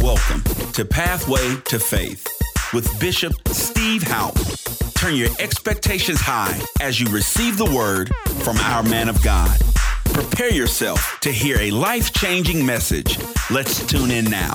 Welcome 0.00 0.42
to 0.72 0.84
Pathway 0.84 1.56
to 1.66 1.78
Faith 1.78 2.26
with 2.72 2.88
Bishop 3.00 3.32
Steve 3.48 4.02
Houpe. 4.02 4.94
Turn 4.94 5.14
your 5.14 5.30
expectations 5.40 6.20
high 6.20 6.60
as 6.80 7.00
you 7.00 7.08
receive 7.08 7.58
the 7.58 7.64
word 7.64 8.14
from 8.44 8.56
our 8.58 8.82
man 8.82 9.08
of 9.08 9.22
God. 9.22 9.58
Prepare 10.06 10.52
yourself 10.52 11.18
to 11.22 11.32
hear 11.32 11.58
a 11.58 11.70
life 11.70 12.12
changing 12.12 12.64
message. 12.64 13.18
Let's 13.50 13.86
tune 13.86 14.10
in 14.10 14.26
now. 14.26 14.54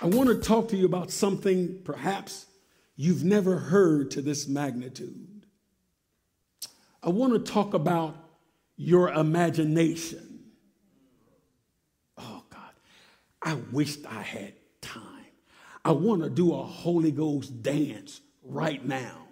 I 0.00 0.06
want 0.06 0.28
to 0.28 0.36
talk 0.36 0.68
to 0.68 0.76
you 0.76 0.86
about 0.86 1.10
something 1.10 1.80
perhaps 1.84 2.46
you've 2.96 3.24
never 3.24 3.58
heard 3.58 4.10
to 4.12 4.22
this 4.22 4.46
magnitude. 4.46 5.46
I 7.02 7.08
want 7.08 7.32
to 7.32 7.52
talk 7.52 7.74
about 7.74 8.16
your 8.76 9.10
imagination. 9.10 10.40
Oh, 12.18 12.42
God, 12.50 12.72
I 13.44 13.54
wished 13.70 14.06
I 14.06 14.22
had 14.22 14.54
time. 14.80 15.02
I 15.84 15.92
want 15.92 16.22
to 16.22 16.30
do 16.30 16.54
a 16.54 16.62
Holy 16.62 17.10
Ghost 17.10 17.62
dance 17.62 18.22
right 18.42 18.84
now 18.84 19.28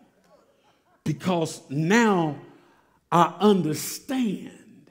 because 1.03 1.63
now 1.71 2.37
I 3.11 3.35
understand. 3.41 4.91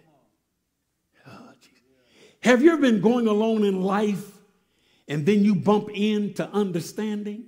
Oh, 1.27 1.53
Have 2.41 2.63
you 2.63 2.73
ever 2.73 2.81
been 2.81 2.99
going 2.99 3.27
along 3.27 3.63
in 3.63 3.81
life 3.81 4.39
and 5.07 5.23
then 5.23 5.44
you 5.44 5.53
bump 5.53 5.91
into 5.94 6.49
understanding? 6.49 7.45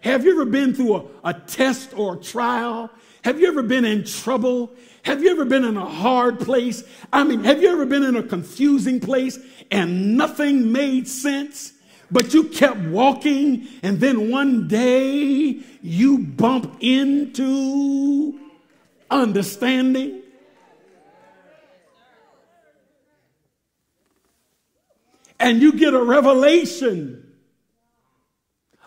Have 0.00 0.24
you 0.24 0.32
ever 0.32 0.44
been 0.44 0.74
through 0.74 0.96
a, 0.96 1.04
a 1.22 1.34
test 1.34 1.96
or 1.96 2.16
a 2.16 2.18
trial? 2.18 2.90
Have 3.22 3.40
you 3.40 3.46
ever 3.46 3.62
been 3.62 3.84
in 3.84 4.02
trouble? 4.02 4.74
Have 5.02 5.22
you 5.22 5.30
ever 5.30 5.44
been 5.44 5.64
in 5.64 5.76
a 5.76 5.86
hard 5.86 6.38
place? 6.38 6.84
I 7.12 7.24
mean, 7.24 7.44
have 7.44 7.60
you 7.60 7.70
ever 7.72 7.84
been 7.86 8.04
in 8.04 8.16
a 8.16 8.22
confusing 8.22 9.00
place 9.00 9.38
and 9.70 10.16
nothing 10.16 10.72
made 10.72 11.08
sense? 11.08 11.72
But 12.10 12.34
you 12.34 12.44
kept 12.44 12.78
walking, 12.78 13.66
and 13.82 13.98
then 13.98 14.30
one 14.30 14.68
day 14.68 15.60
you 15.82 16.18
bump 16.18 16.76
into 16.80 18.38
understanding. 19.10 20.22
and 25.42 25.60
you 25.60 25.72
get 25.72 25.92
a 25.92 26.02
revelation 26.02 27.32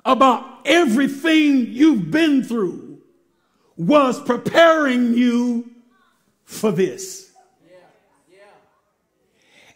about 0.06 0.62
everything 0.66 1.68
you've 1.68 2.10
been 2.10 2.44
through 2.44 3.02
was 3.76 4.22
preparing 4.22 5.14
you 5.14 5.70
for 6.46 6.72
this. 6.72 7.32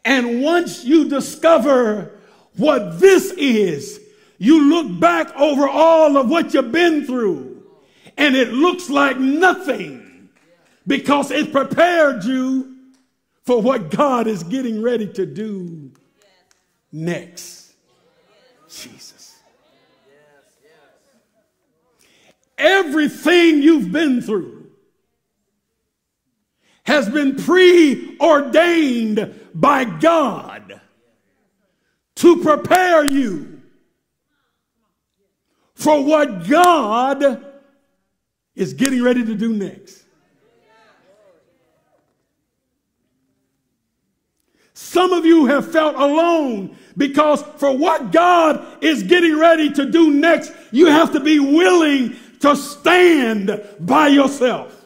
And 0.06 0.42
once 0.42 0.86
you 0.86 1.10
discover 1.10 2.18
what 2.56 3.00
this 3.00 3.32
is, 3.32 4.00
you 4.38 4.70
look 4.70 5.00
back 5.00 5.36
over 5.36 5.68
all 5.68 6.18
of 6.18 6.30
what 6.30 6.54
you've 6.54 6.72
been 6.72 7.06
through 7.06 7.50
and 8.18 8.36
it 8.36 8.52
looks 8.54 8.90
like 8.90 9.18
nothing 9.18 10.30
because 10.88 11.32
it 11.32 11.52
prepared 11.52 12.24
you 12.24 12.76
for 13.44 13.62
what 13.62 13.92
God 13.92 14.28
is 14.28 14.44
getting 14.44 14.82
ready 14.82 15.08
to 15.14 15.26
do 15.26 15.92
next. 16.92 17.74
Jesus. 18.70 19.38
Everything 22.58 23.62
you've 23.62 23.92
been 23.92 24.22
through 24.22 24.59
has 26.90 27.08
been 27.08 27.36
preordained 27.36 29.40
by 29.54 29.86
God 29.86 30.82
to 32.16 32.42
prepare 32.42 33.06
you 33.06 33.62
for 35.76 36.04
what 36.04 36.48
God 36.48 37.46
is 38.56 38.74
getting 38.74 39.04
ready 39.04 39.24
to 39.24 39.36
do 39.36 39.54
next. 39.54 40.04
Some 44.74 45.14
of 45.14 45.28
you 45.28 45.46
have 45.46 45.72
felt 45.72 45.96
alone 45.96 46.76
because 46.98 47.44
for 47.58 47.78
what 47.78 48.12
God 48.12 48.84
is 48.84 49.04
getting 49.04 49.38
ready 49.38 49.72
to 49.74 49.92
do 49.92 50.10
next, 50.10 50.52
you 50.72 50.88
have 50.88 51.14
to 51.14 51.20
be 51.20 51.40
willing 51.40 52.16
to 52.40 52.56
stand 52.56 53.64
by 53.80 54.08
yourself. 54.08 54.79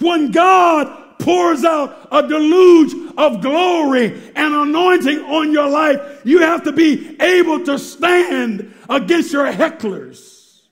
When 0.00 0.30
God 0.30 1.18
pours 1.18 1.64
out 1.64 2.08
a 2.10 2.26
deluge 2.26 2.94
of 3.16 3.42
glory 3.42 4.32
and 4.34 4.54
anointing 4.54 5.20
on 5.20 5.52
your 5.52 5.68
life, 5.68 6.22
you 6.24 6.40
have 6.40 6.64
to 6.64 6.72
be 6.72 7.20
able 7.20 7.64
to 7.66 7.78
stand 7.78 8.74
against 8.88 9.32
your 9.32 9.50
hecklers 9.52 10.62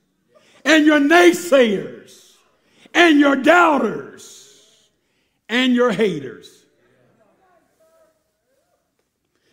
and 0.65 0.87
your 0.87 0.99
naysayers 0.99 2.37
and 2.94 3.21
your 3.21 3.37
doubters 3.37 4.89
and 5.49 5.75
your 5.75 5.93
haters. 5.93 6.65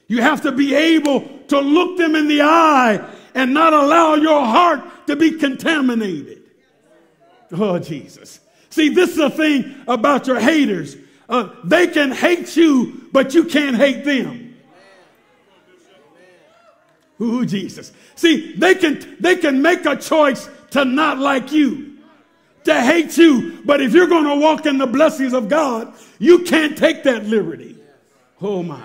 You 0.07 0.21
have 0.21 0.41
to 0.43 0.51
be 0.51 0.73
able 0.73 1.27
to 1.47 1.59
look 1.59 1.97
them 1.97 2.15
in 2.15 2.27
the 2.27 2.41
eye 2.43 3.13
and 3.33 3.53
not 3.53 3.73
allow 3.73 4.15
your 4.15 4.45
heart 4.45 5.07
to 5.07 5.15
be 5.15 5.31
contaminated. 5.31 6.43
Oh, 7.51 7.79
Jesus. 7.79 8.39
See, 8.75 8.89
this 8.89 9.11
is 9.11 9.15
the 9.15 9.29
thing 9.29 9.73
about 9.87 10.27
your 10.27 10.37
haters. 10.37 10.97
Uh, 11.29 11.47
they 11.63 11.87
can 11.87 12.11
hate 12.11 12.57
you, 12.57 13.07
but 13.13 13.33
you 13.33 13.45
can't 13.45 13.77
hate 13.77 14.03
them. 14.03 14.53
Ooh, 17.21 17.45
Jesus. 17.45 17.93
See, 18.15 18.51
they 18.57 18.75
can, 18.75 19.15
they 19.21 19.37
can 19.37 19.61
make 19.61 19.85
a 19.85 19.95
choice 19.95 20.49
to 20.71 20.83
not 20.83 21.19
like 21.19 21.53
you 21.53 21.99
to 22.65 22.81
hate 22.81 23.17
you. 23.17 23.61
But 23.63 23.79
if 23.79 23.93
you're 23.93 24.07
going 24.07 24.25
to 24.25 24.35
walk 24.35 24.65
in 24.65 24.77
the 24.77 24.87
blessings 24.87 25.31
of 25.31 25.47
God, 25.47 25.93
you 26.19 26.39
can't 26.39 26.77
take 26.77 27.03
that 27.03 27.25
liberty. 27.25 27.77
Oh 28.41 28.61
my. 28.61 28.83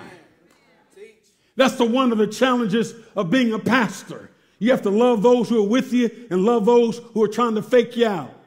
That's 1.57 1.75
the 1.75 1.83
one 1.83 2.13
of 2.13 2.17
the 2.17 2.27
challenges 2.27 2.93
of 3.17 3.29
being 3.29 3.51
a 3.51 3.59
pastor. 3.59 4.31
You 4.57 4.71
have 4.71 4.83
to 4.83 4.89
love 4.89 5.21
those 5.21 5.49
who 5.49 5.61
are 5.61 5.67
with 5.67 5.91
you 5.91 6.09
and 6.29 6.45
love 6.45 6.65
those 6.65 6.99
who 7.13 7.21
are 7.23 7.27
trying 7.27 7.55
to 7.55 7.61
fake 7.61 7.97
you 7.97 8.07
out. 8.07 8.37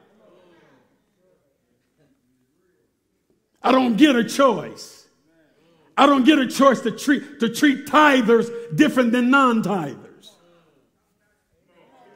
I 3.65 3.71
don't 3.71 3.97
get 3.97 4.15
a 4.15 4.23
choice. 4.23 5.07
I 5.97 6.05
don't 6.05 6.23
get 6.23 6.37
a 6.37 6.45
choice 6.45 6.81
to 6.81 6.91
treat, 6.91 7.39
to 7.39 7.49
treat 7.49 7.87
tithers 7.87 8.51
different 8.75 9.11
than 9.11 9.31
non 9.31 9.63
tithers. 9.63 10.29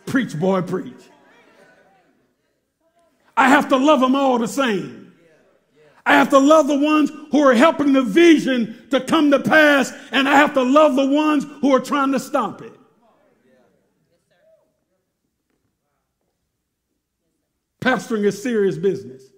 Preach, 0.05 0.37
boy, 0.39 0.61
preach. 0.61 1.01
I 3.35 3.49
have 3.49 3.67
to 3.69 3.77
love 3.77 3.99
them 3.99 4.15
all 4.15 4.37
the 4.37 4.47
same. 4.47 5.13
I 6.05 6.13
have 6.13 6.29
to 6.29 6.37
love 6.37 6.67
the 6.67 6.77
ones 6.77 7.11
who 7.31 7.41
are 7.41 7.55
helping 7.55 7.93
the 7.93 8.03
vision 8.03 8.87
to 8.91 9.01
come 9.01 9.31
to 9.31 9.39
pass, 9.39 9.91
and 10.11 10.29
I 10.29 10.35
have 10.35 10.53
to 10.53 10.61
love 10.61 10.95
the 10.95 11.07
ones 11.07 11.45
who 11.61 11.73
are 11.73 11.79
trying 11.79 12.11
to 12.11 12.19
stop 12.19 12.61
it. 12.61 12.73
Pastoring 17.81 18.25
is 18.25 18.41
serious 18.41 18.77
business. 18.77 19.28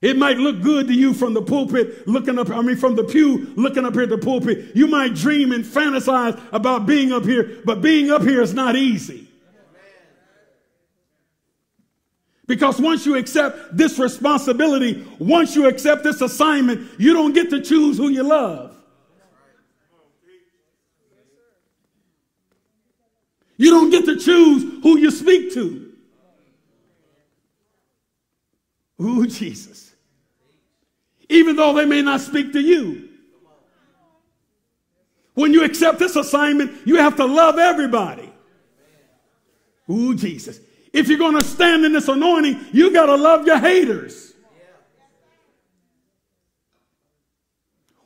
It 0.00 0.16
might 0.16 0.38
look 0.38 0.62
good 0.62 0.86
to 0.86 0.94
you 0.94 1.12
from 1.12 1.34
the 1.34 1.42
pulpit, 1.42 2.06
looking 2.06 2.38
up, 2.38 2.50
I 2.50 2.62
mean, 2.62 2.76
from 2.76 2.94
the 2.94 3.02
pew, 3.02 3.52
looking 3.56 3.84
up 3.84 3.94
here 3.94 4.04
at 4.04 4.08
the 4.10 4.18
pulpit. 4.18 4.76
You 4.76 4.86
might 4.86 5.14
dream 5.14 5.50
and 5.50 5.64
fantasize 5.64 6.40
about 6.52 6.86
being 6.86 7.12
up 7.12 7.24
here, 7.24 7.60
but 7.64 7.82
being 7.82 8.10
up 8.10 8.22
here 8.22 8.40
is 8.40 8.54
not 8.54 8.76
easy. 8.76 9.26
Because 12.46 12.80
once 12.80 13.04
you 13.04 13.16
accept 13.16 13.76
this 13.76 13.98
responsibility, 13.98 15.06
once 15.18 15.54
you 15.54 15.66
accept 15.66 16.04
this 16.04 16.20
assignment, 16.20 16.88
you 16.98 17.12
don't 17.12 17.34
get 17.34 17.50
to 17.50 17.60
choose 17.60 17.98
who 17.98 18.08
you 18.08 18.22
love. 18.22 18.74
You 23.58 23.70
don't 23.70 23.90
get 23.90 24.04
to 24.06 24.16
choose 24.16 24.62
who 24.82 24.96
you 24.96 25.10
speak 25.10 25.52
to. 25.54 25.92
Ooh, 29.00 29.26
Jesus. 29.26 29.87
Even 31.28 31.56
though 31.56 31.74
they 31.74 31.84
may 31.84 32.02
not 32.02 32.20
speak 32.20 32.52
to 32.52 32.60
you. 32.60 33.08
When 35.34 35.52
you 35.52 35.64
accept 35.64 35.98
this 35.98 36.16
assignment, 36.16 36.86
you 36.86 36.96
have 36.96 37.16
to 37.16 37.24
love 37.24 37.58
everybody. 37.58 38.32
Ooh, 39.90 40.14
Jesus. 40.14 40.58
If 40.92 41.08
you're 41.08 41.18
going 41.18 41.36
to 41.36 41.44
stand 41.44 41.84
in 41.84 41.92
this 41.92 42.08
anointing, 42.08 42.66
you 42.72 42.92
got 42.92 43.06
to 43.06 43.14
love 43.14 43.46
your 43.46 43.58
haters. 43.58 44.34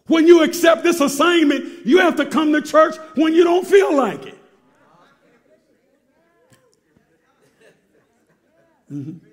When 0.06 0.26
you 0.26 0.42
accept 0.42 0.82
this 0.82 1.00
assignment, 1.00 1.86
you 1.86 1.98
have 1.98 2.16
to 2.16 2.26
come 2.26 2.52
to 2.52 2.60
church 2.60 2.96
when 3.14 3.32
you 3.32 3.44
don't 3.44 3.66
feel 3.66 3.96
like 3.96 4.26
it. 4.26 4.38
Mm-hmm. 8.92 9.31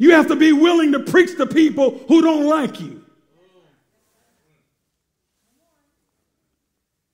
You 0.00 0.12
have 0.12 0.28
to 0.28 0.36
be 0.36 0.50
willing 0.50 0.92
to 0.92 1.00
preach 1.00 1.36
to 1.36 1.44
people 1.44 1.98
who 2.08 2.22
don't 2.22 2.46
like 2.46 2.80
you. 2.80 3.04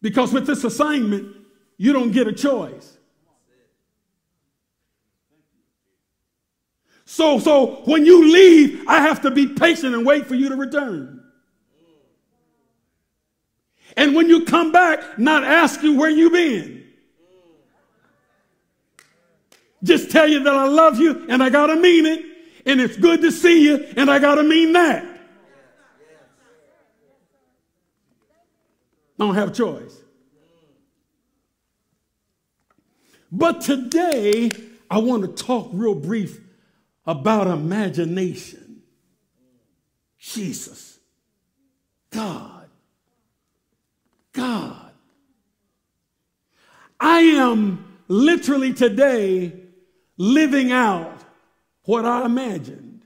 Because 0.01 0.33
with 0.33 0.47
this 0.47 0.63
assignment, 0.63 1.35
you 1.79 1.93
don't 1.93 2.13
get 2.13 2.29
a 2.29 2.33
choice. 2.33 2.97
So, 7.07 7.41
so 7.41 7.83
when 7.87 8.07
you 8.07 8.33
leave, 8.33 8.87
I 8.87 9.01
have 9.01 9.21
to 9.23 9.33
be 9.33 9.49
patient 9.49 9.93
and 9.93 10.07
wait 10.07 10.27
for 10.27 10.37
you 10.37 10.49
to 10.51 10.55
return. 10.55 11.25
And 13.97 14.15
when 14.15 14.29
you 14.29 14.45
come 14.45 14.71
back, 14.71 15.19
not 15.19 15.43
ask 15.43 15.83
you 15.83 15.99
where 15.99 16.11
you 16.11 16.31
been. 16.31 16.85
Just 19.83 20.13
tell 20.13 20.29
you 20.29 20.45
that 20.45 20.55
I 20.55 20.69
love 20.69 21.01
you 21.01 21.27
and 21.29 21.43
I 21.43 21.51
gotta 21.51 21.75
mean 21.75 22.07
it. 22.07 22.36
And 22.67 22.81
it's 22.81 22.97
good 22.97 23.21
to 23.23 23.31
see 23.31 23.65
you 23.65 23.87
and 23.97 24.11
I 24.11 24.19
gotta 24.19 24.43
mean 24.43 24.73
that. 24.73 25.05
I 29.19 29.25
don't 29.25 29.35
have 29.35 29.51
a 29.51 29.55
choice. 29.55 29.97
But 33.33 33.61
today, 33.61 34.51
I 34.91 34.99
want 34.99 35.23
to 35.23 35.45
talk 35.45 35.71
real 35.73 35.95
brief 35.95 36.41
about 37.07 37.47
imagination. 37.47 38.83
Jesus. 40.19 40.99
God. 42.11 42.69
God. 44.33 44.91
I 46.99 47.21
am 47.21 47.99
literally 48.09 48.73
today 48.73 49.53
living 50.17 50.73
out 50.73 51.16
what 51.87 52.05
I 52.05 52.27
imagined. 52.27 53.03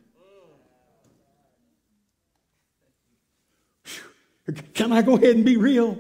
Can 4.75 4.93
I 4.93 5.03
go 5.03 5.17
ahead 5.17 5.37
and 5.37 5.45
be 5.45 5.57
real? 5.57 5.97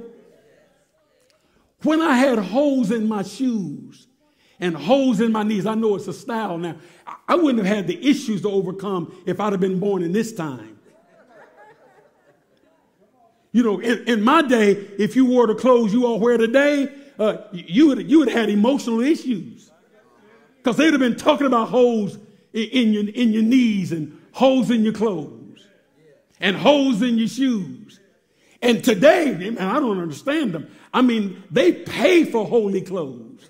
When 1.82 2.00
I 2.00 2.16
had 2.16 2.38
holes 2.38 2.90
in 2.90 3.08
my 3.08 3.22
shoes 3.22 4.08
and 4.58 4.74
holes 4.74 5.20
in 5.20 5.30
my 5.30 5.42
knees, 5.42 5.66
I 5.66 5.74
know 5.74 5.94
it's 5.94 6.08
a 6.08 6.12
style 6.12 6.58
now. 6.58 6.76
I 7.28 7.36
wouldn't 7.36 7.64
have 7.64 7.76
had 7.76 7.86
the 7.86 8.10
issues 8.10 8.42
to 8.42 8.50
overcome 8.50 9.14
if 9.24 9.40
I'd 9.40 9.52
have 9.52 9.60
been 9.60 9.78
born 9.78 10.02
in 10.02 10.12
this 10.12 10.32
time. 10.32 10.78
You 13.52 13.62
know, 13.62 13.80
in, 13.80 14.04
in 14.06 14.22
my 14.22 14.42
day, 14.42 14.72
if 14.98 15.16
you 15.16 15.26
wore 15.26 15.46
the 15.46 15.54
clothes 15.54 15.92
you 15.92 16.06
all 16.06 16.20
wear 16.20 16.36
today, 16.36 16.88
uh, 17.18 17.38
you 17.52 17.88
would 17.88 18.10
you 18.10 18.20
would 18.20 18.28
have 18.28 18.38
had 18.38 18.48
emotional 18.48 19.00
issues 19.00 19.70
because 20.56 20.76
they'd 20.76 20.92
have 20.92 21.00
been 21.00 21.16
talking 21.16 21.46
about 21.46 21.68
holes 21.68 22.16
in, 22.52 22.92
your 22.92 23.08
in 23.08 23.32
your 23.32 23.42
knees 23.42 23.92
and 23.92 24.18
holes 24.32 24.70
in 24.70 24.84
your 24.84 24.92
clothes 24.92 25.66
and 26.40 26.56
holes 26.56 27.02
in 27.02 27.18
your 27.18 27.28
shoes. 27.28 28.00
And 28.62 28.84
today, 28.84 29.34
man, 29.34 29.58
I 29.58 29.80
don't 29.80 30.00
understand 30.00 30.52
them. 30.52 30.70
I 30.92 31.02
mean, 31.02 31.42
they 31.50 31.72
pay 31.72 32.24
for 32.24 32.46
holy 32.46 32.82
clothes. 32.82 33.48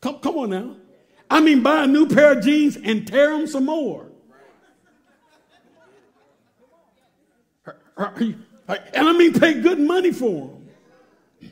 Come, 0.00 0.18
come 0.20 0.38
on 0.38 0.50
now. 0.50 0.76
I 1.28 1.40
mean, 1.40 1.62
buy 1.62 1.84
a 1.84 1.86
new 1.86 2.08
pair 2.08 2.38
of 2.38 2.44
jeans 2.44 2.76
and 2.76 3.06
tear 3.06 3.30
them 3.30 3.46
some 3.46 3.66
more. 3.66 4.06
And 7.96 8.36
I 8.94 9.12
mean, 9.12 9.38
pay 9.38 9.60
good 9.60 9.78
money 9.78 10.12
for 10.12 10.48
them. 10.48 11.50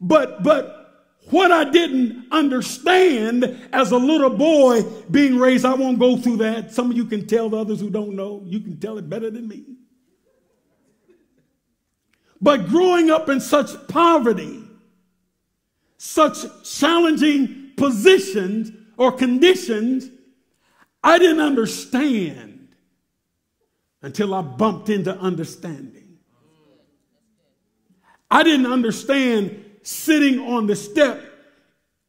But, 0.00 0.42
but 0.42 0.83
what 1.30 1.50
I 1.50 1.64
didn't 1.64 2.26
understand 2.30 3.68
as 3.72 3.92
a 3.92 3.96
little 3.96 4.30
boy 4.30 4.82
being 5.10 5.38
raised, 5.38 5.64
I 5.64 5.74
won't 5.74 5.98
go 5.98 6.16
through 6.16 6.38
that. 6.38 6.72
Some 6.72 6.90
of 6.90 6.96
you 6.96 7.04
can 7.06 7.26
tell 7.26 7.48
the 7.48 7.56
others 7.56 7.80
who 7.80 7.90
don't 7.90 8.14
know. 8.14 8.42
You 8.44 8.60
can 8.60 8.78
tell 8.78 8.98
it 8.98 9.08
better 9.08 9.30
than 9.30 9.48
me. 9.48 9.64
But 12.40 12.68
growing 12.68 13.10
up 13.10 13.30
in 13.30 13.40
such 13.40 13.70
poverty, 13.88 14.62
such 15.96 16.38
challenging 16.62 17.72
positions 17.76 18.70
or 18.98 19.12
conditions, 19.12 20.10
I 21.02 21.18
didn't 21.18 21.40
understand 21.40 22.68
until 24.02 24.34
I 24.34 24.42
bumped 24.42 24.90
into 24.90 25.16
understanding. 25.16 26.18
I 28.30 28.42
didn't 28.42 28.66
understand 28.66 29.63
sitting 29.84 30.40
on 30.40 30.66
the 30.66 30.74
step 30.74 31.22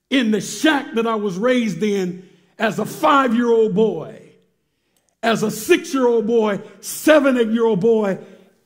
in 0.09 0.31
the 0.31 0.41
shack 0.41 0.93
that 0.95 1.05
I 1.05 1.15
was 1.15 1.37
raised 1.37 1.83
in 1.83 2.27
as 2.57 2.79
a 2.79 2.85
five 2.85 3.35
year 3.35 3.51
old 3.51 3.75
boy, 3.75 4.31
as 5.21 5.43
a 5.43 5.51
six 5.51 5.93
year 5.93 6.07
old 6.07 6.25
boy, 6.25 6.61
seven 6.79 7.35
year 7.53 7.65
old 7.65 7.81
boy, 7.81 8.17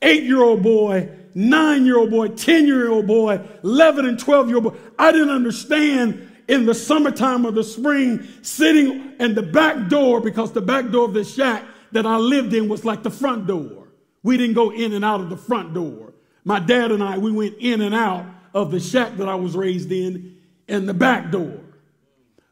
eight 0.01 0.23
year 0.23 0.41
old 0.41 0.63
boy, 0.63 1.09
nine 1.33 1.85
year 1.85 1.97
old 1.97 2.11
boy, 2.11 2.27
10 2.29 2.67
year 2.67 2.89
old 2.89 3.07
boy, 3.07 3.41
11 3.63 4.06
and 4.06 4.19
12 4.19 4.47
year 4.47 4.57
old 4.57 4.63
boy. 4.65 4.79
I 4.97 5.11
didn't 5.11 5.31
understand 5.31 6.27
in 6.47 6.65
the 6.65 6.73
summertime 6.73 7.45
or 7.45 7.51
the 7.51 7.63
spring 7.63 8.27
sitting 8.41 9.13
in 9.19 9.35
the 9.35 9.44
back 9.44 9.89
door 9.89 10.21
because 10.21 10.51
the 10.51 10.61
back 10.61 10.89
door 10.91 11.06
of 11.06 11.13
the 11.13 11.23
shack 11.23 11.63
that 11.91 12.06
I 12.06 12.17
lived 12.17 12.53
in 12.53 12.69
was 12.69 12.85
like 12.85 13.03
the 13.03 13.11
front 13.11 13.47
door. 13.47 13.88
We 14.21 14.38
didn't 14.38 14.56
go 14.56 14.71
in 14.71 14.94
and 14.94 15.03
out 15.03 15.21
of 15.21 15.29
the 15.29 15.38
front 15.38 15.73
door. 15.73 16.13
My 16.44 16.59
dad 16.59 16.91
and 16.91 17.03
I, 17.03 17.17
we 17.17 17.31
went 17.31 17.56
in 17.59 17.81
and 17.81 17.95
out 17.95 18.25
of 18.54 18.72
the 18.72 18.80
shack 18.80 19.18
that 19.18 19.30
I 19.30 19.36
was 19.36 19.56
raised 19.56 19.92
in 19.92 20.38
and 20.68 20.88
the 20.88 20.94
back 20.94 21.31
door. 21.31 21.60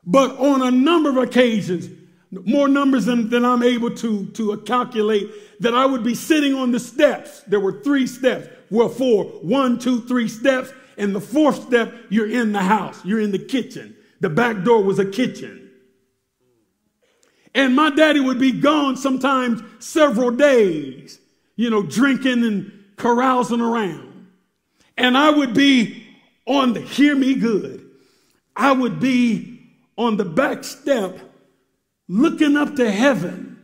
But 0.05 0.37
on 0.37 0.61
a 0.61 0.71
number 0.71 1.09
of 1.09 1.17
occasions, 1.17 1.89
more 2.31 2.67
numbers 2.67 3.05
than, 3.05 3.29
than 3.29 3.45
I'm 3.45 3.63
able 3.63 3.91
to, 3.95 4.25
to 4.27 4.57
calculate, 4.65 5.29
that 5.61 5.73
I 5.73 5.85
would 5.85 6.03
be 6.03 6.15
sitting 6.15 6.53
on 6.53 6.71
the 6.71 6.79
steps. 6.79 7.41
There 7.41 7.59
were 7.59 7.81
three 7.81 8.07
steps. 8.07 8.47
Well, 8.69 8.89
four. 8.89 9.25
One, 9.25 9.79
two, 9.79 10.01
three 10.01 10.27
steps. 10.27 10.71
And 10.97 11.15
the 11.15 11.21
fourth 11.21 11.67
step, 11.67 11.93
you're 12.09 12.29
in 12.29 12.51
the 12.51 12.61
house. 12.61 13.03
You're 13.05 13.19
in 13.21 13.31
the 13.31 13.39
kitchen. 13.39 13.95
The 14.19 14.29
back 14.29 14.63
door 14.63 14.83
was 14.83 14.99
a 14.99 15.05
kitchen. 15.05 15.69
And 17.53 17.75
my 17.75 17.89
daddy 17.89 18.19
would 18.19 18.39
be 18.39 18.51
gone 18.51 18.97
sometimes 18.97 19.61
several 19.79 20.31
days, 20.31 21.19
you 21.55 21.69
know, 21.69 21.81
drinking 21.81 22.43
and 22.43 22.71
carousing 22.97 23.61
around. 23.61 24.06
And 24.97 25.17
I 25.17 25.29
would 25.29 25.53
be 25.53 26.05
on 26.45 26.73
the, 26.73 26.81
hear 26.81 27.15
me 27.15 27.35
good, 27.35 27.89
I 28.55 28.71
would 28.71 28.99
be 28.99 29.59
on 29.97 30.17
the 30.17 30.25
back 30.25 30.63
step 30.63 31.19
looking 32.07 32.55
up 32.57 32.75
to 32.75 32.89
heaven 32.89 33.61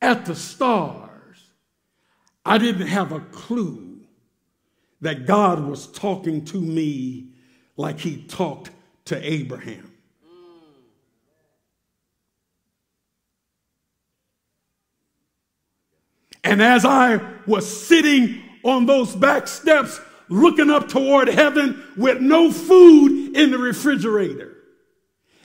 at 0.00 0.24
the 0.24 0.34
stars. 0.34 1.10
I 2.44 2.58
didn't 2.58 2.86
have 2.86 3.12
a 3.12 3.20
clue 3.20 4.00
that 5.02 5.26
God 5.26 5.64
was 5.64 5.86
talking 5.86 6.44
to 6.46 6.60
me 6.60 7.32
like 7.76 8.00
he 8.00 8.22
talked 8.22 8.70
to 9.06 9.32
Abraham. 9.32 9.92
And 16.42 16.62
as 16.62 16.84
I 16.84 17.20
was 17.46 17.86
sitting 17.86 18.42
on 18.62 18.86
those 18.86 19.14
back 19.14 19.48
steps, 19.48 20.00
looking 20.28 20.70
up 20.70 20.88
toward 20.88 21.28
heaven 21.28 21.82
with 21.96 22.20
no 22.20 22.50
food 22.52 23.36
in 23.36 23.50
the 23.50 23.58
refrigerator, 23.58 24.56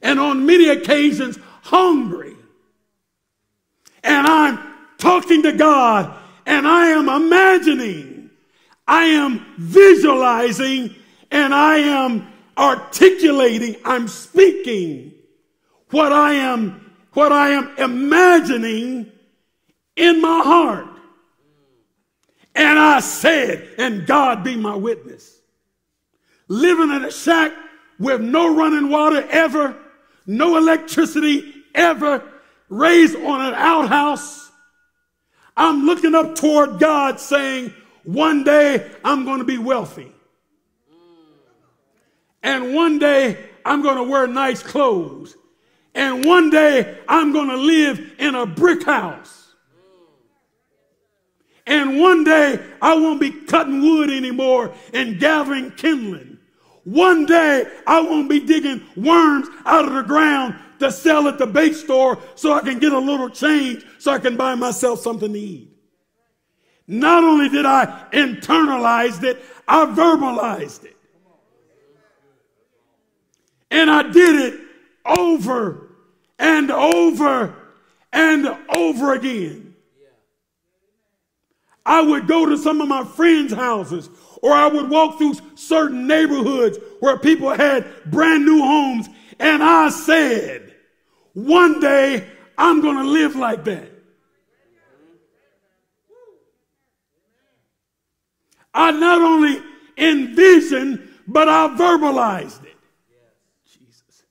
and 0.02 0.20
on 0.20 0.46
many 0.46 0.70
occasions, 0.70 1.40
hungry, 1.64 2.36
and 4.04 4.28
I'm 4.28 4.60
talking 4.98 5.44
to 5.44 5.52
God, 5.54 6.16
and 6.46 6.68
I 6.68 6.88
am 6.90 7.10
imagining, 7.10 8.30
I 8.88 9.06
am 9.06 9.46
visualizing, 9.58 10.96
and 11.32 11.54
I 11.54 11.78
am 11.78 12.32
articulating, 12.58 13.78
I'm 13.84 14.08
speaking 14.08 15.14
what 15.90 16.14
I 16.14 16.34
am, 16.34 16.94
what 17.14 17.32
I 17.32 17.50
am 17.50 17.76
imagining 17.78 19.12
in 19.96 20.22
my 20.22 20.42
heart. 20.44 20.88
And 22.56 22.80
I 22.80 23.02
said, 23.02 23.68
and 23.78 24.08
God 24.08 24.44
be 24.44 24.56
my 24.56 24.76
witness, 24.76 25.40
living 26.48 26.90
in 26.90 27.04
a 27.04 27.12
shack 27.12 27.52
with 28.00 28.22
no 28.22 28.56
running 28.56 28.90
water 28.90 29.26
ever, 29.30 29.76
no 30.26 30.58
electricity 30.58 31.54
ever, 31.74 32.24
raised 32.70 33.16
on 33.18 33.42
an 33.42 33.54
outhouse. 33.54 34.50
I'm 35.58 35.86
looking 35.86 36.16
up 36.16 36.36
toward 36.36 36.80
God 36.80 37.20
saying, 37.20 37.74
one 38.04 38.44
day 38.44 38.90
I'm 39.04 39.26
going 39.26 39.40
to 39.40 39.46
be 39.46 39.58
wealthy. 39.58 40.12
And 42.42 42.76
one 42.76 43.00
day 43.00 43.38
I'm 43.66 43.82
going 43.82 43.98
to 43.98 44.04
wear 44.04 44.28
nice 44.28 44.62
clothes. 44.62 45.36
And 45.94 46.26
one 46.26 46.50
day 46.50 47.00
I'm 47.08 47.34
going 47.34 47.50
to 47.50 47.58
live 47.58 48.14
in 48.20 48.36
a 48.36 48.46
brick 48.46 48.84
house. 48.84 49.45
And 51.68 52.00
one 52.00 52.24
day 52.24 52.64
I 52.82 52.96
won't 52.96 53.20
be 53.20 53.32
cutting 53.32 53.82
wood 53.82 54.10
anymore 54.10 54.74
and 54.94 55.20
gathering 55.20 55.72
kindling. 55.72 56.38
One 56.84 57.26
day 57.26 57.66
I 57.88 58.02
won't 58.02 58.30
be 58.30 58.40
digging 58.40 58.86
worms 58.96 59.48
out 59.66 59.86
of 59.86 59.94
the 59.94 60.04
ground 60.04 60.56
to 60.80 60.92
sell 60.92 61.28
at 61.28 61.40
the 61.40 61.48
bait 61.48 61.74
store 61.74 62.20
so 62.36 62.54
I 62.54 62.62
can 62.62 62.78
get 62.78 62.92
a 62.94 63.00
little 63.00 63.30
change 63.30 63.84
so 63.98 64.12
I 64.12 64.20
can 64.20 64.38
buy 64.38 64.54
myself 64.56 65.00
something 65.00 65.34
to 65.34 65.40
eat. 65.40 65.72
Not 66.88 67.24
only 67.24 67.50
did 67.50 67.66
I 67.66 68.06
internalize 68.14 69.24
it, 69.24 69.44
I 69.68 69.86
verbalized 69.86 70.86
it. 70.86 70.96
And 73.72 73.90
I 73.90 74.04
did 74.04 74.54
it 74.54 74.60
over 75.04 75.90
and 76.38 76.70
over 76.70 77.56
and 78.14 78.48
over 78.76 79.14
again. 79.14 79.65
I 81.86 82.02
would 82.02 82.28
go 82.28 82.46
to 82.48 82.58
some 82.58 82.82
of 82.82 82.88
my 82.88 83.04
friends' 83.04 83.54
houses 83.54 84.10
or 84.42 84.52
I 84.52 84.68
would 84.68 84.90
walk 84.90 85.18
through 85.18 85.36
certain 85.56 86.08
neighborhoods 86.08 86.80
where 87.00 87.18
people 87.18 87.50
had 87.50 87.86
brand 88.06 88.46
new 88.46 88.60
homes 88.60 89.08
and 89.40 89.64
I 89.64 89.90
said, 89.90 90.76
one 91.34 91.80
day 91.80 92.28
I'm 92.58 92.82
going 92.82 92.98
to 92.98 93.04
live 93.04 93.36
like 93.36 93.66
that. 93.66 93.92
I 98.74 98.92
not 98.92 99.22
only 99.22 99.62
envisioned, 99.98 101.08
but 101.28 101.48
I 101.48 101.70
verbalized 101.70 102.64
it. 102.66 102.76
Jesus. 103.66 104.24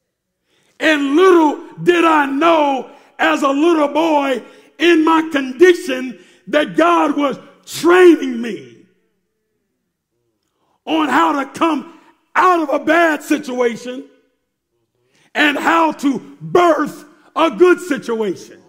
And 0.79 1.17
little 1.17 1.67
did 1.83 2.05
I 2.05 2.27
know 2.27 2.91
as 3.19 3.43
a 3.43 3.49
little 3.49 3.89
boy 3.89 4.43
in 4.79 5.05
my 5.05 5.29
condition 5.33 6.19
that 6.49 6.77
God 6.77 7.17
was 7.17 7.39
training 7.67 8.41
me 8.41 8.87
on 10.85 11.09
how 11.09 11.43
to 11.43 11.51
come 11.59 11.99
out 12.35 12.61
of 12.61 12.81
a 12.81 12.85
bad 12.85 13.23
situation 13.23 14.05
and 15.35 15.59
how 15.59 15.93
to 15.93 16.19
birth 16.41 17.05
a 17.35 17.51
good 17.51 17.81
situation. 17.81 18.61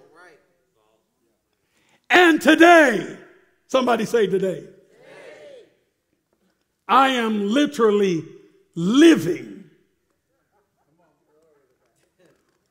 And 2.09 2.41
today, 2.41 3.17
somebody 3.67 4.05
say 4.05 4.27
today, 4.27 4.63
I 6.87 7.09
am 7.09 7.49
literally 7.49 8.23
living 8.75 9.65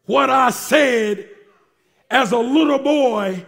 what 0.07 0.31
I 0.31 0.51
said 0.51 1.29
as 2.11 2.33
a 2.33 2.39
little 2.39 2.79
boy 2.79 3.45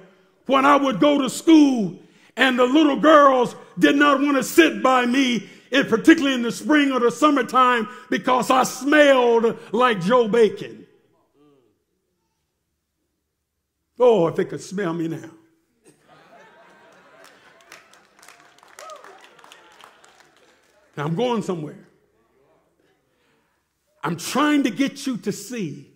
when 0.46 0.64
I 0.64 0.76
would 0.76 1.00
go 1.00 1.20
to 1.20 1.28
school 1.28 1.98
and 2.36 2.58
the 2.58 2.64
little 2.64 2.96
girls 2.96 3.54
did 3.78 3.96
not 3.96 4.20
want 4.20 4.36
to 4.36 4.42
sit 4.42 4.82
by 4.82 5.06
me, 5.06 5.48
particularly 5.70 6.34
in 6.34 6.42
the 6.42 6.52
spring 6.52 6.92
or 6.92 7.00
the 7.00 7.10
summertime, 7.10 7.88
because 8.10 8.50
I 8.50 8.62
smelled 8.62 9.58
like 9.72 10.00
Joe 10.00 10.28
Bacon. 10.28 10.86
Oh, 13.98 14.26
if 14.26 14.36
they 14.36 14.44
could 14.44 14.60
smell 14.60 14.92
me 14.92 15.08
now. 15.08 15.30
Now 20.96 21.04
I'm 21.04 21.14
going 21.14 21.42
somewhere. 21.42 21.88
I'm 24.02 24.16
trying 24.16 24.62
to 24.62 24.70
get 24.70 25.06
you 25.06 25.16
to 25.18 25.32
see 25.32 25.92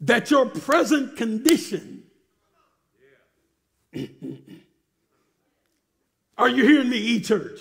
that 0.00 0.30
your 0.30 0.46
present 0.46 1.16
condition. 1.16 2.04
Are 6.38 6.48
you 6.48 6.64
hearing 6.64 6.88
me, 6.88 6.96
E 6.96 7.20
Church? 7.20 7.60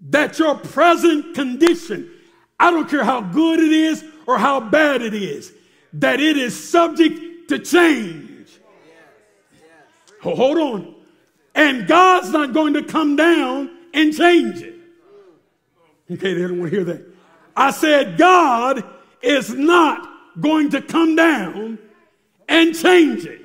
That 0.00 0.38
your 0.38 0.56
present 0.56 1.34
condition, 1.34 2.10
I 2.58 2.70
don't 2.70 2.90
care 2.90 3.04
how 3.04 3.20
good 3.20 3.60
it 3.60 3.72
is 3.72 4.04
or 4.26 4.38
how 4.38 4.60
bad 4.60 5.02
it 5.02 5.14
is, 5.14 5.52
that 5.94 6.20
it 6.20 6.36
is 6.36 6.68
subject 6.68 7.48
to 7.48 7.58
change. 7.60 8.50
Hold 10.20 10.58
on. 10.58 10.94
And 11.54 11.86
God's 11.86 12.30
not 12.30 12.52
going 12.52 12.74
to 12.74 12.82
come 12.82 13.14
down 13.14 13.70
and 13.92 14.14
change 14.14 14.60
it. 14.62 14.74
Okay, 16.10 16.34
they 16.34 16.42
don't 16.42 16.58
want 16.58 16.72
to 16.72 16.76
hear 16.76 16.84
that. 16.84 17.06
I 17.56 17.70
said, 17.70 18.18
God 18.18 18.82
is 19.22 19.54
not 19.54 20.13
going 20.40 20.70
to 20.70 20.82
come 20.82 21.16
down 21.16 21.78
and 22.48 22.74
change 22.74 23.24
it. 23.24 23.40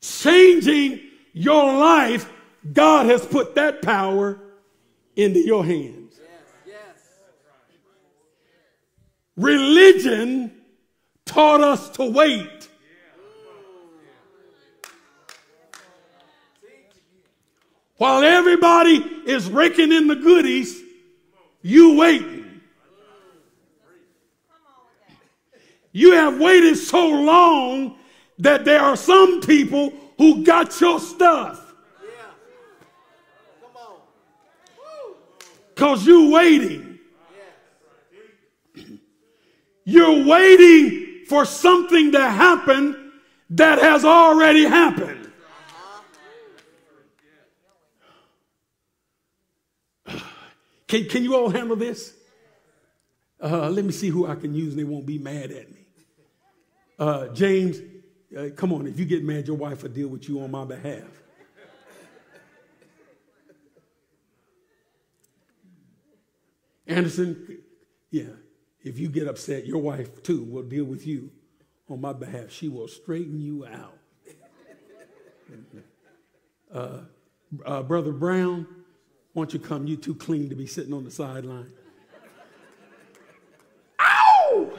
Changing 0.00 1.00
your 1.32 1.78
life, 1.78 2.30
God 2.72 3.06
has 3.06 3.24
put 3.24 3.54
that 3.54 3.82
power 3.82 4.38
into 5.16 5.40
your 5.40 5.64
hands. 5.64 6.20
Religion 9.36 10.52
taught 11.24 11.60
us 11.60 11.90
to 11.90 12.10
wait. 12.10 12.68
While 17.98 18.22
everybody 18.22 18.96
is 19.26 19.48
raking 19.50 19.92
in 19.92 20.06
the 20.06 20.16
goodies, 20.16 20.82
you 21.68 21.98
waiting. 21.98 22.62
You 25.92 26.12
have 26.12 26.40
waited 26.40 26.76
so 26.76 27.08
long 27.08 27.98
that 28.38 28.64
there 28.64 28.80
are 28.80 28.96
some 28.96 29.42
people 29.42 29.92
who 30.16 30.44
got 30.44 30.80
your 30.80 30.98
stuff. 30.98 31.74
Because 35.74 36.06
you're 36.06 36.30
waiting. 36.30 36.98
You're 39.84 40.24
waiting 40.24 41.24
for 41.28 41.44
something 41.44 42.12
to 42.12 42.30
happen 42.30 43.12
that 43.50 43.78
has 43.78 44.06
already 44.06 44.64
happened. 44.64 45.27
Can, 50.88 51.04
can 51.04 51.22
you 51.22 51.36
all 51.36 51.50
handle 51.50 51.76
this? 51.76 52.14
Uh, 53.40 53.68
let 53.68 53.84
me 53.84 53.92
see 53.92 54.08
who 54.08 54.26
I 54.26 54.34
can 54.34 54.54
use 54.54 54.72
and 54.72 54.80
they 54.80 54.84
won't 54.84 55.06
be 55.06 55.18
mad 55.18 55.52
at 55.52 55.70
me. 55.70 55.86
Uh, 56.98 57.28
James, 57.28 57.78
uh, 58.36 58.48
come 58.56 58.72
on, 58.72 58.86
if 58.86 58.98
you 58.98 59.04
get 59.04 59.22
mad, 59.22 59.46
your 59.46 59.56
wife 59.56 59.82
will 59.82 59.90
deal 59.90 60.08
with 60.08 60.28
you 60.28 60.40
on 60.40 60.50
my 60.50 60.64
behalf. 60.64 61.04
Anderson, 66.86 67.58
yeah, 68.10 68.24
if 68.82 68.98
you 68.98 69.08
get 69.08 69.28
upset, 69.28 69.66
your 69.66 69.82
wife 69.82 70.22
too 70.22 70.42
will 70.42 70.62
deal 70.62 70.84
with 70.84 71.06
you 71.06 71.30
on 71.88 72.00
my 72.00 72.14
behalf. 72.14 72.50
She 72.50 72.68
will 72.68 72.88
straighten 72.88 73.40
you 73.40 73.66
out. 73.66 73.98
Uh, 76.70 77.00
uh, 77.64 77.82
Brother 77.82 78.12
Brown, 78.12 78.66
don't 79.38 79.52
you 79.52 79.60
come? 79.60 79.86
You 79.86 79.96
too 79.96 80.14
clean 80.14 80.48
to 80.48 80.54
be 80.54 80.66
sitting 80.66 80.92
on 80.92 81.04
the 81.04 81.10
sideline. 81.10 81.70
Ow! 84.00 84.70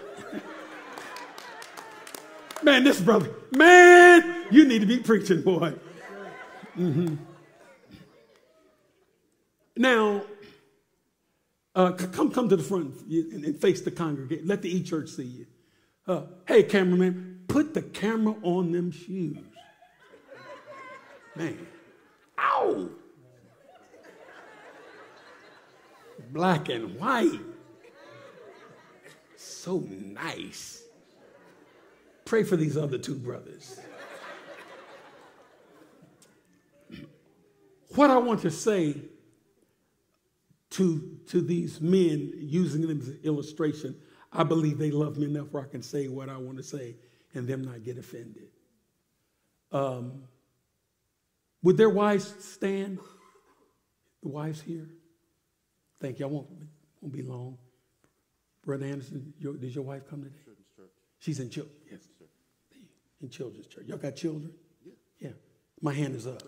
man, 2.63 2.83
this 2.83 2.99
brother, 3.01 3.29
man, 3.51 4.45
you 4.51 4.65
need 4.65 4.79
to 4.79 4.85
be 4.85 4.99
preaching, 4.99 5.41
boy. 5.41 5.73
Mm-hmm. 6.77 7.15
Now, 9.77 10.23
uh, 11.75 11.91
come 11.91 12.31
come 12.31 12.49
to 12.49 12.55
the 12.55 12.63
front 12.63 12.95
and, 13.09 13.59
face 13.61 13.81
the 13.81 13.91
congregation. 13.91 14.47
Let 14.47 14.61
the 14.61 14.75
E 14.75 14.83
Church 14.83 15.09
see 15.09 15.23
you. 15.23 15.45
Uh, 16.05 16.23
hey, 16.47 16.63
cameraman, 16.63 17.45
put 17.47 17.73
the 17.73 17.81
camera 17.81 18.35
on 18.41 18.71
them 18.71 18.91
shoes. 18.91 19.37
Man, 21.35 21.65
ow! 22.37 22.89
Black 26.31 26.69
and 26.69 26.95
white. 26.99 27.39
So 29.35 29.79
nice. 29.89 30.83
Pray 32.25 32.43
for 32.43 32.55
these 32.55 32.77
other 32.77 32.97
two 32.97 33.15
brothers. 33.15 33.79
what 37.95 38.09
I 38.09 38.17
want 38.17 38.41
to 38.41 38.51
say 38.51 38.95
to, 40.71 41.17
to 41.27 41.41
these 41.41 41.81
men, 41.81 42.31
using 42.37 42.81
them 42.81 43.01
as 43.01 43.07
an 43.07 43.19
illustration, 43.23 43.95
I 44.31 44.43
believe 44.43 44.77
they 44.77 44.91
love 44.91 45.17
me 45.17 45.25
enough 45.25 45.47
where 45.51 45.63
I 45.63 45.67
can 45.67 45.81
say 45.81 46.07
what 46.07 46.29
I 46.29 46.37
want 46.37 46.57
to 46.57 46.63
say 46.63 46.95
and 47.33 47.47
them 47.47 47.63
not 47.63 47.83
get 47.83 47.97
offended. 47.97 48.49
Um, 49.71 50.23
would 51.63 51.77
their 51.77 51.89
wives 51.89 52.33
stand? 52.39 52.99
The 54.21 54.29
wives 54.29 54.61
here? 54.61 54.87
Thank 55.99 56.19
you. 56.19 56.25
I 56.25 56.29
won't, 56.29 56.47
won't 57.01 57.13
be 57.13 57.21
long. 57.21 57.57
Brother 58.65 58.85
Anderson, 58.85 59.33
your, 59.39 59.53
does 59.53 59.73
your 59.73 59.83
wife 59.83 60.03
come 60.09 60.23
today? 60.23 60.35
Children's 60.43 60.67
church. 60.75 60.91
She's 61.19 61.39
in 61.39 61.49
children. 61.49 61.75
Yes. 61.91 62.01
In 63.21 63.29
children's 63.29 63.67
church. 63.67 63.85
Y'all 63.87 63.97
got 63.97 64.15
children? 64.15 64.51
Yeah. 64.85 64.93
Yeah. 65.19 65.31
My 65.81 65.93
hand 65.93 66.15
is 66.15 66.25
up. 66.25 66.41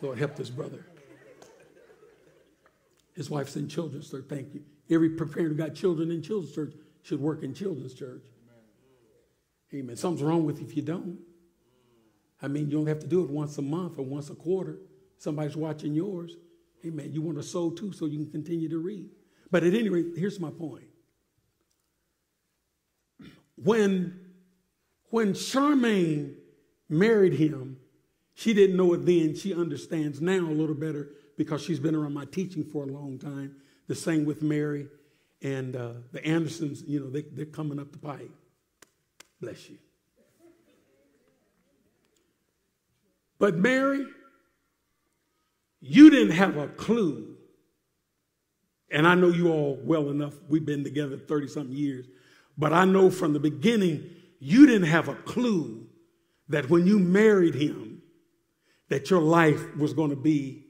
Lord, 0.00 0.18
help 0.18 0.36
this 0.36 0.50
brother. 0.50 0.84
His 3.14 3.28
wife's 3.30 3.56
in 3.56 3.68
children's 3.68 4.10
church. 4.10 4.24
Thank 4.28 4.54
you. 4.54 4.62
Every 4.90 5.10
parent 5.10 5.34
who 5.34 5.54
got 5.54 5.74
children 5.74 6.10
in 6.10 6.22
children's 6.22 6.54
church 6.54 6.72
should 7.02 7.20
work 7.20 7.42
in 7.42 7.54
children's 7.54 7.94
church. 7.94 8.22
Amen. 9.72 9.84
Amen. 9.84 9.96
Something's 9.96 10.22
wrong 10.22 10.44
with 10.44 10.60
you 10.60 10.66
if 10.66 10.76
you 10.76 10.82
don't. 10.82 11.18
I 12.40 12.48
mean, 12.48 12.70
you 12.70 12.78
don't 12.78 12.86
have 12.86 13.00
to 13.00 13.06
do 13.06 13.22
it 13.22 13.30
once 13.30 13.58
a 13.58 13.62
month 13.62 13.98
or 13.98 14.02
once 14.02 14.30
a 14.30 14.34
quarter. 14.34 14.78
Somebody's 15.18 15.56
watching 15.56 15.94
yours. 15.94 16.36
Amen. 16.84 17.10
You 17.12 17.22
want 17.22 17.36
to 17.38 17.42
sow 17.42 17.70
too 17.70 17.92
so 17.92 18.06
you 18.06 18.18
can 18.18 18.30
continue 18.30 18.68
to 18.68 18.78
read. 18.78 19.08
But 19.50 19.64
at 19.64 19.74
any 19.74 19.88
rate, 19.88 20.06
here's 20.16 20.40
my 20.40 20.50
point. 20.50 20.86
When, 23.56 24.18
when 25.10 25.34
Charmaine 25.34 26.34
married 26.88 27.34
him, 27.34 27.78
she 28.34 28.54
didn't 28.54 28.76
know 28.76 28.92
it 28.94 29.06
then. 29.06 29.34
She 29.36 29.54
understands 29.54 30.20
now 30.20 30.40
a 30.40 30.50
little 30.50 30.74
better 30.74 31.10
because 31.36 31.62
she's 31.62 31.78
been 31.78 31.94
around 31.94 32.14
my 32.14 32.24
teaching 32.24 32.64
for 32.64 32.84
a 32.84 32.86
long 32.86 33.18
time. 33.18 33.56
The 33.88 33.94
same 33.94 34.24
with 34.24 34.42
Mary 34.42 34.88
and 35.42 35.76
uh, 35.76 35.92
the 36.12 36.24
Andersons, 36.24 36.82
you 36.86 37.00
know, 37.00 37.10
they, 37.10 37.22
they're 37.22 37.44
coming 37.44 37.78
up 37.78 37.92
the 37.92 37.98
pipe. 37.98 38.30
Bless 39.40 39.68
you. 39.68 39.78
But 43.38 43.56
Mary, 43.56 44.06
you 45.82 46.10
didn't 46.10 46.34
have 46.34 46.56
a 46.56 46.68
clue. 46.68 47.36
And 48.90 49.06
I 49.06 49.16
know 49.16 49.28
you 49.28 49.50
all 49.50 49.78
well 49.82 50.10
enough. 50.10 50.34
We've 50.48 50.64
been 50.64 50.84
together 50.84 51.18
30 51.18 51.48
something 51.48 51.76
years. 51.76 52.06
But 52.56 52.72
I 52.72 52.84
know 52.84 53.10
from 53.10 53.32
the 53.32 53.40
beginning, 53.40 54.08
you 54.38 54.66
didn't 54.66 54.88
have 54.88 55.08
a 55.08 55.14
clue 55.14 55.86
that 56.48 56.70
when 56.70 56.86
you 56.86 56.98
married 56.98 57.56
him, 57.56 58.02
that 58.90 59.10
your 59.10 59.20
life 59.20 59.76
was 59.76 59.92
going 59.92 60.10
to 60.10 60.16
be 60.16 60.66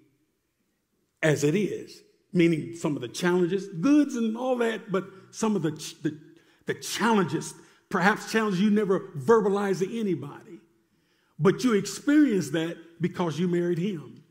as 1.22 1.44
it 1.44 1.54
is. 1.54 2.00
Meaning 2.32 2.74
some 2.74 2.96
of 2.96 3.02
the 3.02 3.08
challenges, 3.08 3.68
goods 3.68 4.16
and 4.16 4.36
all 4.36 4.56
that, 4.58 4.90
but 4.90 5.04
some 5.30 5.54
of 5.56 5.62
the, 5.62 5.72
the, 6.02 6.18
the 6.64 6.74
challenges, 6.74 7.52
perhaps 7.90 8.32
challenges 8.32 8.60
you 8.60 8.70
never 8.70 9.10
verbalized 9.18 9.80
to 9.80 10.00
anybody. 10.00 10.60
But 11.38 11.64
you 11.64 11.74
experienced 11.74 12.52
that 12.52 12.78
because 13.02 13.38
you 13.38 13.48
married 13.48 13.78
him. 13.78 14.21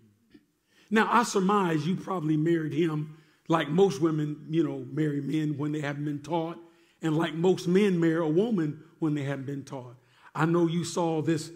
Now, 0.91 1.07
I 1.09 1.23
surmise 1.23 1.87
you 1.87 1.95
probably 1.95 2.37
married 2.37 2.73
him 2.73 3.17
like 3.47 3.69
most 3.69 4.01
women, 4.01 4.45
you 4.49 4.63
know, 4.63 4.85
marry 4.91 5.21
men 5.21 5.57
when 5.57 5.71
they 5.71 5.81
haven't 5.81 6.05
been 6.05 6.21
taught, 6.21 6.57
and 7.01 7.17
like 7.17 7.33
most 7.33 7.67
men 7.67 7.99
marry 7.99 8.23
a 8.23 8.27
woman 8.27 8.83
when 8.99 9.15
they 9.15 9.23
haven't 9.23 9.45
been 9.45 9.63
taught. 9.63 9.95
I 10.35 10.45
know 10.45 10.67
you 10.67 10.83
saw 10.83 11.21
this 11.21 11.49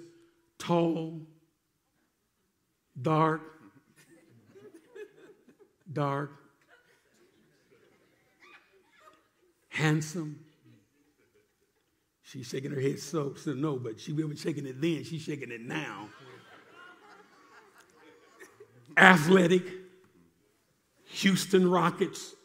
tall, 0.58 1.22
dark, 3.02 3.42
dark, 5.92 6.32
handsome, 9.70 10.40
She's 12.36 12.48
shaking 12.48 12.72
her 12.72 12.82
head 12.82 13.00
so, 13.00 13.34
so 13.36 13.54
no, 13.54 13.78
but 13.78 14.00
she 14.00 14.12
wasn't 14.12 14.40
shaking 14.40 14.66
it 14.66 14.82
then. 14.82 15.04
She's 15.04 15.22
shaking 15.22 15.52
it 15.52 15.62
now. 15.62 16.10
Athletic, 18.98 19.64
Houston 21.06 21.70
Rockets, 21.70 22.36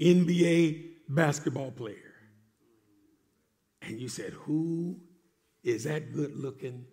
NBA 0.00 0.90
basketball 1.08 1.70
player. 1.70 1.96
And 3.82 4.00
you 4.00 4.08
said, 4.08 4.32
Who 4.32 5.00
is 5.62 5.84
that 5.84 6.12
good 6.12 6.36
looking 6.36 6.84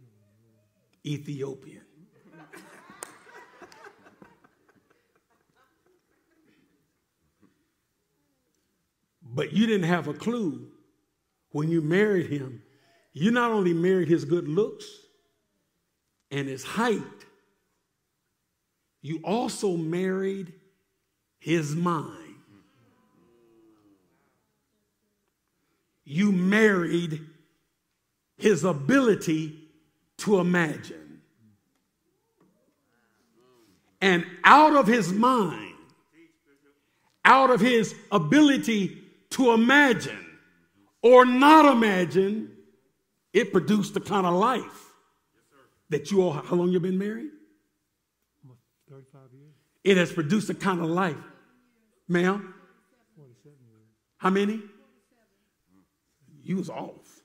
Ethiopian? 1.05 1.81
but 9.35 9.51
you 9.51 9.67
didn't 9.67 9.87
have 9.87 10.07
a 10.07 10.13
clue 10.13 10.69
when 11.51 11.69
you 11.69 11.81
married 11.81 12.27
him, 12.27 12.61
you 13.13 13.31
not 13.31 13.51
only 13.51 13.73
married 13.73 14.07
his 14.07 14.25
good 14.25 14.47
looks 14.47 14.85
and 16.31 16.47
his 16.47 16.63
height, 16.63 17.01
you 19.05 19.19
also 19.23 19.77
married 19.77 20.51
his 21.37 21.75
mind. 21.75 22.17
You 26.03 26.31
married 26.31 27.21
his 28.35 28.63
ability 28.63 29.59
to 30.17 30.39
imagine. 30.39 31.21
And 34.01 34.25
out 34.43 34.75
of 34.75 34.87
his 34.87 35.13
mind, 35.13 35.75
out 37.23 37.51
of 37.51 37.61
his 37.61 37.93
ability 38.11 39.03
to 39.29 39.51
imagine, 39.51 40.25
or 41.03 41.25
not 41.25 41.71
imagine, 41.71 42.57
it 43.33 43.51
produced 43.51 43.93
the 43.93 44.01
kind 44.01 44.25
of 44.25 44.33
life 44.33 44.93
that 45.91 46.09
you 46.09 46.23
all, 46.23 46.31
how 46.31 46.55
long 46.55 46.69
you 46.69 46.79
been 46.79 46.97
married? 46.97 47.29
35 48.89 49.21
years. 49.33 49.53
It 49.83 49.97
has 49.97 50.11
produced 50.11 50.49
a 50.49 50.53
kind 50.53 50.81
of 50.81 50.89
life. 50.89 51.17
Ma'am? 52.07 52.53
47 53.15 53.57
years. 53.67 53.87
How 54.17 54.29
many? 54.29 54.61
You 56.43 56.57
was 56.57 56.69
off. 56.69 57.21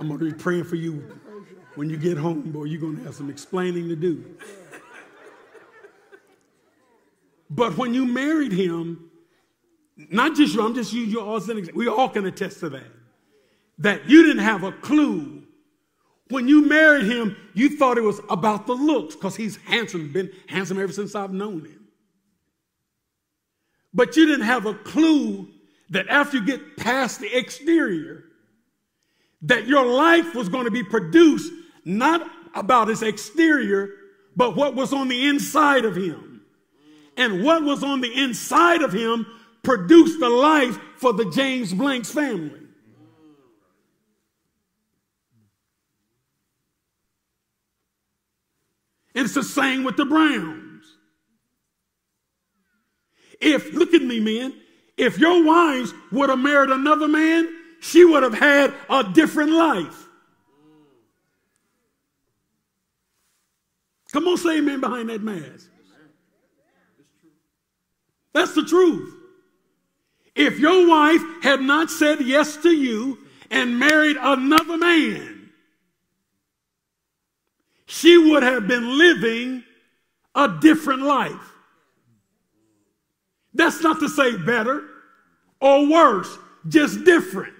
I'm 0.00 0.08
going 0.08 0.18
to 0.18 0.24
be 0.24 0.32
praying 0.32 0.64
for 0.64 0.76
you 0.76 1.20
when 1.76 1.88
you 1.88 1.96
get 1.96 2.16
home, 2.16 2.50
boy. 2.50 2.64
You're 2.64 2.80
going 2.80 2.96
to 2.96 3.04
have 3.04 3.14
some 3.14 3.30
explaining 3.30 3.88
to 3.88 3.94
do. 3.94 4.24
But 7.48 7.76
when 7.76 7.94
you 7.94 8.06
married 8.06 8.52
him, 8.52 9.10
not 9.96 10.34
just 10.34 10.54
you, 10.54 10.64
I'm 10.64 10.74
just 10.74 10.92
using 10.92 11.12
you 11.12 11.20
all 11.20 11.36
as 11.36 11.48
an 11.48 11.58
example. 11.58 11.78
We 11.78 11.88
all 11.88 12.08
can 12.08 12.26
attest 12.26 12.60
to 12.60 12.70
that. 12.70 13.01
That 13.82 14.08
you 14.08 14.22
didn't 14.22 14.44
have 14.44 14.64
a 14.64 14.72
clue. 14.72 15.42
When 16.28 16.48
you 16.48 16.66
married 16.66 17.04
him, 17.04 17.36
you 17.52 17.76
thought 17.76 17.98
it 17.98 18.02
was 18.02 18.20
about 18.30 18.66
the 18.66 18.72
looks 18.72 19.14
because 19.14 19.36
he's 19.36 19.56
handsome, 19.56 20.12
been 20.12 20.30
handsome 20.46 20.80
ever 20.80 20.92
since 20.92 21.14
I've 21.14 21.32
known 21.32 21.64
him. 21.64 21.88
But 23.92 24.16
you 24.16 24.24
didn't 24.24 24.46
have 24.46 24.64
a 24.66 24.74
clue 24.74 25.48
that 25.90 26.08
after 26.08 26.38
you 26.38 26.46
get 26.46 26.76
past 26.78 27.20
the 27.20 27.36
exterior, 27.36 28.24
that 29.42 29.66
your 29.66 29.84
life 29.84 30.34
was 30.34 30.48
going 30.48 30.64
to 30.64 30.70
be 30.70 30.84
produced 30.84 31.52
not 31.84 32.26
about 32.54 32.88
his 32.88 33.02
exterior, 33.02 33.90
but 34.36 34.56
what 34.56 34.74
was 34.74 34.92
on 34.92 35.08
the 35.08 35.26
inside 35.26 35.84
of 35.84 35.96
him 35.96 36.42
and 37.16 37.44
what 37.44 37.62
was 37.62 37.82
on 37.82 38.00
the 38.00 38.22
inside 38.22 38.82
of 38.82 38.92
him 38.92 39.26
produced 39.62 40.20
a 40.22 40.28
life 40.28 40.78
for 40.96 41.12
the 41.12 41.28
James 41.30 41.74
Blanks 41.74 42.10
family. 42.10 42.58
And 42.58 42.62
it's 49.14 49.34
the 49.34 49.42
same 49.42 49.84
with 49.84 49.96
the 49.96 50.04
Browns. 50.04 50.84
If, 53.40 53.72
look 53.72 53.92
at 53.92 54.02
me, 54.02 54.20
man, 54.20 54.54
if 54.96 55.18
your 55.18 55.44
wives 55.44 55.92
would 56.12 56.30
have 56.30 56.38
married 56.38 56.70
another 56.70 57.08
man, 57.08 57.48
she 57.80 58.04
would 58.04 58.22
have 58.22 58.34
had 58.34 58.72
a 58.88 59.02
different 59.02 59.50
life. 59.50 60.06
Come 64.12 64.28
on, 64.28 64.36
say 64.36 64.58
amen 64.58 64.80
behind 64.80 65.08
that 65.08 65.22
mask. 65.22 65.68
That's 68.32 68.54
the 68.54 68.64
truth. 68.64 69.14
If 70.34 70.58
your 70.58 70.88
wife 70.88 71.20
had 71.42 71.60
not 71.60 71.90
said 71.90 72.20
yes 72.20 72.56
to 72.58 72.70
you 72.70 73.18
and 73.50 73.78
married 73.78 74.16
another 74.20 74.78
man, 74.78 75.31
she 77.92 78.16
would 78.16 78.42
have 78.42 78.66
been 78.66 78.96
living 78.96 79.62
a 80.34 80.48
different 80.62 81.02
life. 81.02 81.52
That's 83.52 83.82
not 83.82 84.00
to 84.00 84.08
say 84.08 84.34
better 84.34 84.82
or 85.60 85.86
worse, 85.86 86.38
just 86.66 87.04
different. 87.04 87.52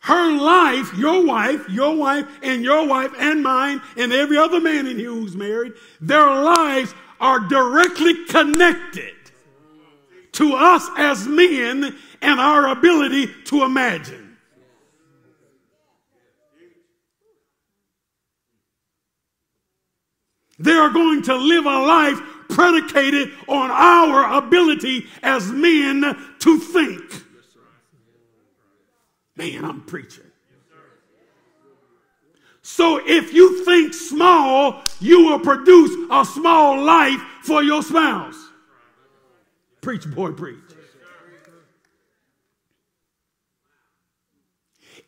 Her 0.00 0.32
life, 0.32 0.92
your 0.98 1.24
wife, 1.24 1.68
your 1.68 1.94
wife, 1.94 2.26
and 2.42 2.64
your 2.64 2.84
wife, 2.84 3.12
and 3.16 3.40
mine, 3.40 3.80
and 3.96 4.12
every 4.12 4.38
other 4.38 4.60
man 4.60 4.88
in 4.88 4.98
here 4.98 5.10
who's 5.10 5.36
married, 5.36 5.74
their 6.00 6.26
lives 6.26 6.92
are 7.20 7.38
directly 7.38 8.24
connected 8.24 9.14
to 10.32 10.56
us 10.56 10.88
as 10.98 11.28
men 11.28 11.96
and 12.20 12.40
our 12.40 12.70
ability 12.70 13.28
to 13.44 13.62
imagine. 13.62 14.21
They 20.62 20.74
are 20.74 20.90
going 20.90 21.22
to 21.22 21.34
live 21.34 21.66
a 21.66 21.78
life 21.80 22.20
predicated 22.48 23.32
on 23.48 23.70
our 23.72 24.38
ability 24.38 25.06
as 25.20 25.50
men 25.50 26.02
to 26.38 26.58
think. 26.58 27.02
Man, 29.34 29.64
I'm 29.64 29.80
preaching. 29.80 30.22
So 32.62 33.00
if 33.04 33.34
you 33.34 33.64
think 33.64 33.92
small, 33.92 34.82
you 35.00 35.26
will 35.26 35.40
produce 35.40 35.90
a 36.12 36.24
small 36.24 36.80
life 36.80 37.20
for 37.42 37.64
your 37.64 37.82
spouse. 37.82 38.36
Preach, 39.80 40.08
boy, 40.14 40.30
preach. 40.30 40.58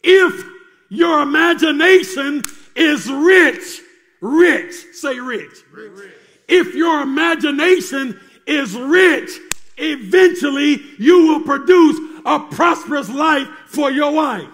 If 0.02 0.44
your 0.88 1.22
imagination 1.22 2.42
is 2.74 3.08
rich, 3.08 3.82
rich, 4.24 4.74
say 4.92 5.20
rich. 5.20 5.52
rich. 5.70 6.12
If 6.48 6.74
your 6.74 7.02
imagination 7.02 8.18
is 8.46 8.76
rich, 8.76 9.30
eventually 9.76 10.82
you 10.98 11.26
will 11.26 11.42
produce 11.42 12.00
a 12.24 12.40
prosperous 12.40 13.10
life 13.10 13.48
for 13.66 13.90
your 13.90 14.12
wife. 14.12 14.48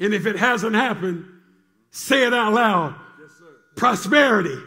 And 0.00 0.12
if 0.12 0.26
it 0.26 0.34
hasn't 0.34 0.74
happened, 0.74 1.26
say 1.92 2.26
it 2.26 2.34
out 2.34 2.52
loud. 2.52 2.94
Prosperity, 3.76 4.58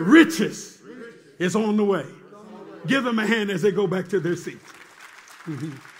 riches 0.00 0.82
is 1.38 1.54
on 1.54 1.76
the 1.76 1.84
way. 1.84 2.06
Give 2.88 3.04
them 3.04 3.20
a 3.20 3.26
hand 3.26 3.50
as 3.50 3.62
they 3.62 3.70
go 3.70 3.86
back 3.86 4.08
to 4.08 4.18
their 4.18 4.34
seats. 4.34 4.72
Mm-hmm. 5.46 5.70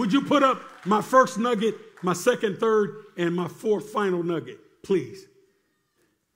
Would 0.00 0.14
you 0.14 0.22
put 0.22 0.42
up 0.42 0.62
my 0.86 1.02
first 1.02 1.36
nugget, 1.36 1.74
my 2.00 2.14
second, 2.14 2.56
third, 2.56 3.04
and 3.18 3.36
my 3.36 3.48
fourth 3.48 3.90
final 3.90 4.22
nugget, 4.22 4.58
please? 4.82 5.26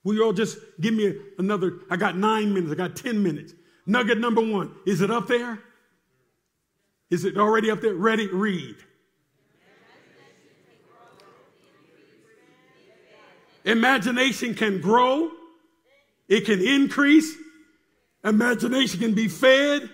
Will 0.03 0.12
you 0.12 0.22
all 0.22 0.35
just 0.35 0.59
give 0.83 0.92
me 0.92 1.18
another? 1.38 1.79
I 1.88 1.96
got 1.96 2.14
nine 2.14 2.53
minutes, 2.53 2.72
I 2.72 2.74
got 2.74 2.94
10 2.94 3.22
minutes. 3.22 3.55
Nugget 3.87 4.18
number 4.18 4.42
one, 4.42 4.74
is 4.85 5.00
it 5.00 5.11
up 5.11 5.29
there? 5.29 5.61
Is 7.09 7.24
it 7.24 7.38
already 7.38 7.70
up 7.70 7.81
there? 7.81 7.94
Ready? 7.94 8.27
Read. 8.27 8.77
Imagination 13.64 14.55
can 14.55 14.83
grow, 14.83 15.31
it 16.29 16.44
can 16.44 16.61
increase, 16.61 17.35
imagination 18.22 19.00
can 19.00 19.14
be 19.14 19.27
fed, 19.27 19.88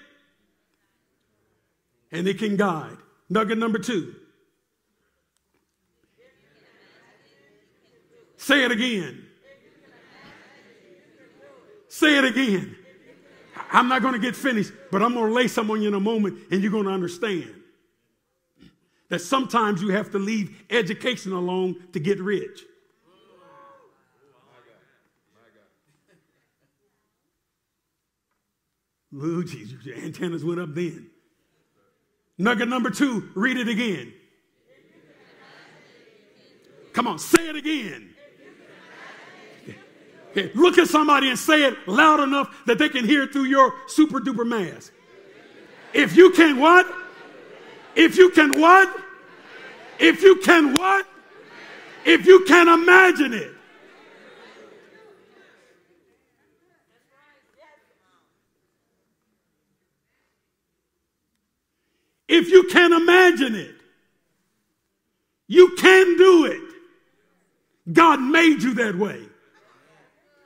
and 2.11 2.27
it 2.27 2.37
can 2.41 2.57
guide. 2.57 2.97
Nugget 3.31 3.59
number 3.59 3.79
two. 3.79 4.17
Say 8.37 8.65
it 8.65 8.73
again. 8.73 9.27
Say 11.89 12.19
it 12.19 12.25
again. 12.25 12.77
I'm 13.73 13.89
not 13.89 14.03
going 14.03 14.15
to 14.15 14.21
get 14.21 14.35
finished, 14.35 14.73
but 14.91 15.03
I'm 15.03 15.15
going 15.15 15.29
to 15.29 15.33
lay 15.33 15.47
some 15.47 15.71
on 15.71 15.81
you 15.81 15.89
in 15.89 15.95
a 15.95 16.01
moment 16.01 16.39
and 16.51 16.61
you're 16.61 16.73
going 16.73 16.87
to 16.87 16.91
understand 16.91 17.55
that 19.09 19.21
sometimes 19.21 19.81
you 19.83 19.91
have 19.91 20.11
to 20.11 20.19
leave 20.19 20.65
education 20.71 21.33
alone 21.33 21.77
to 21.93 22.01
get 22.01 22.21
rich. 22.21 22.63
Ooh, 29.15 29.45
Jesus, 29.45 29.85
your 29.85 29.97
antennas 29.97 30.45
went 30.45 30.61
up 30.61 30.75
then. 30.75 31.11
Nugget 32.41 32.69
number 32.69 32.89
two, 32.89 33.29
read 33.35 33.59
it 33.59 33.69
again. 33.69 34.15
Come 36.95 37.07
on, 37.07 37.19
say 37.19 37.51
it 37.51 37.55
again. 37.55 38.15
Okay, 40.31 40.51
look 40.55 40.79
at 40.79 40.89
somebody 40.89 41.29
and 41.29 41.39
say 41.39 41.65
it 41.65 41.77
loud 41.87 42.19
enough 42.19 42.65
that 42.65 42.79
they 42.79 42.89
can 42.89 43.05
hear 43.05 43.25
it 43.25 43.33
through 43.35 43.45
your 43.45 43.75
super 43.89 44.21
duper 44.21 44.47
mask. 44.47 44.91
If 45.93 46.17
you 46.17 46.31
can 46.31 46.59
what? 46.59 46.87
If 47.95 48.17
you 48.17 48.31
can 48.31 48.59
what? 48.59 48.89
If 49.99 50.23
you 50.23 50.37
can 50.37 50.73
what? 50.73 51.07
If 52.07 52.25
you 52.25 52.45
can 52.47 52.69
imagine 52.69 53.35
it. 53.35 53.53
If 62.31 62.49
you 62.49 62.63
can 62.65 62.93
imagine 62.93 63.57
it. 63.57 63.75
You 65.49 65.75
can 65.77 66.17
do 66.17 66.45
it. 66.45 66.63
God 67.93 68.21
made 68.21 68.63
you 68.63 68.73
that 68.75 68.95
way. 68.95 69.21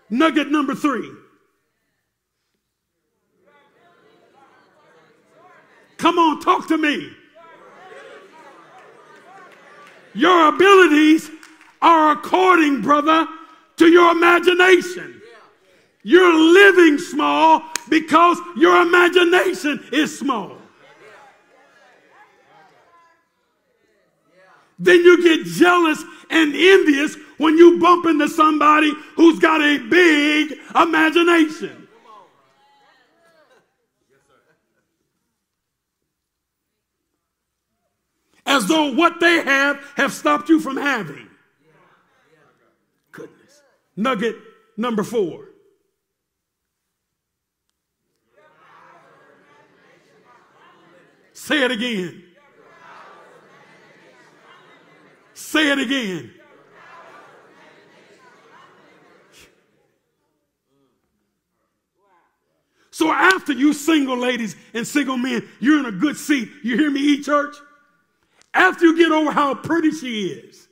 Nugget 0.09 0.51
number 0.51 0.75
three. 0.75 1.11
Come 5.99 6.19
on, 6.19 6.41
talk 6.41 6.69
to 6.69 6.79
me. 6.79 7.11
Your 10.15 10.49
abilities 10.49 11.31
are 11.83 12.13
according, 12.13 12.81
brother, 12.81 13.27
to 13.77 13.89
your 13.89 14.13
imagination. 14.13 15.21
You're 16.03 16.35
living 16.35 16.99
small 16.99 17.63
because 17.89 18.39
your 18.57 18.83
imagination 18.83 19.85
is 19.93 20.19
small. 20.19 20.64
Then 24.85 25.03
you 25.03 25.23
get 25.23 25.47
jealous 25.47 26.05
and 26.29 26.55
envious 26.55 27.17
when 27.39 27.57
you 27.57 27.79
bump 27.79 28.05
into 28.05 28.29
somebody 28.29 28.93
who's 29.17 29.39
got 29.39 29.63
a 29.63 29.79
big 29.79 30.59
imagination. 30.77 31.89
As 38.45 38.67
though 38.67 38.93
what 38.93 39.21
they 39.21 39.43
have 39.43 39.83
have 39.97 40.13
stopped 40.13 40.51
you 40.51 40.61
from 40.61 40.77
having. 40.77 41.31
Goodness. 43.11 43.63
Nugget 43.97 44.37
number 44.77 45.03
four. 45.03 45.49
Say 51.33 51.65
it 51.65 51.71
again. 51.71 52.24
Say 55.55 55.71
it 55.71 55.79
again. 55.79 56.33
So 62.91 63.13
after 63.13 63.53
you 63.53 63.73
single 63.73 64.17
ladies 64.17 64.57
and 64.73 64.85
single 64.85 65.17
men, 65.17 65.49
you're 65.61 65.79
in 65.79 65.87
a 65.87 65.93
good 65.93 66.17
seat. 66.17 66.49
You 66.65 66.77
hear 66.77 66.91
me, 66.91 66.99
E 67.03 67.23
church? 67.23 67.55
After 68.53 68.87
you 68.87 68.99
get 68.99 69.13
over 69.13 69.31
how 69.31 69.55
pretty 69.55 69.93
she 69.93 70.27
is, 70.27 70.67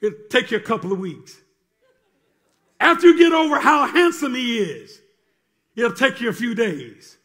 it'll 0.00 0.20
take 0.30 0.52
you 0.52 0.58
a 0.58 0.60
couple 0.60 0.92
of 0.92 1.00
weeks. 1.00 1.36
After 2.78 3.08
you 3.08 3.18
get 3.18 3.32
over 3.32 3.58
how 3.58 3.88
handsome 3.88 4.36
he 4.36 4.58
is, 4.58 5.00
it'll 5.74 5.90
take 5.90 6.20
you 6.20 6.28
a 6.28 6.32
few 6.32 6.54
days. 6.54 7.16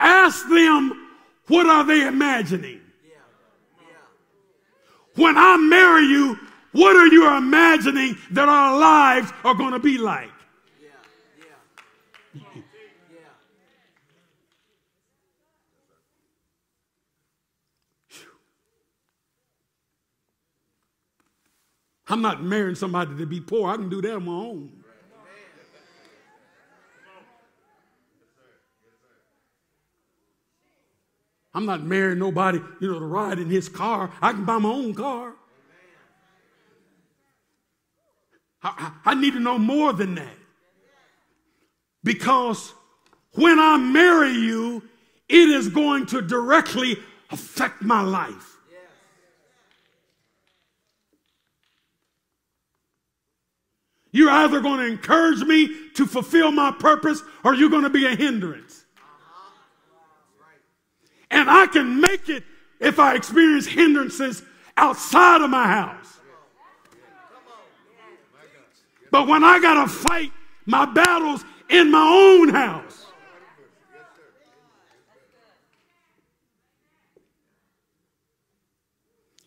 Ask 0.00 0.48
them 0.48 1.08
what 1.50 1.66
are 1.66 1.84
they 1.84 2.06
imagining? 2.06 2.80
When 5.16 5.36
I 5.36 5.56
marry 5.56 6.04
you, 6.04 6.38
what 6.70 6.94
are 6.94 7.08
you 7.08 7.36
imagining 7.36 8.16
that 8.30 8.48
our 8.48 8.78
lives 8.78 9.32
are 9.44 9.54
going 9.56 9.72
to 9.72 9.80
be 9.80 9.98
like? 9.98 10.30
I'm 22.08 22.22
not 22.22 22.44
marrying 22.44 22.76
somebody 22.76 23.16
to 23.16 23.26
be 23.26 23.40
poor. 23.40 23.68
I 23.68 23.76
can 23.76 23.88
do 23.88 24.00
that 24.02 24.14
on 24.14 24.24
my 24.24 24.32
own. 24.32 24.79
I'm 31.52 31.66
not 31.66 31.82
marrying 31.82 32.18
nobody, 32.18 32.60
you 32.80 32.92
know, 32.92 32.98
to 32.98 33.04
ride 33.04 33.38
in 33.38 33.48
his 33.50 33.68
car. 33.68 34.12
I 34.22 34.32
can 34.32 34.44
buy 34.44 34.58
my 34.58 34.68
own 34.68 34.94
car. 34.94 35.34
I, 38.62 38.92
I, 39.04 39.14
need 39.14 39.32
to 39.32 39.40
know 39.40 39.58
more 39.58 39.92
than 39.92 40.14
that. 40.16 40.36
Because 42.04 42.74
when 43.32 43.58
I 43.58 43.78
marry 43.78 44.32
you, 44.32 44.82
it 45.28 45.48
is 45.48 45.68
going 45.68 46.06
to 46.06 46.20
directly 46.20 46.98
affect 47.30 47.82
my 47.82 48.02
life. 48.02 48.58
You're 54.12 54.30
either 54.30 54.60
going 54.60 54.80
to 54.80 54.86
encourage 54.86 55.42
me 55.42 55.90
to 55.94 56.06
fulfill 56.06 56.50
my 56.50 56.72
purpose 56.72 57.22
or 57.44 57.54
you're 57.54 57.70
going 57.70 57.84
to 57.84 57.90
be 57.90 58.06
a 58.06 58.14
hindrance. 58.14 58.69
And 61.30 61.48
I 61.48 61.66
can 61.66 62.00
make 62.00 62.28
it 62.28 62.44
if 62.80 62.98
I 62.98 63.14
experience 63.14 63.66
hindrances 63.66 64.42
outside 64.76 65.42
of 65.42 65.50
my 65.50 65.66
house. 65.66 66.18
But 69.10 69.26
when 69.26 69.44
I 69.44 69.60
got 69.60 69.82
to 69.82 69.88
fight 69.88 70.32
my 70.66 70.86
battles 70.86 71.44
in 71.68 71.90
my 71.90 72.02
own 72.02 72.48
house, 72.48 73.06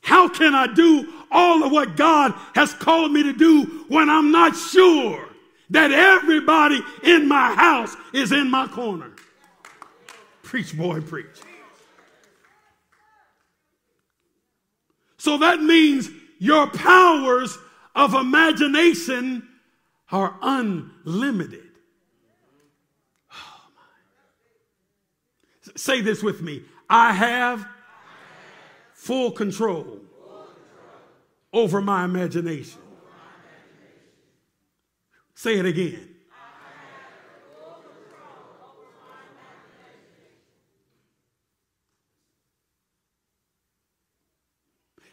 how 0.02 0.28
can 0.28 0.54
I 0.54 0.68
do 0.68 1.12
all 1.32 1.64
of 1.64 1.72
what 1.72 1.96
God 1.96 2.34
has 2.56 2.74
called 2.74 3.12
me 3.12 3.24
to 3.24 3.34
do 3.34 3.86
when 3.88 4.10
I'm 4.10 4.32
not 4.32 4.56
sure 4.56 5.28
that 5.70 5.92
everybody 5.92 6.82
in 7.04 7.28
my 7.28 7.54
house 7.56 7.96
is 8.14 8.32
in 8.32 8.52
my 8.52 8.68
corner? 8.68 9.12
Preach, 10.44 10.78
boy, 10.78 11.02
preach. 11.02 11.40
So 15.24 15.38
that 15.38 15.64
means 15.64 16.10
your 16.38 16.68
powers 16.68 17.58
of 17.96 18.14
imagination 18.14 19.48
are 20.12 20.38
unlimited. 20.42 21.64
Oh 23.32 23.70
Say 25.78 26.02
this 26.02 26.22
with 26.22 26.42
me 26.42 26.64
I 26.90 27.14
have 27.14 27.66
full 28.92 29.32
control 29.32 30.02
over 31.54 31.80
my 31.80 32.04
imagination. 32.04 32.82
Say 35.36 35.58
it 35.58 35.66
again. 35.66 36.13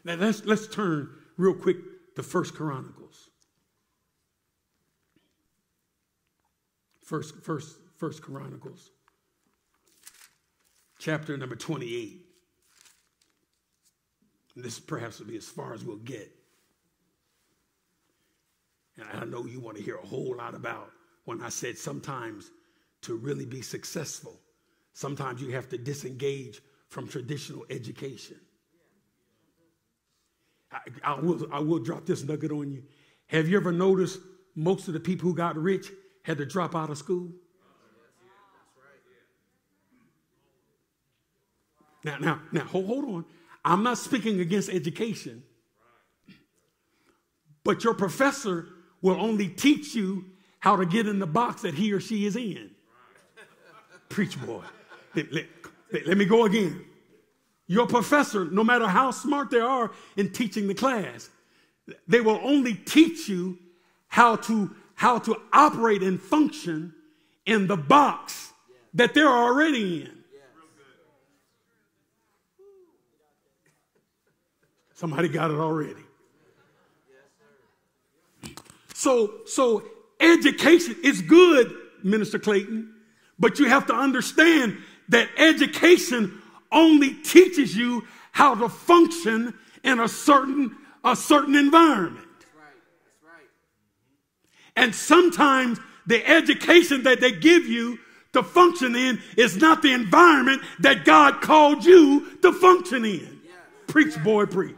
Now 0.04 0.14
let's, 0.14 0.44
let's 0.44 0.66
turn 0.66 1.10
real 1.36 1.54
quick 1.54 1.76
to 2.16 2.22
First 2.22 2.54
Chronicles. 2.54 3.28
First, 7.04 7.42
first, 7.42 7.76
first 7.96 8.22
Chronicles, 8.22 8.90
chapter 10.98 11.36
number 11.36 11.56
28. 11.56 12.24
And 14.54 14.64
this 14.64 14.78
perhaps 14.78 15.18
will 15.18 15.26
be 15.26 15.36
as 15.36 15.46
far 15.46 15.74
as 15.74 15.84
we'll 15.84 15.96
get. 15.96 16.30
And 18.96 19.06
I 19.12 19.24
know 19.24 19.46
you 19.46 19.60
want 19.60 19.76
to 19.76 19.82
hear 19.82 19.96
a 19.96 20.06
whole 20.06 20.36
lot 20.36 20.54
about 20.54 20.90
when 21.24 21.40
I 21.40 21.48
said 21.48 21.78
sometimes 21.78 22.50
to 23.02 23.16
really 23.16 23.46
be 23.46 23.62
successful, 23.62 24.38
sometimes 24.92 25.40
you 25.40 25.50
have 25.50 25.68
to 25.70 25.78
disengage 25.78 26.60
from 26.88 27.08
traditional 27.08 27.64
education. 27.70 28.36
I, 30.72 30.78
I, 31.02 31.20
will, 31.20 31.46
I 31.52 31.60
will 31.60 31.78
drop 31.78 32.06
this 32.06 32.22
nugget 32.22 32.52
on 32.52 32.70
you. 32.70 32.82
Have 33.26 33.48
you 33.48 33.56
ever 33.56 33.72
noticed 33.72 34.20
most 34.54 34.88
of 34.88 34.94
the 34.94 35.00
people 35.00 35.28
who 35.28 35.34
got 35.34 35.56
rich 35.56 35.90
had 36.22 36.38
to 36.38 36.46
drop 36.46 36.74
out 36.74 36.90
of 36.90 36.98
school? 36.98 37.30
Now, 42.02 42.18
now, 42.18 42.40
now, 42.50 42.64
hold, 42.64 42.86
hold 42.86 43.04
on. 43.04 43.24
I'm 43.64 43.82
not 43.82 43.98
speaking 43.98 44.40
against 44.40 44.70
education, 44.70 45.42
but 47.62 47.84
your 47.84 47.92
professor 47.92 48.68
will 49.02 49.20
only 49.20 49.48
teach 49.48 49.94
you 49.94 50.24
how 50.60 50.76
to 50.76 50.86
get 50.86 51.06
in 51.06 51.18
the 51.18 51.26
box 51.26 51.62
that 51.62 51.74
he 51.74 51.92
or 51.92 52.00
she 52.00 52.26
is 52.26 52.36
in. 52.36 52.70
Preach, 54.08 54.40
boy. 54.44 54.62
Let, 55.14 55.32
let, 55.32 55.46
let 56.06 56.16
me 56.16 56.24
go 56.24 56.46
again. 56.46 56.84
Your 57.70 57.86
professor, 57.86 58.46
no 58.46 58.64
matter 58.64 58.88
how 58.88 59.12
smart 59.12 59.50
they 59.50 59.60
are 59.60 59.92
in 60.16 60.32
teaching 60.32 60.66
the 60.66 60.74
class, 60.74 61.30
they 62.08 62.20
will 62.20 62.40
only 62.42 62.74
teach 62.74 63.28
you 63.28 63.60
how 64.08 64.34
to, 64.34 64.74
how 64.96 65.20
to 65.20 65.36
operate 65.52 66.02
and 66.02 66.20
function 66.20 66.92
in 67.46 67.68
the 67.68 67.76
box 67.76 68.52
that 68.94 69.14
they're 69.14 69.28
already 69.28 70.02
in. 70.02 70.18
Somebody 74.94 75.28
got 75.28 75.52
it 75.52 75.58
already. 75.58 76.02
So, 78.94 79.32
so 79.46 79.84
education 80.18 80.96
is 81.04 81.22
good, 81.22 81.72
Minister 82.02 82.40
Clayton, 82.40 82.92
but 83.38 83.60
you 83.60 83.66
have 83.66 83.86
to 83.86 83.94
understand 83.94 84.76
that 85.10 85.28
education 85.38 86.39
only 86.72 87.14
teaches 87.14 87.76
you 87.76 88.06
how 88.32 88.54
to 88.54 88.68
function 88.68 89.54
in 89.82 90.00
a 90.00 90.08
certain, 90.08 90.76
a 91.04 91.16
certain 91.16 91.54
environment. 91.54 92.26
That's 92.38 92.54
right. 92.54 92.64
That's 93.04 93.34
right. 93.34 93.48
And 94.76 94.94
sometimes 94.94 95.78
the 96.06 96.26
education 96.26 97.02
that 97.04 97.20
they 97.20 97.32
give 97.32 97.66
you 97.66 97.98
to 98.32 98.42
function 98.42 98.94
in 98.94 99.20
is 99.36 99.56
not 99.56 99.82
the 99.82 99.92
environment 99.92 100.62
that 100.80 101.04
God 101.04 101.40
called 101.40 101.84
you 101.84 102.38
to 102.42 102.52
function 102.52 103.04
in. 103.04 103.40
Preach, 103.86 104.22
boy, 104.22 104.46
preach. 104.46 104.76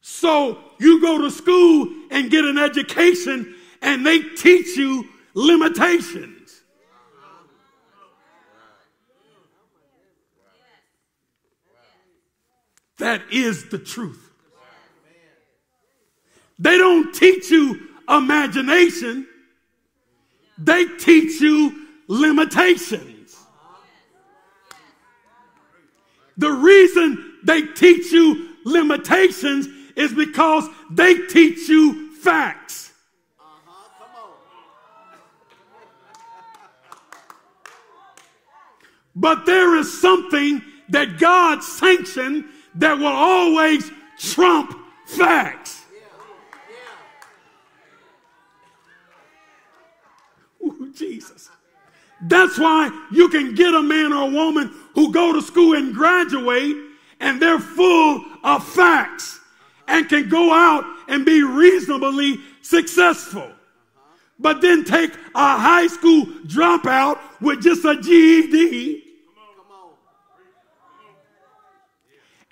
So 0.00 0.58
you 0.78 1.00
go 1.00 1.22
to 1.22 1.30
school 1.30 1.88
and 2.10 2.30
get 2.30 2.44
an 2.44 2.58
education, 2.58 3.54
and 3.80 4.04
they 4.04 4.20
teach 4.20 4.76
you 4.76 5.08
limitations. 5.34 6.61
That 13.02 13.32
is 13.32 13.68
the 13.68 13.80
truth. 13.80 14.30
They 16.60 16.78
don't 16.78 17.12
teach 17.12 17.50
you 17.50 17.88
imagination, 18.08 19.26
they 20.56 20.84
teach 20.84 21.40
you 21.40 21.88
limitations. 22.06 23.36
The 26.36 26.52
reason 26.52 27.38
they 27.42 27.62
teach 27.62 28.12
you 28.12 28.50
limitations 28.64 29.66
is 29.96 30.12
because 30.12 30.68
they 30.88 31.26
teach 31.26 31.68
you 31.68 32.14
facts. 32.14 32.92
But 39.16 39.44
there 39.44 39.74
is 39.76 40.00
something 40.00 40.62
that 40.90 41.18
God 41.18 41.64
sanctioned 41.64 42.44
that 42.76 42.98
will 42.98 43.06
always 43.06 43.90
trump 44.18 44.76
facts. 45.06 45.84
Ooh, 50.64 50.92
Jesus. 50.94 51.50
That's 52.22 52.58
why 52.58 52.90
you 53.10 53.28
can 53.28 53.54
get 53.54 53.74
a 53.74 53.82
man 53.82 54.12
or 54.12 54.28
a 54.28 54.30
woman 54.30 54.72
who 54.94 55.12
go 55.12 55.32
to 55.32 55.42
school 55.42 55.74
and 55.74 55.92
graduate 55.92 56.76
and 57.18 57.42
they're 57.42 57.58
full 57.58 58.24
of 58.44 58.66
facts 58.66 59.40
and 59.88 60.08
can 60.08 60.28
go 60.28 60.52
out 60.52 60.84
and 61.08 61.24
be 61.24 61.42
reasonably 61.42 62.38
successful. 62.62 63.50
But 64.38 64.60
then 64.60 64.84
take 64.84 65.12
a 65.34 65.56
high 65.56 65.88
school 65.88 66.26
dropout 66.46 67.18
with 67.40 67.62
just 67.62 67.84
a 67.84 68.00
GED 68.00 69.11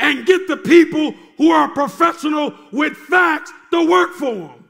and 0.00 0.26
get 0.26 0.48
the 0.48 0.56
people 0.56 1.14
who 1.36 1.50
are 1.50 1.68
professional 1.68 2.54
with 2.72 2.96
facts 2.96 3.52
to 3.70 3.88
work 3.88 4.14
for 4.14 4.34
them. 4.34 4.64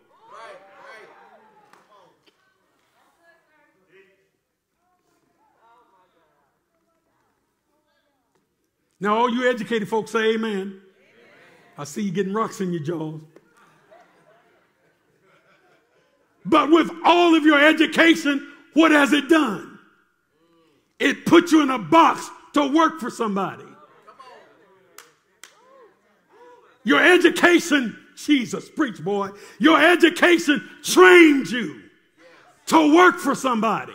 Now, 9.03 9.17
all 9.17 9.31
you 9.31 9.49
educated 9.49 9.89
folks 9.89 10.11
say 10.11 10.35
amen. 10.35 10.79
I 11.79 11.85
see 11.85 12.03
you 12.03 12.13
getting 12.13 12.35
rocks 12.35 12.61
in 12.61 12.71
your 12.71 12.83
jaws. 12.83 13.23
But 16.45 16.71
with 16.71 16.91
all 17.05 17.35
of 17.35 17.45
your 17.45 17.59
education, 17.59 18.47
what 18.75 18.91
has 18.91 19.15
it 19.15 19.29
done? 19.29 19.79
It 20.99 21.25
put 21.25 21.51
you 21.51 21.63
in 21.63 21.71
a 21.71 21.79
box 21.79 22.29
to 22.53 22.67
work 22.71 23.01
for 23.01 23.09
somebody. 23.09 23.70
Your 26.85 27.03
education, 27.03 27.97
Jesus, 28.17 28.71
preach 28.71 29.03
boy, 29.03 29.31
your 29.59 29.81
education 29.81 30.69
trained 30.83 31.51
you 31.51 31.83
to 32.67 32.95
work 32.95 33.19
for 33.19 33.35
somebody. 33.35 33.93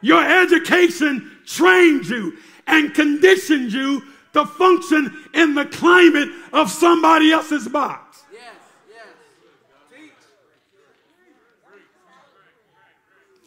Your 0.00 0.22
education 0.22 1.38
trained 1.46 2.06
you 2.06 2.36
and 2.66 2.92
conditioned 2.94 3.72
you 3.72 4.02
to 4.32 4.44
function 4.44 5.16
in 5.32 5.54
the 5.54 5.64
climate 5.66 6.28
of 6.52 6.70
somebody 6.70 7.32
else's 7.32 7.68
box. 7.68 8.24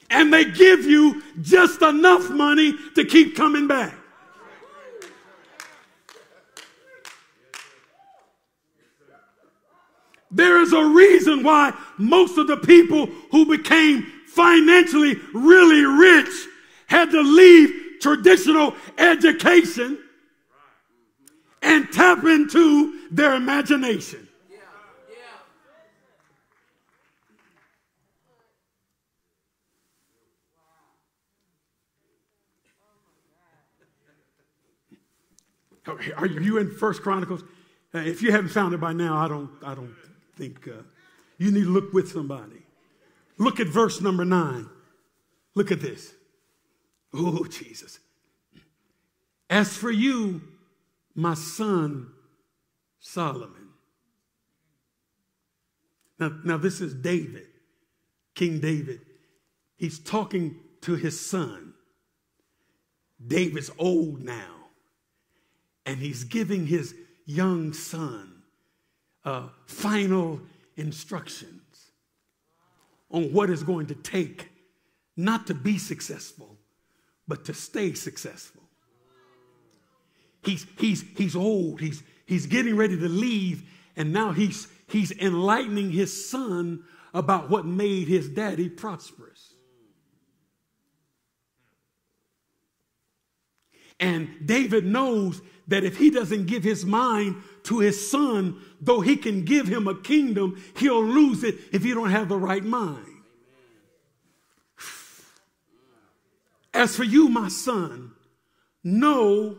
And 0.09 0.33
they 0.33 0.45
give 0.45 0.85
you 0.85 1.21
just 1.41 1.81
enough 1.81 2.29
money 2.29 2.73
to 2.95 3.03
keep 3.03 3.35
coming 3.35 3.67
back. 3.67 3.93
There's 10.29 10.73
a 10.73 10.83
reason 10.83 11.43
why 11.43 11.73
most 11.97 12.37
of 12.37 12.47
the 12.47 12.57
people 12.57 13.05
who 13.31 13.45
became 13.45 14.05
financially 14.27 15.15
really 15.33 15.85
rich 15.85 16.47
had 16.87 17.11
to 17.11 17.21
leave 17.21 17.99
traditional 18.01 18.75
education 18.97 19.99
and 21.61 21.91
tap 21.91 22.23
into 22.23 23.07
their 23.09 23.35
imagination. 23.35 24.27
Are 36.17 36.25
you 36.25 36.57
in 36.57 36.69
First 36.69 37.01
Chronicles? 37.01 37.43
Uh, 37.95 37.99
if 37.99 38.21
you 38.21 38.31
haven't 38.31 38.49
found 38.49 38.73
it 38.73 38.79
by 38.79 38.91
now, 38.91 39.15
I 39.15 39.29
don't. 39.29 39.49
I 39.63 39.73
don't 39.73 39.95
think 40.37 40.67
uh, 40.67 40.83
you 41.37 41.51
need 41.51 41.63
to 41.63 41.69
look 41.69 41.93
with 41.93 42.11
somebody. 42.11 42.63
Look 43.37 43.59
at 43.59 43.67
verse 43.67 44.01
number 44.01 44.25
nine. 44.25 44.69
Look 45.55 45.71
at 45.71 45.81
this. 45.81 46.13
Oh, 47.13 47.45
Jesus. 47.45 47.99
As 49.49 49.75
for 49.75 49.91
you, 49.91 50.41
my 51.15 51.33
son 51.33 52.11
Solomon. 52.99 53.69
Now, 56.19 56.31
now 56.43 56.57
this 56.57 56.81
is 56.81 56.93
David, 56.93 57.47
King 58.35 58.59
David. 58.59 59.01
He's 59.77 59.99
talking 59.99 60.55
to 60.81 60.95
his 60.95 61.19
son. 61.19 61.73
David's 63.25 63.71
old 63.77 64.21
now, 64.21 64.69
and 65.85 65.99
he's 65.99 66.23
giving 66.23 66.67
his 66.67 66.93
young 67.25 67.73
son 67.73 68.36
uh, 69.27 69.49
final 69.65 70.39
instructions 70.77 71.91
on 73.11 73.33
what 73.33 73.49
is 73.49 73.61
going 73.61 73.85
to 73.87 73.95
take 73.95 74.49
not 75.17 75.47
to 75.47 75.53
be 75.53 75.77
successful, 75.77 76.55
but 77.27 77.43
to 77.43 77.53
stay 77.53 77.93
successful. 77.93 78.61
He's, 80.43 80.65
he's, 80.79 81.03
he's 81.17 81.35
old, 81.35 81.81
he's, 81.81 82.03
he's 82.25 82.45
getting 82.45 82.77
ready 82.77 82.97
to 82.97 83.09
leave, 83.09 83.69
and 83.97 84.13
now 84.13 84.31
he's, 84.31 84.69
he's 84.87 85.11
enlightening 85.11 85.91
his 85.91 86.29
son 86.29 86.85
about 87.13 87.49
what 87.49 87.65
made 87.65 88.07
his 88.07 88.29
daddy 88.29 88.69
prosperous. 88.69 89.55
And 93.99 94.29
David 94.45 94.85
knows 94.85 95.41
that 95.67 95.83
if 95.83 95.97
he 95.97 96.09
doesn't 96.09 96.45
give 96.45 96.63
his 96.63 96.85
mind 96.85 97.35
to 97.63 97.79
his 97.79 98.09
son, 98.09 98.61
though 98.79 99.01
he 99.01 99.17
can 99.17 99.43
give 99.43 99.67
him 99.67 99.87
a 99.87 99.95
kingdom, 99.95 100.61
he'll 100.77 101.03
lose 101.03 101.43
it 101.43 101.55
if 101.71 101.83
he 101.83 101.93
don't 101.93 102.11
have 102.11 102.29
the 102.29 102.37
right 102.37 102.63
mind. 102.63 103.05
As 106.73 106.95
for 106.95 107.03
you, 107.03 107.27
my 107.27 107.49
son, 107.49 108.11
know 108.83 109.57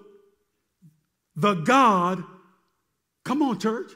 the 1.37 1.55
God. 1.55 2.25
Come 3.25 3.43
on, 3.43 3.59
church. 3.59 3.93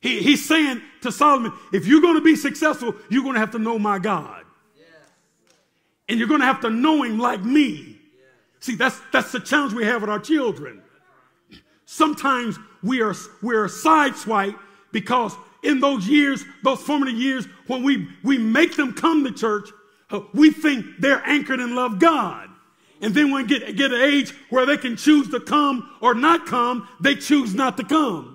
He, 0.00 0.22
he's 0.22 0.46
saying 0.46 0.82
to 1.00 1.10
Solomon, 1.10 1.52
if 1.72 1.86
you're 1.86 2.02
going 2.02 2.16
to 2.16 2.20
be 2.20 2.36
successful, 2.36 2.94
you're 3.08 3.22
going 3.22 3.34
to 3.34 3.40
have 3.40 3.52
to 3.52 3.58
know 3.58 3.78
my 3.78 3.98
God. 3.98 4.44
And 6.08 6.18
you're 6.18 6.28
going 6.28 6.40
to 6.40 6.46
have 6.46 6.60
to 6.60 6.70
know 6.70 7.02
him 7.02 7.18
like 7.18 7.42
me. 7.42 7.93
See, 8.64 8.76
that's, 8.76 8.98
that's 9.12 9.30
the 9.30 9.40
challenge 9.40 9.74
we 9.74 9.84
have 9.84 10.00
with 10.00 10.08
our 10.08 10.18
children. 10.18 10.80
Sometimes 11.84 12.58
we 12.82 13.02
are, 13.02 13.14
we 13.42 13.54
are 13.54 13.66
sideswiped 13.66 14.58
because 14.90 15.36
in 15.62 15.80
those 15.80 16.08
years, 16.08 16.46
those 16.62 16.80
formative 16.80 17.14
years, 17.14 17.44
when 17.66 17.82
we, 17.82 18.08
we 18.22 18.38
make 18.38 18.74
them 18.74 18.94
come 18.94 19.22
to 19.22 19.32
church, 19.32 19.68
uh, 20.08 20.20
we 20.32 20.50
think 20.50 20.86
they're 20.98 21.22
anchored 21.26 21.60
and 21.60 21.74
love 21.74 21.98
God. 21.98 22.48
And 23.02 23.14
then 23.14 23.30
when 23.30 23.46
get, 23.46 23.76
get 23.76 23.92
an 23.92 24.00
age 24.00 24.32
where 24.48 24.64
they 24.64 24.78
can 24.78 24.96
choose 24.96 25.28
to 25.32 25.40
come 25.40 25.90
or 26.00 26.14
not 26.14 26.46
come, 26.46 26.88
they 27.02 27.16
choose 27.16 27.54
not 27.54 27.76
to 27.76 27.84
come. 27.84 28.34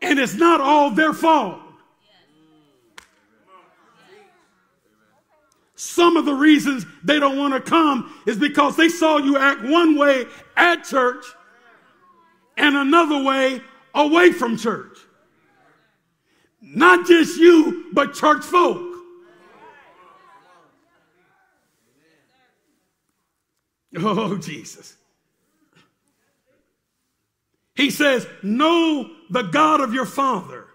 And 0.00 0.20
it's 0.20 0.34
not 0.34 0.60
all 0.60 0.92
their 0.92 1.12
fault. 1.12 1.58
Some 5.80 6.18
of 6.18 6.26
the 6.26 6.34
reasons 6.34 6.84
they 7.02 7.18
don't 7.18 7.38
want 7.38 7.54
to 7.54 7.60
come 7.60 8.22
is 8.26 8.36
because 8.36 8.76
they 8.76 8.90
saw 8.90 9.16
you 9.16 9.38
act 9.38 9.62
one 9.62 9.96
way 9.96 10.26
at 10.54 10.84
church 10.84 11.24
and 12.58 12.76
another 12.76 13.22
way 13.22 13.62
away 13.94 14.30
from 14.30 14.58
church. 14.58 14.98
Not 16.60 17.06
just 17.06 17.38
you, 17.38 17.86
but 17.94 18.12
church 18.12 18.44
folk. 18.44 18.94
Oh, 23.96 24.36
Jesus. 24.36 24.98
He 27.74 27.88
says, 27.88 28.26
Know 28.42 29.10
the 29.30 29.44
God 29.44 29.80
of 29.80 29.94
your 29.94 30.04
father 30.04 30.66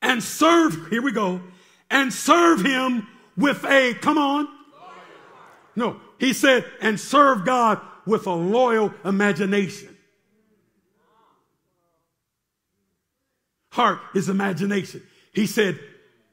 and 0.00 0.22
serve, 0.22 0.88
here 0.88 1.02
we 1.02 1.12
go, 1.12 1.42
and 1.90 2.10
serve 2.10 2.64
him 2.64 3.08
with 3.36 3.64
a, 3.64 3.94
come 3.94 4.18
on. 4.18 4.48
No, 5.74 6.00
he 6.18 6.32
said, 6.32 6.64
and 6.80 6.98
serve 6.98 7.44
God 7.44 7.80
with 8.06 8.26
a 8.26 8.32
loyal 8.32 8.92
imagination. 9.04 9.96
Heart 13.70 14.00
is 14.14 14.28
imagination. 14.28 15.02
He 15.32 15.46
said, 15.46 15.80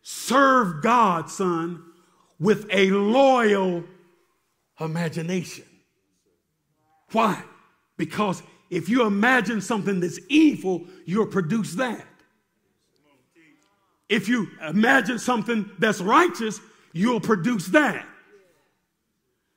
serve 0.02 0.82
God, 0.82 1.30
son, 1.30 1.84
with 2.38 2.68
a 2.72 2.92
loyal 2.92 3.84
imagination. 4.80 5.64
Why? 7.12 7.42
Because 7.98 8.44
if 8.70 8.90
you 8.90 9.06
imagine 9.06 9.62
something 9.62 10.00
that's 10.00 10.20
evil, 10.28 10.86
you'll 11.06 11.28
produce 11.28 11.76
that. 11.76 12.06
If 14.10 14.28
you 14.28 14.48
imagine 14.68 15.20
something 15.20 15.70
that's 15.80 16.02
righteous, 16.02 16.60
you'll 16.94 17.20
produce 17.20 17.68
that. 17.68 18.06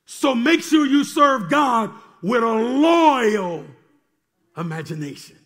So 0.05 0.35
make 0.35 0.61
sure 0.61 0.85
you 0.85 1.03
serve 1.03 1.49
God 1.49 1.91
with 2.21 2.43
a 2.43 2.53
loyal 2.53 3.65
imagination. 4.57 5.37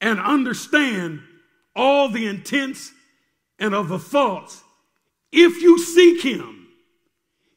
And 0.00 0.18
understand 0.18 1.20
all 1.76 2.08
the 2.08 2.26
intents 2.26 2.92
and 3.58 3.74
of 3.74 3.88
the 3.88 3.98
thoughts. 3.98 4.62
If 5.30 5.62
you 5.62 5.78
seek 5.78 6.22
Him, 6.22 6.62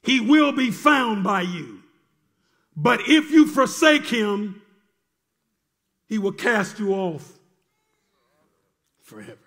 he 0.06 0.20
will 0.20 0.52
be 0.52 0.70
found 0.70 1.24
by 1.24 1.42
you. 1.42 1.80
But 2.76 3.02
if 3.08 3.32
you 3.32 3.48
forsake 3.48 4.06
him, 4.06 4.62
he 6.08 6.20
will 6.20 6.32
cast 6.34 6.78
you 6.78 6.94
off 6.94 7.40
forever. 9.02 9.38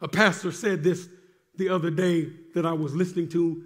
A 0.00 0.08
pastor 0.08 0.52
said 0.52 0.82
this 0.82 1.08
the 1.56 1.68
other 1.68 1.90
day 1.90 2.28
that 2.54 2.64
I 2.64 2.72
was 2.72 2.94
listening 2.94 3.28
to, 3.30 3.62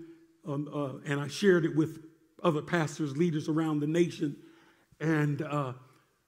um, 0.47 0.69
uh, 0.73 1.11
and 1.11 1.21
I 1.21 1.29
shared 1.29 1.65
it 1.65 1.77
with 1.77 2.01
other 2.43 2.63
pastors, 2.63 3.17
leaders 3.17 3.49
around 3.49 3.81
the 3.81 3.87
nation. 3.87 4.37
And 4.99 5.43
uh, 5.43 5.75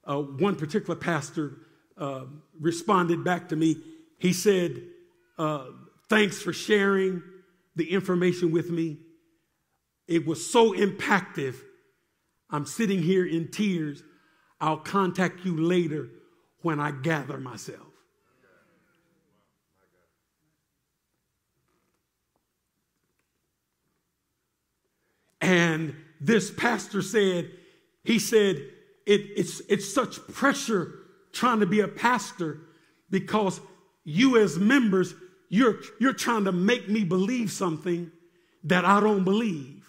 uh, 0.03 0.21
one 0.21 0.55
particular 0.55 0.95
pastor 0.95 1.57
uh, 1.97 2.25
responded 2.59 3.23
back 3.23 3.49
to 3.49 3.55
me. 3.55 3.77
He 4.19 4.33
said, 4.33 4.81
uh, 5.37 5.65
Thanks 6.07 6.39
for 6.39 6.53
sharing 6.53 7.23
the 7.75 7.91
information 7.91 8.51
with 8.51 8.69
me. 8.69 8.97
It 10.07 10.25
was 10.25 10.49
so 10.49 10.73
impactful. 10.73 11.55
I'm 12.51 12.65
sitting 12.65 13.01
here 13.01 13.25
in 13.25 13.49
tears. 13.49 14.03
I'll 14.61 14.77
contact 14.77 15.43
you 15.45 15.57
later 15.57 16.09
when 16.61 16.79
I 16.79 16.91
gather 16.91 17.39
myself. 17.39 17.84
And 25.45 25.95
this 26.19 26.49
pastor 26.49 27.03
said, 27.03 27.51
he 28.03 28.17
said, 28.17 28.55
it, 29.05 29.21
it's, 29.37 29.61
it's 29.69 29.93
such 29.93 30.19
pressure 30.27 30.95
trying 31.33 31.59
to 31.59 31.67
be 31.67 31.81
a 31.81 31.87
pastor 31.87 32.61
because 33.11 33.61
you 34.03 34.37
as 34.41 34.57
members 34.57 35.13
you're, 35.49 35.81
you're 35.99 36.13
trying 36.13 36.45
to 36.45 36.51
make 36.51 36.89
me 36.89 37.03
believe 37.03 37.51
something 37.51 38.11
that 38.63 38.85
I 38.85 38.99
don't 38.99 39.23
believe. 39.23 39.87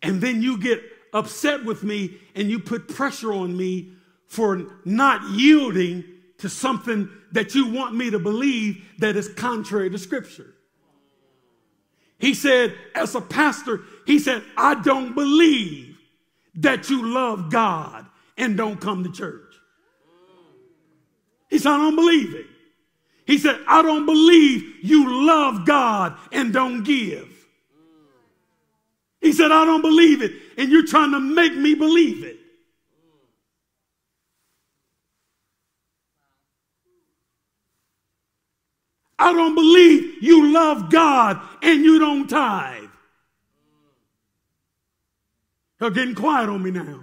And 0.00 0.22
then 0.22 0.40
you 0.40 0.56
get 0.56 0.82
upset 1.12 1.66
with 1.66 1.82
me 1.82 2.16
and 2.34 2.50
you 2.50 2.60
put 2.60 2.88
pressure 2.88 3.34
on 3.34 3.54
me 3.54 3.92
for 4.26 4.64
not 4.86 5.22
yielding 5.32 6.02
to 6.38 6.48
something 6.48 7.10
that 7.32 7.54
you 7.54 7.70
want 7.70 7.94
me 7.94 8.10
to 8.10 8.18
believe 8.18 8.82
that 9.00 9.16
is 9.16 9.28
contrary 9.34 9.90
to 9.90 9.98
Scripture. 9.98 10.54
He 12.18 12.34
said, 12.34 12.74
as 12.94 13.14
a 13.14 13.20
pastor, 13.20 13.82
he 14.08 14.18
said, 14.18 14.42
I 14.56 14.74
don't 14.80 15.14
believe 15.14 15.98
that 16.54 16.88
you 16.88 17.12
love 17.12 17.50
God 17.50 18.06
and 18.38 18.56
don't 18.56 18.80
come 18.80 19.04
to 19.04 19.12
church. 19.12 19.54
He 21.50 21.58
said, 21.58 21.72
I 21.72 21.76
don't 21.76 21.94
believe 21.94 22.34
it. 22.34 22.46
He 23.26 23.36
said, 23.36 23.60
I 23.68 23.82
don't 23.82 24.06
believe 24.06 24.76
you 24.82 25.26
love 25.26 25.66
God 25.66 26.16
and 26.32 26.54
don't 26.54 26.84
give. 26.84 27.28
He 29.20 29.32
said, 29.32 29.52
I 29.52 29.66
don't 29.66 29.82
believe 29.82 30.22
it, 30.22 30.32
and 30.56 30.72
you're 30.72 30.86
trying 30.86 31.10
to 31.10 31.20
make 31.20 31.54
me 31.54 31.74
believe 31.74 32.24
it. 32.24 32.38
I 39.18 39.34
don't 39.34 39.54
believe 39.54 40.22
you 40.22 40.50
love 40.50 40.90
God 40.90 41.42
and 41.62 41.84
you 41.84 41.98
don't 41.98 42.26
tithe. 42.26 42.87
You're 45.80 45.90
getting 45.90 46.14
quiet 46.14 46.48
on 46.48 46.62
me 46.62 46.70
now. 46.70 47.00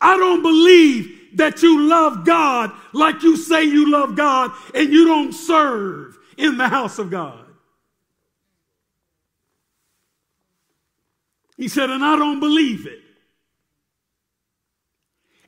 I 0.00 0.16
don't 0.16 0.42
believe 0.42 1.36
that 1.36 1.62
you 1.62 1.88
love 1.88 2.24
God 2.24 2.70
like 2.92 3.22
you 3.22 3.36
say 3.36 3.64
you 3.64 3.90
love 3.90 4.14
God 4.14 4.52
and 4.74 4.92
you 4.92 5.06
don't 5.06 5.32
serve 5.32 6.16
in 6.36 6.56
the 6.56 6.68
house 6.68 6.98
of 6.98 7.10
God. 7.10 7.44
He 11.56 11.68
said, 11.68 11.90
and 11.90 12.04
I 12.04 12.16
don't 12.16 12.40
believe 12.40 12.86
it. 12.86 13.00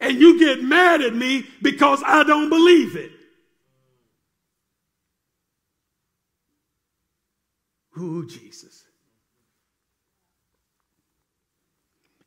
And 0.00 0.20
you 0.20 0.38
get 0.38 0.62
mad 0.62 1.00
at 1.02 1.14
me 1.14 1.46
because 1.62 2.02
I 2.04 2.22
don't 2.22 2.48
believe 2.48 2.96
it. 2.96 3.12
Ooh, 7.98 8.26
Jesus. 8.26 8.85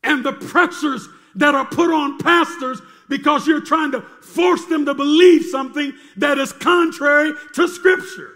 And 0.03 0.23
the 0.23 0.33
pressures 0.33 1.07
that 1.35 1.55
are 1.55 1.65
put 1.65 1.91
on 1.91 2.17
pastors 2.17 2.81
because 3.09 3.47
you're 3.47 3.61
trying 3.61 3.91
to 3.91 4.01
force 4.01 4.65
them 4.65 4.85
to 4.85 4.93
believe 4.93 5.45
something 5.45 5.93
that 6.17 6.37
is 6.37 6.53
contrary 6.53 7.33
to 7.55 7.67
Scripture. 7.67 8.35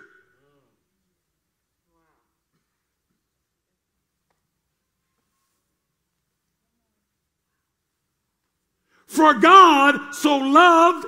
For 9.07 9.35
God 9.35 10.15
so 10.15 10.37
loved. 10.37 11.05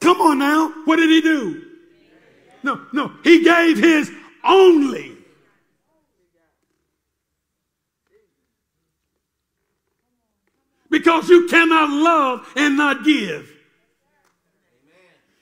Come 0.00 0.22
on 0.22 0.38
now. 0.38 0.72
What 0.86 0.96
did 0.96 1.10
he 1.10 1.20
do? 1.20 1.62
No, 2.62 2.80
no. 2.94 3.12
He 3.22 3.44
gave 3.44 3.76
his 3.78 4.10
only. 4.42 5.15
Because 10.96 11.28
you 11.28 11.46
cannot 11.46 11.90
love 11.90 12.50
and 12.56 12.78
not 12.78 13.04
give. 13.04 13.52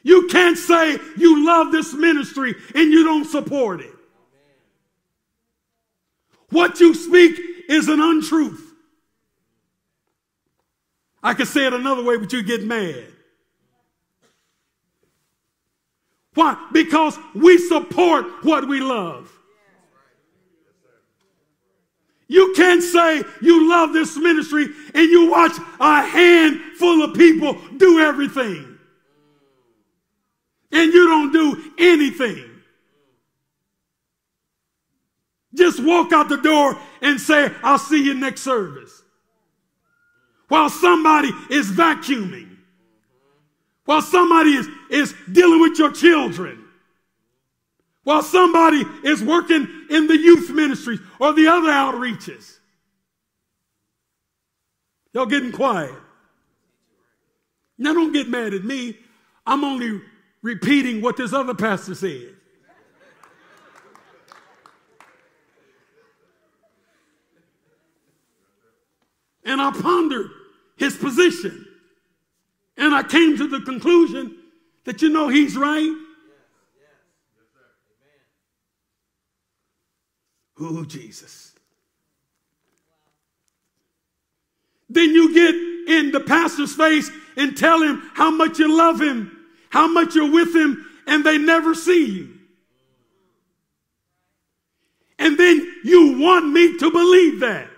You 0.03 0.27
can't 0.27 0.59
say 0.59 0.99
you 1.17 1.47
love 1.47 1.71
this 1.71 1.95
ministry 1.95 2.57
and 2.75 2.91
you 2.91 3.05
don't 3.05 3.25
support 3.25 3.81
it. 3.81 3.95
What 6.51 6.81
you 6.81 6.93
speak 6.93 7.39
is 7.69 7.87
an 7.87 8.01
untruth. 8.01 8.75
I 11.23 11.35
could 11.35 11.47
say 11.47 11.69
it 11.69 11.73
another 11.73 12.03
way, 12.03 12.17
but 12.17 12.33
you 12.33 12.43
get 12.43 12.65
mad. 12.65 13.07
Why? 16.35 16.57
Because 16.73 17.17
we 17.33 17.59
support 17.59 18.45
what 18.45 18.67
we 18.67 18.81
love. 18.81 19.31
You 22.35 22.53
can't 22.57 22.83
say 22.83 23.23
you 23.41 23.69
love 23.71 23.93
this 23.93 24.17
ministry 24.17 24.67
and 24.93 25.09
you 25.09 25.31
watch 25.31 25.53
a 25.79 26.03
handful 26.03 27.05
of 27.05 27.15
people 27.15 27.57
do 27.77 28.01
everything. 28.01 28.77
And 30.73 30.93
you 30.93 31.07
don't 31.07 31.33
do 31.33 31.73
anything. 31.79 32.51
Just 35.55 35.81
walk 35.81 36.13
out 36.13 36.29
the 36.29 36.39
door 36.39 36.77
and 37.01 37.21
say, 37.21 37.53
I'll 37.63 37.79
see 37.79 38.05
you 38.05 38.15
next 38.15 38.41
service. 38.41 39.03
While 40.49 40.71
somebody 40.71 41.31
is 41.51 41.71
vacuuming 41.71 42.55
while 43.85 44.03
somebody 44.03 44.55
is, 44.55 44.69
is 44.91 45.15
dealing 45.31 45.61
with 45.61 45.79
your 45.79 45.93
children, 45.93 46.64
while 48.05 48.23
somebody 48.23 48.85
is 49.03 49.23
working 49.23 49.67
in 49.91 50.07
the 50.07 50.17
youth 50.17 50.51
ministries 50.51 51.01
or 51.19 51.33
the 51.33 51.49
other 51.49 51.69
outreaches. 51.69 52.59
Y'all 55.13 55.27
getting 55.27 55.53
quiet. 55.53 55.95
Now 57.79 57.93
don't 57.93 58.13
get 58.13 58.29
mad 58.29 58.55
at 58.55 58.65
me. 58.65 58.97
I'm 59.47 59.65
only 59.65 60.01
repeating 60.43 61.01
what 61.03 61.17
this 61.17 61.33
other 61.33 61.55
pastor 61.55 61.95
said. 61.95 62.35
And 69.47 69.61
I 69.61 69.71
pondered 69.73 70.31
his 70.77 70.97
position. 70.97 71.67
And 72.77 72.95
I 72.95 73.03
came 73.03 73.37
to 73.37 73.47
the 73.47 73.61
conclusion 73.61 74.37
that 74.85 75.03
you 75.03 75.11
know 75.11 75.29
he's 75.29 75.57
right. 75.57 75.95
Oh, 80.61 80.85
Jesus. 80.85 81.53
Then 84.89 85.11
you 85.11 85.35
get 85.35 85.55
in 85.97 86.13
the 86.13 86.21
pastor's 86.21 86.75
face 86.75 87.11
and 87.37 87.57
tell 87.57 87.83
him 87.83 88.03
how 88.15 88.31
much 88.31 88.59
you 88.59 88.77
love 88.77 89.01
him, 89.01 89.37
how 89.71 89.89
much 89.89 90.15
you're 90.15 90.31
with 90.31 90.55
him, 90.55 90.87
and 91.07 91.25
they 91.25 91.39
never 91.39 91.75
see 91.75 92.07
you. 92.07 92.31
And 95.19 95.39
then 95.39 95.73
you 95.85 96.19
want 96.19 96.49
me 96.49 96.79
to 96.79 96.91
believe 96.91 97.41
that. 97.41 97.69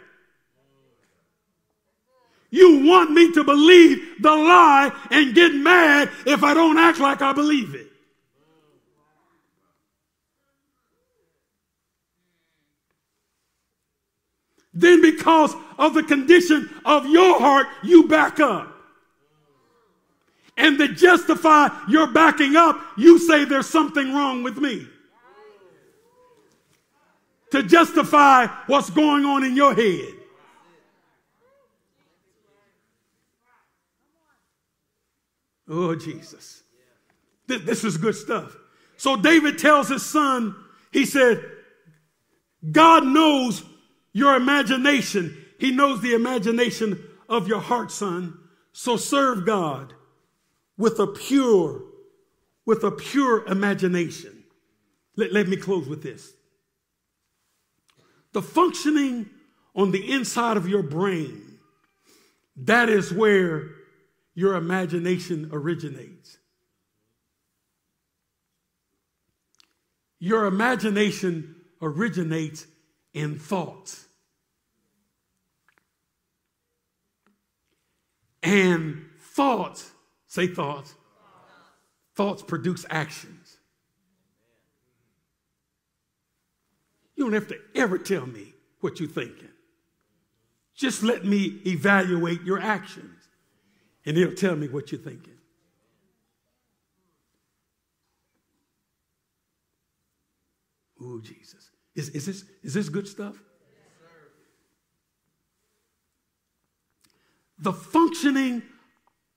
You 2.50 2.86
want 2.86 3.10
me 3.10 3.32
to 3.32 3.44
believe 3.44 4.22
the 4.22 4.30
lie 4.30 4.92
and 5.10 5.34
get 5.34 5.54
mad 5.54 6.10
if 6.26 6.42
I 6.42 6.54
don't 6.54 6.78
act 6.78 6.98
like 6.98 7.20
I 7.22 7.32
believe 7.32 7.74
it. 7.74 7.90
Then, 14.78 15.00
because 15.00 15.54
of 15.78 15.94
the 15.94 16.02
condition 16.02 16.68
of 16.84 17.06
your 17.06 17.40
heart, 17.40 17.66
you 17.82 18.06
back 18.06 18.40
up. 18.40 18.70
And 20.58 20.76
to 20.78 20.88
justify 20.88 21.68
your 21.88 22.08
backing 22.08 22.56
up, 22.56 22.78
you 22.98 23.18
say 23.18 23.46
there's 23.46 23.68
something 23.68 24.12
wrong 24.12 24.42
with 24.42 24.58
me. 24.58 24.86
To 27.52 27.62
justify 27.62 28.46
what's 28.66 28.90
going 28.90 29.24
on 29.24 29.44
in 29.44 29.56
your 29.56 29.74
head. 29.74 30.12
Oh, 35.68 35.94
Jesus. 35.94 36.62
This 37.46 37.82
is 37.82 37.96
good 37.96 38.14
stuff. 38.14 38.54
So 38.98 39.16
David 39.16 39.58
tells 39.58 39.88
his 39.88 40.04
son, 40.04 40.54
he 40.92 41.06
said, 41.06 41.42
God 42.70 43.04
knows 43.04 43.62
your 44.16 44.34
imagination. 44.34 45.36
He 45.58 45.72
knows 45.72 46.00
the 46.00 46.14
imagination 46.14 47.06
of 47.28 47.48
your 47.48 47.60
heart, 47.60 47.92
son. 47.92 48.38
So 48.72 48.96
serve 48.96 49.44
God 49.44 49.92
with 50.78 50.98
a 50.98 51.06
pure, 51.06 51.82
with 52.64 52.82
a 52.82 52.90
pure 52.90 53.46
imagination. 53.46 54.44
Let, 55.16 55.34
let 55.34 55.48
me 55.48 55.58
close 55.58 55.86
with 55.86 56.02
this. 56.02 56.32
The 58.32 58.40
functioning 58.40 59.28
on 59.74 59.90
the 59.90 60.10
inside 60.10 60.56
of 60.56 60.66
your 60.66 60.82
brain, 60.82 61.58
that 62.56 62.88
is 62.88 63.12
where 63.12 63.68
your 64.34 64.54
imagination 64.54 65.50
originates. 65.52 66.38
Your 70.18 70.46
imagination 70.46 71.56
originates 71.82 72.66
in 73.12 73.38
thoughts. 73.38 74.05
And 78.46 79.04
thoughts, 79.18 79.90
say 80.28 80.46
thoughts, 80.46 80.94
thoughts 82.14 82.42
produce 82.44 82.86
actions. 82.88 83.56
You 87.16 87.24
don't 87.24 87.32
have 87.32 87.48
to 87.48 87.58
ever 87.74 87.98
tell 87.98 88.24
me 88.24 88.54
what 88.80 89.00
you're 89.00 89.08
thinking. 89.08 89.48
Just 90.76 91.02
let 91.02 91.24
me 91.24 91.60
evaluate 91.66 92.42
your 92.42 92.60
actions 92.60 93.28
and 94.04 94.16
it'll 94.16 94.36
tell 94.36 94.54
me 94.54 94.68
what 94.68 94.92
you're 94.92 95.00
thinking. 95.00 95.34
Oh, 101.02 101.20
Jesus. 101.20 101.70
Is, 101.96 102.10
is, 102.10 102.26
this, 102.26 102.44
is 102.62 102.74
this 102.74 102.88
good 102.88 103.08
stuff? 103.08 103.42
The 107.58 107.72
functioning 107.72 108.62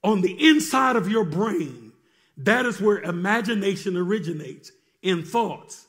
on 0.03 0.21
the 0.21 0.47
inside 0.47 0.95
of 0.95 1.09
your 1.09 1.25
brain, 1.25 1.91
that 2.37 2.65
is 2.65 2.79
where 2.79 2.99
imagination 2.99 3.97
originates 3.97 4.71
in 5.01 5.23
thoughts. 5.23 5.87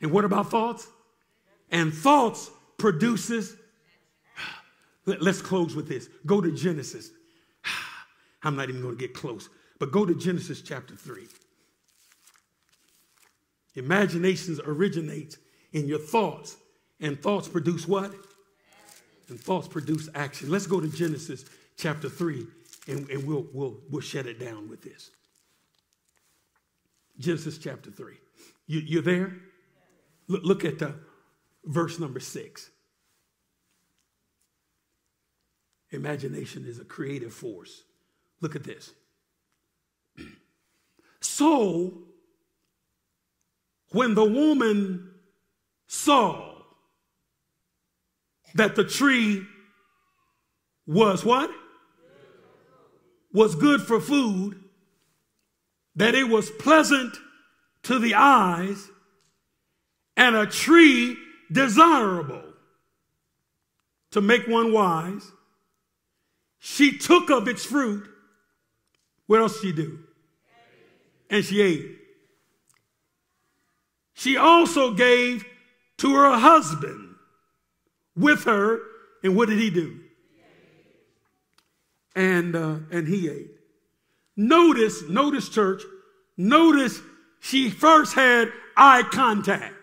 And 0.00 0.10
what 0.10 0.24
about 0.24 0.50
thoughts? 0.50 0.86
And 1.70 1.92
thoughts 1.92 2.50
produces. 2.76 3.56
Let's 5.06 5.40
close 5.40 5.74
with 5.74 5.88
this. 5.88 6.08
Go 6.26 6.40
to 6.40 6.52
Genesis. 6.52 7.10
I'm 8.42 8.56
not 8.56 8.68
even 8.68 8.82
going 8.82 8.96
to 8.96 9.00
get 9.00 9.14
close, 9.14 9.48
but 9.78 9.90
go 9.90 10.04
to 10.04 10.14
Genesis 10.14 10.60
chapter 10.62 10.94
3. 10.94 11.26
Imaginations 13.76 14.60
originates 14.64 15.38
in 15.72 15.86
your 15.86 15.98
thoughts, 15.98 16.56
and 17.00 17.20
thoughts 17.20 17.48
produce 17.48 17.86
what? 17.86 18.12
And 19.28 19.38
thoughts 19.38 19.68
produce 19.68 20.08
action. 20.14 20.50
Let's 20.50 20.66
go 20.66 20.80
to 20.80 20.88
Genesis 20.88 21.44
chapter 21.78 22.08
3, 22.08 22.46
and, 22.88 23.08
and 23.08 23.26
we'll, 23.26 23.46
we'll, 23.52 23.78
we'll 23.88 24.02
shut 24.02 24.26
it 24.26 24.38
down 24.38 24.68
with 24.68 24.82
this. 24.82 25.10
Genesis 27.18 27.56
chapter 27.56 27.90
3. 27.90 28.14
You, 28.66 28.80
you 28.80 29.00
there? 29.00 29.32
Look, 30.26 30.42
look 30.44 30.64
at 30.64 30.78
the 30.78 30.94
verse 31.64 31.98
number 31.98 32.20
6. 32.20 32.70
Imagination 35.90 36.66
is 36.66 36.78
a 36.78 36.84
creative 36.84 37.32
force. 37.32 37.82
Look 38.40 38.54
at 38.54 38.64
this. 38.64 38.92
So, 41.20 41.94
when 43.90 44.14
the 44.14 44.24
woman 44.24 45.10
saw 45.88 46.62
that 48.54 48.76
the 48.76 48.84
tree 48.84 49.44
was 50.86 51.24
what? 51.24 51.50
Was 53.38 53.54
good 53.54 53.82
for 53.82 54.00
food, 54.00 54.58
that 55.94 56.16
it 56.16 56.28
was 56.28 56.50
pleasant 56.50 57.16
to 57.84 58.00
the 58.00 58.16
eyes, 58.16 58.90
and 60.16 60.34
a 60.34 60.44
tree 60.44 61.16
desirable 61.52 62.42
to 64.10 64.20
make 64.20 64.48
one 64.48 64.72
wise. 64.72 65.30
She 66.58 66.98
took 66.98 67.30
of 67.30 67.46
its 67.46 67.64
fruit. 67.64 68.08
What 69.28 69.38
else 69.38 69.60
did 69.60 69.62
she 69.62 69.72
do? 69.72 70.00
And 71.30 71.44
she 71.44 71.60
ate. 71.60 71.96
She 74.14 74.36
also 74.36 74.94
gave 74.94 75.44
to 75.98 76.12
her 76.12 76.36
husband 76.36 77.14
with 78.16 78.42
her, 78.46 78.80
and 79.22 79.36
what 79.36 79.48
did 79.48 79.60
he 79.60 79.70
do? 79.70 80.00
And 82.18 82.56
uh, 82.56 82.78
and 82.90 83.06
he 83.06 83.28
ate. 83.28 83.52
Notice, 84.36 85.08
notice, 85.08 85.48
church. 85.48 85.82
Notice 86.36 87.00
she 87.38 87.70
first 87.70 88.14
had 88.14 88.52
eye 88.76 89.04
contact. 89.04 89.74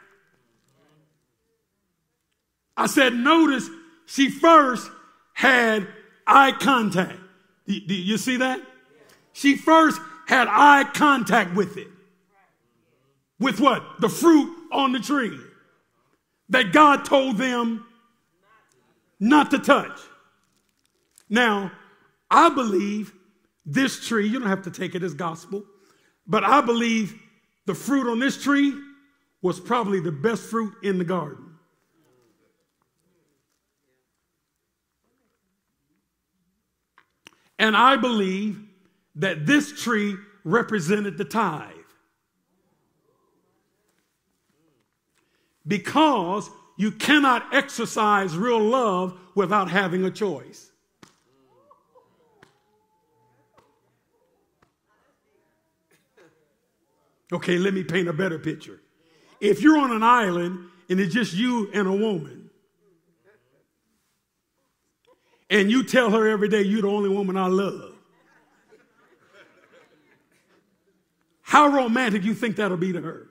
I 2.75 2.87
said, 2.87 3.13
notice 3.13 3.69
she 4.05 4.29
first 4.29 4.91
had 5.33 5.87
eye 6.27 6.51
contact. 6.51 7.17
Do, 7.67 7.79
do 7.79 7.93
you 7.93 8.17
see 8.17 8.35
that? 8.35 8.59
She 9.31 9.55
first 9.55 10.01
had 10.27 10.49
eye 10.49 10.83
contact 10.93 11.55
with 11.55 11.77
it. 11.77 11.87
With 13.39 13.61
what? 13.61 13.81
The 14.01 14.09
fruit 14.09 14.53
on 14.73 14.91
the 14.91 14.99
tree 14.99 15.39
that 16.49 16.73
God 16.73 17.05
told 17.05 17.37
them 17.37 17.85
not 19.21 19.51
to 19.51 19.59
touch. 19.59 19.97
Now, 21.29 21.71
I 22.29 22.49
believe 22.49 23.13
this 23.65 24.07
tree, 24.07 24.27
you 24.27 24.39
don't 24.39 24.49
have 24.49 24.63
to 24.63 24.71
take 24.71 24.95
it 24.95 25.03
as 25.03 25.13
gospel, 25.13 25.63
but 26.27 26.43
I 26.43 26.61
believe 26.61 27.19
the 27.65 27.75
fruit 27.75 28.09
on 28.11 28.19
this 28.19 28.41
tree 28.41 28.73
was 29.41 29.59
probably 29.59 29.99
the 29.99 30.11
best 30.11 30.43
fruit 30.43 30.73
in 30.83 30.97
the 30.97 31.03
garden. 31.03 31.45
And 37.57 37.75
I 37.75 37.95
believe 37.95 38.59
that 39.15 39.45
this 39.45 39.81
tree 39.81 40.15
represented 40.43 41.17
the 41.17 41.25
tithe. 41.25 41.71
Because 45.65 46.49
you 46.77 46.91
cannot 46.91 47.53
exercise 47.53 48.37
real 48.37 48.59
love 48.59 49.17
without 49.35 49.69
having 49.69 50.03
a 50.03 50.11
choice. 50.11 50.71
Okay, 57.35 57.57
let 57.57 57.73
me 57.73 57.83
paint 57.83 58.07
a 58.07 58.13
better 58.13 58.39
picture. 58.39 58.79
If 59.41 59.61
you're 59.61 59.77
on 59.77 59.91
an 59.91 60.03
island 60.03 60.69
and 60.89 61.01
it's 61.01 61.13
just 61.13 61.33
you 61.33 61.69
and 61.73 61.85
a 61.85 61.91
woman, 61.91 62.49
and 65.49 65.69
you 65.69 65.83
tell 65.83 66.11
her 66.11 66.29
every 66.29 66.47
day 66.47 66.61
you're 66.61 66.83
the 66.83 66.87
only 66.87 67.09
woman 67.09 67.35
I 67.35 67.47
love, 67.47 67.93
how 71.41 71.67
romantic 71.67 72.23
you 72.23 72.33
think 72.33 72.55
that'll 72.55 72.77
be 72.77 72.93
to 72.93 73.01
her? 73.01 73.27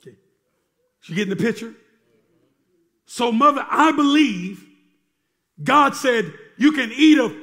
Okay. 0.00 0.16
You 1.04 1.14
getting 1.14 1.36
the 1.36 1.44
picture? 1.44 1.74
So, 3.04 3.30
mother, 3.30 3.64
I 3.68 3.92
believe 3.92 4.64
God 5.62 5.94
said 5.94 6.32
you 6.56 6.72
can 6.72 6.92
eat 6.96 7.18
of, 7.18 7.36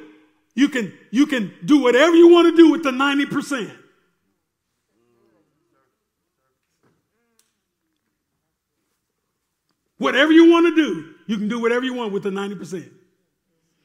you 0.56 0.68
can, 0.68 0.92
you 1.12 1.28
can 1.28 1.54
do 1.64 1.78
whatever 1.78 2.16
you 2.16 2.30
want 2.30 2.50
to 2.50 2.58
do 2.58 2.72
with 2.72 2.82
the 2.82 2.90
90%. 2.90 3.79
Whatever 10.10 10.32
you 10.32 10.50
want 10.50 10.66
to 10.66 10.76
do, 10.76 11.14
you 11.28 11.38
can 11.38 11.48
do 11.48 11.60
whatever 11.60 11.86
you 11.86 11.94
want 11.94 12.12
with 12.12 12.24
the 12.24 12.32
90%. 12.32 12.90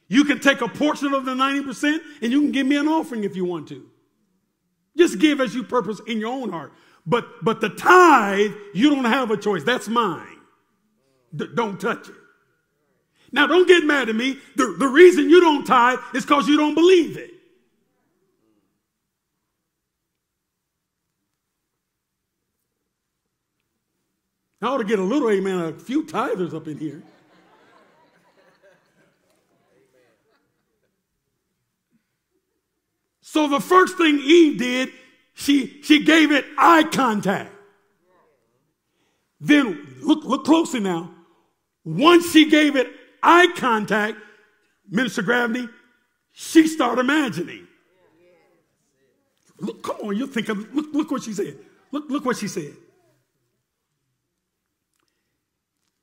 You 0.07 0.23
can 0.23 0.39
take 0.39 0.61
a 0.61 0.67
portion 0.67 1.13
of 1.13 1.23
the 1.23 1.35
90% 1.35 1.99
and 2.23 2.31
you 2.31 2.41
can 2.41 2.51
give 2.51 2.65
me 2.65 2.77
an 2.77 2.87
offering 2.87 3.23
if 3.25 3.35
you 3.35 3.45
want 3.45 3.67
to. 3.67 3.87
Just 4.97 5.19
give 5.19 5.39
as 5.39 5.53
you 5.53 5.61
purpose 5.61 6.01
in 6.07 6.17
your 6.17 6.31
own 6.31 6.49
heart. 6.49 6.73
But, 7.05 7.27
but 7.43 7.61
the 7.61 7.69
tithe, 7.69 8.53
you 8.73 8.89
don't 8.89 9.05
have 9.05 9.29
a 9.29 9.37
choice. 9.37 9.63
That's 9.63 9.87
mine. 9.87 10.39
D- 11.35 11.49
don't 11.53 11.79
touch 11.79 12.09
it. 12.09 12.15
Now, 13.31 13.45
don't 13.45 13.67
get 13.67 13.83
mad 13.83 14.09
at 14.09 14.15
me. 14.15 14.39
The, 14.55 14.75
the 14.79 14.87
reason 14.87 15.29
you 15.29 15.39
don't 15.39 15.63
tithe 15.63 15.99
is 16.15 16.25
because 16.25 16.47
you 16.47 16.57
don't 16.57 16.73
believe 16.73 17.17
it. 17.17 17.34
I 24.65 24.69
ought 24.69 24.77
to 24.79 24.83
get 24.83 24.97
a 24.97 25.03
little 25.03 25.29
amen, 25.29 25.59
a 25.59 25.73
few 25.73 26.03
tithers 26.03 26.55
up 26.55 26.67
in 26.67 26.79
here. 26.79 27.03
So 33.21 33.47
the 33.47 33.59
first 33.59 33.95
thing 33.97 34.19
Eve 34.23 34.57
did, 34.57 34.89
she, 35.35 35.83
she 35.83 36.03
gave 36.03 36.31
it 36.31 36.45
eye 36.57 36.83
contact. 36.83 37.51
Then 39.39 39.99
look, 40.01 40.23
look 40.23 40.45
closely 40.45 40.79
now. 40.79 41.11
Once 41.83 42.31
she 42.31 42.49
gave 42.49 42.75
it 42.75 42.87
eye 43.21 43.47
contact, 43.55 44.17
Minister 44.89 45.21
Gravity, 45.21 45.69
she 46.31 46.65
started 46.65 47.01
imagining. 47.01 47.67
Look, 49.59 49.83
come 49.83 49.97
on, 49.97 50.17
you're 50.17 50.27
thinking, 50.27 50.67
look, 50.73 50.87
look 50.91 51.11
what 51.11 51.21
she 51.21 51.33
said. 51.33 51.55
Look, 51.91 52.09
look 52.09 52.25
what 52.25 52.37
she 52.37 52.47
said. 52.47 52.73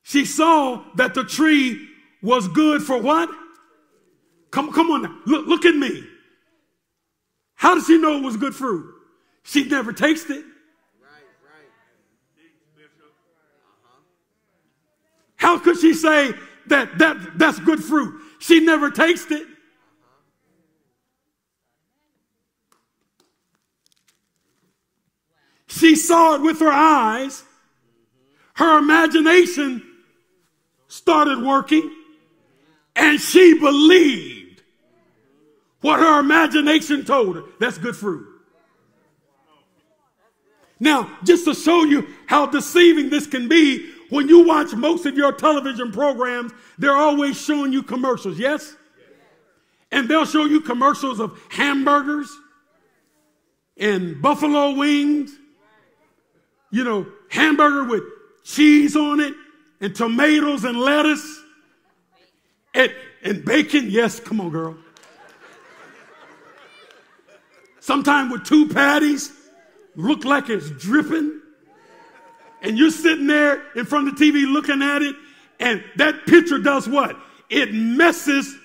She 0.02 0.24
saw 0.24 0.82
that 0.96 1.14
the 1.14 1.24
tree 1.24 1.88
was 2.22 2.48
good 2.48 2.82
for 2.82 2.98
what? 2.98 3.28
Come, 4.50 4.72
come 4.72 4.90
on 4.90 5.02
now. 5.02 5.18
Look, 5.26 5.46
look 5.46 5.64
at 5.64 5.74
me. 5.74 6.04
How 7.54 7.74
does 7.74 7.86
she 7.86 7.98
know 7.98 8.16
it 8.18 8.22
was 8.22 8.36
good 8.36 8.54
fruit? 8.54 8.92
She 9.44 9.64
never 9.64 9.92
tasted. 9.92 10.38
It. 10.38 10.44
How 15.36 15.58
could 15.58 15.78
she 15.78 15.92
say 15.92 16.32
that, 16.68 16.98
that 16.98 17.36
that's 17.36 17.58
good 17.58 17.82
fruit? 17.82 18.20
She 18.38 18.60
never 18.60 18.90
tasted. 18.90 19.40
it. 19.40 19.46
She 25.66 25.96
saw 25.96 26.36
it 26.36 26.42
with 26.42 26.60
her 26.60 26.70
eyes. 26.70 27.42
Her 28.54 28.78
imagination 28.78 29.82
started 30.92 31.42
working 31.42 31.90
and 32.94 33.18
she 33.18 33.58
believed 33.58 34.62
what 35.80 35.98
her 35.98 36.20
imagination 36.20 37.02
told 37.02 37.34
her. 37.34 37.42
That's 37.58 37.78
good 37.78 37.96
fruit. 37.96 38.28
Now, 40.78 41.10
just 41.24 41.46
to 41.46 41.54
show 41.54 41.84
you 41.84 42.06
how 42.26 42.44
deceiving 42.44 43.08
this 43.08 43.26
can 43.26 43.48
be, 43.48 43.90
when 44.10 44.28
you 44.28 44.46
watch 44.46 44.74
most 44.74 45.06
of 45.06 45.16
your 45.16 45.32
television 45.32 45.92
programs, 45.92 46.52
they're 46.76 46.94
always 46.94 47.40
showing 47.40 47.72
you 47.72 47.82
commercials, 47.82 48.38
yes? 48.38 48.76
And 49.90 50.10
they'll 50.10 50.26
show 50.26 50.44
you 50.44 50.60
commercials 50.60 51.20
of 51.20 51.40
hamburgers 51.48 52.30
and 53.78 54.20
buffalo 54.20 54.72
wings. 54.74 55.32
You 56.70 56.84
know, 56.84 57.06
hamburger 57.30 57.84
with 57.84 58.02
cheese 58.44 58.94
on 58.94 59.20
it 59.20 59.34
and 59.82 59.94
tomatoes 59.94 60.64
and 60.64 60.78
lettuce 60.80 61.42
and, 62.72 62.94
and 63.22 63.44
bacon. 63.44 63.90
Yes, 63.90 64.20
come 64.20 64.40
on, 64.40 64.50
girl. 64.50 64.76
Sometimes 67.80 68.30
with 68.30 68.44
two 68.44 68.68
patties, 68.68 69.32
look 69.96 70.24
like 70.24 70.48
it's 70.48 70.70
dripping. 70.70 71.40
And 72.62 72.78
you're 72.78 72.92
sitting 72.92 73.26
there 73.26 73.60
in 73.74 73.84
front 73.84 74.06
of 74.08 74.16
the 74.16 74.24
TV 74.24 74.50
looking 74.50 74.82
at 74.82 75.02
it, 75.02 75.16
and 75.58 75.82
that 75.96 76.26
picture 76.26 76.58
does 76.58 76.88
what? 76.88 77.16
It 77.50 77.74
messes 77.74 78.56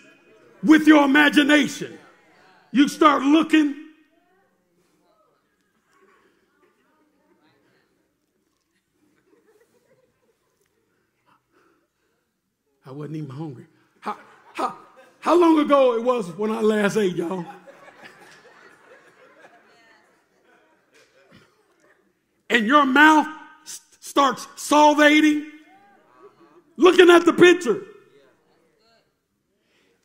with 0.64 0.86
your 0.86 1.04
imagination. 1.04 1.98
You 2.72 2.88
start 2.88 3.24
looking. 3.24 3.87
I 12.88 12.92
wasn't 12.92 13.18
even 13.18 13.30
hungry. 13.30 13.66
How, 14.00 14.16
how, 14.54 14.78
how 15.20 15.38
long 15.38 15.60
ago 15.60 15.96
it 15.96 16.04
was 16.04 16.30
when 16.38 16.52
I 16.52 16.62
last 16.62 16.96
ate, 16.96 17.18
y'all? 17.18 17.46
and 22.50 22.66
your 22.66 22.86
mouth 22.86 23.28
starts 24.00 24.46
salivating, 24.56 25.50
looking 26.78 27.10
at 27.10 27.26
the 27.26 27.34
picture. 27.34 27.82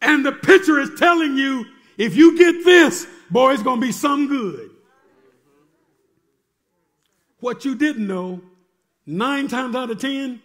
And 0.01 0.27
the 0.27 0.33
picture 0.33 0.81
is 0.81 0.91
telling 0.99 1.37
you 1.37 1.65
if 1.97 2.17
you 2.17 2.37
get 2.37 2.65
this, 2.65 3.07
boy, 3.31 3.53
it's 3.53 3.63
going 3.63 3.81
to 3.81 3.87
be 3.87 3.93
some 3.93 4.27
good. 4.27 4.71
What 7.39 7.65
you 7.65 7.77
didn't 7.77 8.09
know, 8.09 8.41
nine 9.07 9.47
times 9.47 9.77
out 9.77 9.93
of 9.93 10.01
ten, 10.01 10.43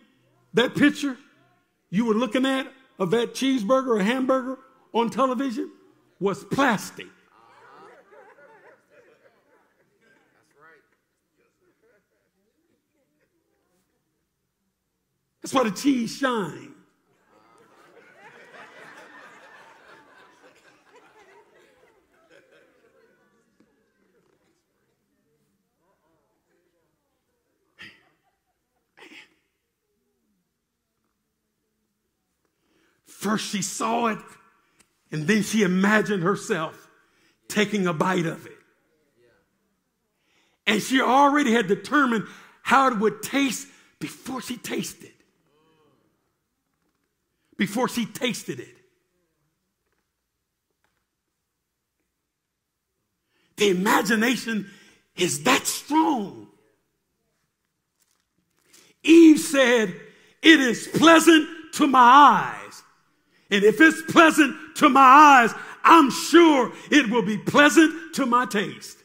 that 0.53 0.75
picture 0.75 1.17
you 1.89 2.05
were 2.05 2.13
looking 2.13 2.45
at 2.45 2.71
of 2.99 3.11
that 3.11 3.33
cheeseburger 3.33 3.99
or 3.99 3.99
hamburger 3.99 4.59
on 4.93 5.09
television 5.09 5.71
was 6.19 6.43
plastic. 6.45 7.07
That's 10.35 10.55
right. 10.59 10.81
That's 15.41 15.53
why 15.53 15.63
the 15.63 15.71
cheese 15.71 16.15
shines. 16.15 16.76
First, 33.17 33.51
she 33.51 33.61
saw 33.61 34.07
it, 34.07 34.19
and 35.11 35.27
then 35.27 35.43
she 35.43 35.63
imagined 35.63 36.23
herself 36.23 36.87
taking 37.47 37.87
a 37.87 37.93
bite 37.93 38.25
of 38.25 38.45
it. 38.45 38.57
And 40.65 40.81
she 40.81 41.01
already 41.01 41.53
had 41.53 41.67
determined 41.67 42.25
how 42.61 42.89
it 42.89 42.99
would 42.99 43.23
taste 43.23 43.67
before 43.99 44.41
she 44.41 44.57
tasted 44.57 45.11
before 47.57 47.89
she 47.89 48.05
tasted 48.05 48.59
it. 48.59 48.75
The 53.57 53.69
imagination 53.69 54.69
is 55.15 55.43
that 55.43 55.65
strong. 55.65 56.47
Eve 59.03 59.39
said, 59.39 59.95
It 60.43 60.59
is 60.59 60.87
pleasant 60.87 61.47
to 61.73 61.87
my 61.87 61.99
eyes. 61.99 62.83
And 63.49 63.63
if 63.63 63.79
it's 63.79 64.01
pleasant 64.11 64.55
to 64.77 64.89
my 64.89 65.01
eyes, 65.01 65.53
I'm 65.83 66.11
sure 66.11 66.71
it 66.91 67.09
will 67.09 67.21
be 67.21 67.37
pleasant 67.37 68.15
to 68.15 68.25
my 68.25 68.45
taste. 68.45 68.97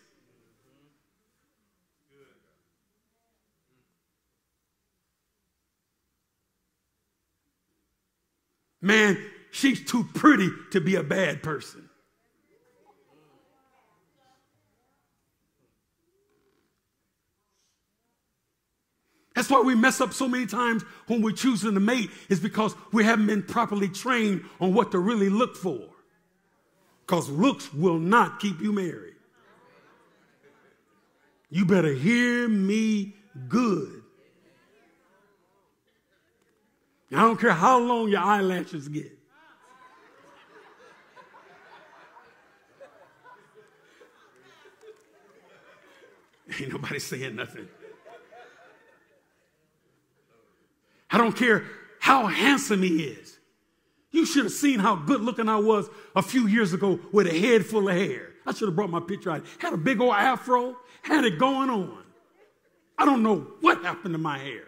Man, 8.81 9.17
she's 9.53 9.85
too 9.85 10.05
pretty 10.13 10.51
to 10.73 10.81
be 10.81 10.97
a 10.97 11.05
bad 11.05 11.43
person. 11.43 11.89
That's 19.35 19.49
why 19.49 19.61
we 19.63 19.75
mess 19.75 20.01
up 20.01 20.13
so 20.13 20.29
many 20.29 20.47
times 20.47 20.83
when 21.07 21.23
we're 21.23 21.33
choosing 21.33 21.77
a 21.77 21.81
mate, 21.81 22.11
is 22.29 22.39
because 22.39 22.75
we 22.93 23.03
haven't 23.05 23.27
been 23.27 23.43
properly 23.43 23.89
trained 23.89 24.45
on 24.61 24.75
what 24.75 24.93
to 24.93 24.99
really 24.99 25.31
look 25.31 25.57
for. 25.57 25.89
Because 27.07 27.29
looks 27.29 27.73
will 27.73 27.99
not 27.99 28.41
keep 28.41 28.61
you 28.61 28.73
married. 28.73 29.15
You 31.51 31.65
better 31.67 31.93
hear 31.93 32.49
me 32.49 33.15
good. 33.49 34.03
I 37.15 37.21
don't 37.21 37.39
care 37.39 37.53
how 37.53 37.79
long 37.79 38.09
your 38.09 38.23
eyelashes 38.23 38.89
get. 38.89 39.19
Ain't 46.61 46.73
nobody 46.73 46.99
saying 46.99 47.37
nothing. 47.37 47.69
I 51.13 51.19
don't 51.19 51.37
care 51.37 51.65
how 52.01 52.27
handsome 52.27 52.83
he 52.83 53.05
is. 53.05 53.39
You 54.11 54.27
should 54.27 54.45
have 54.45 54.53
seen 54.53 54.79
how 54.79 54.97
good 54.97 55.21
looking 55.21 55.49
I 55.49 55.57
was 55.57 55.89
a 56.17 56.23
few 56.23 56.47
years 56.47 56.73
ago 56.73 56.99
with 57.13 57.27
a 57.27 57.39
head 57.39 57.65
full 57.65 57.89
of 57.89 57.95
hair. 57.95 58.31
I 58.47 58.53
should 58.53 58.69
have 58.69 58.77
brought 58.77 58.91
my 58.91 59.01
picture 59.01 59.31
out. 59.31 59.45
Had 59.59 59.73
a 59.73 59.77
big 59.77 60.01
old 60.01 60.15
afro, 60.15 60.77
had 61.03 61.25
it 61.25 61.39
going 61.39 61.71
on. 61.71 62.03
I 62.99 63.05
don't 63.05 63.23
know 63.23 63.47
what 63.61 63.83
happened 63.83 64.15
to 64.15 64.19
my 64.19 64.39
hair. 64.39 64.65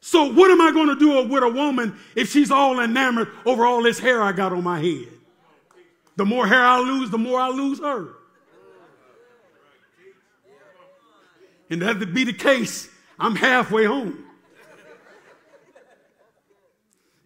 So, 0.00 0.32
what 0.32 0.50
am 0.50 0.60
I 0.60 0.70
going 0.70 0.88
to 0.88 0.96
do 0.96 1.28
with 1.28 1.42
a 1.42 1.48
woman 1.48 1.98
if 2.14 2.30
she's 2.30 2.50
all 2.50 2.78
enamored 2.78 3.28
over 3.44 3.66
all 3.66 3.82
this 3.82 3.98
hair 3.98 4.22
I 4.22 4.32
got 4.32 4.52
on 4.52 4.62
my 4.62 4.78
head? 4.78 5.08
The 6.16 6.24
more 6.24 6.46
hair 6.46 6.64
I 6.64 6.78
lose, 6.78 7.10
the 7.10 7.18
more 7.18 7.40
I 7.40 7.48
lose 7.48 7.80
her. 7.80 8.14
And 11.70 11.82
that 11.82 12.00
to 12.00 12.06
be 12.06 12.24
the 12.24 12.32
case, 12.32 12.88
I'm 13.18 13.34
halfway 13.34 13.84
home. 13.84 14.24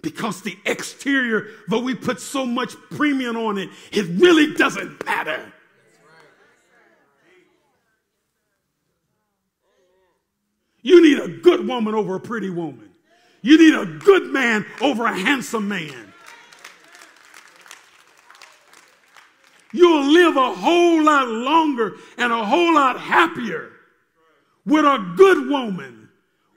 Because 0.02 0.40
the 0.40 0.56
exterior, 0.64 1.48
though 1.68 1.80
we 1.80 1.94
put 1.94 2.20
so 2.20 2.46
much 2.46 2.74
premium 2.90 3.36
on 3.36 3.58
it, 3.58 3.68
it 3.92 4.06
really 4.20 4.54
doesn't 4.54 5.04
matter. 5.04 5.52
You 10.82 11.02
need 11.02 11.18
a 11.18 11.28
good 11.28 11.68
woman 11.68 11.94
over 11.94 12.14
a 12.14 12.20
pretty 12.20 12.48
woman. 12.48 12.88
You 13.42 13.58
need 13.58 13.74
a 13.74 13.84
good 13.84 14.26
man 14.26 14.64
over 14.80 15.04
a 15.04 15.14
handsome 15.14 15.68
man. 15.68 16.14
You'll 19.72 20.10
live 20.10 20.36
a 20.36 20.54
whole 20.54 21.04
lot 21.04 21.28
longer 21.28 21.96
and 22.16 22.32
a 22.32 22.44
whole 22.44 22.74
lot 22.74 22.98
happier 22.98 23.70
with 24.70 24.84
a 24.84 25.14
good 25.16 25.48
woman, 25.48 26.08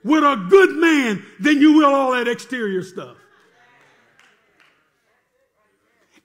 with 0.04 0.22
a 0.22 0.46
good 0.48 0.76
man, 0.76 1.26
than 1.40 1.60
you 1.60 1.72
will 1.72 1.92
all 1.92 2.12
that 2.12 2.28
exterior 2.28 2.82
stuff. 2.82 3.16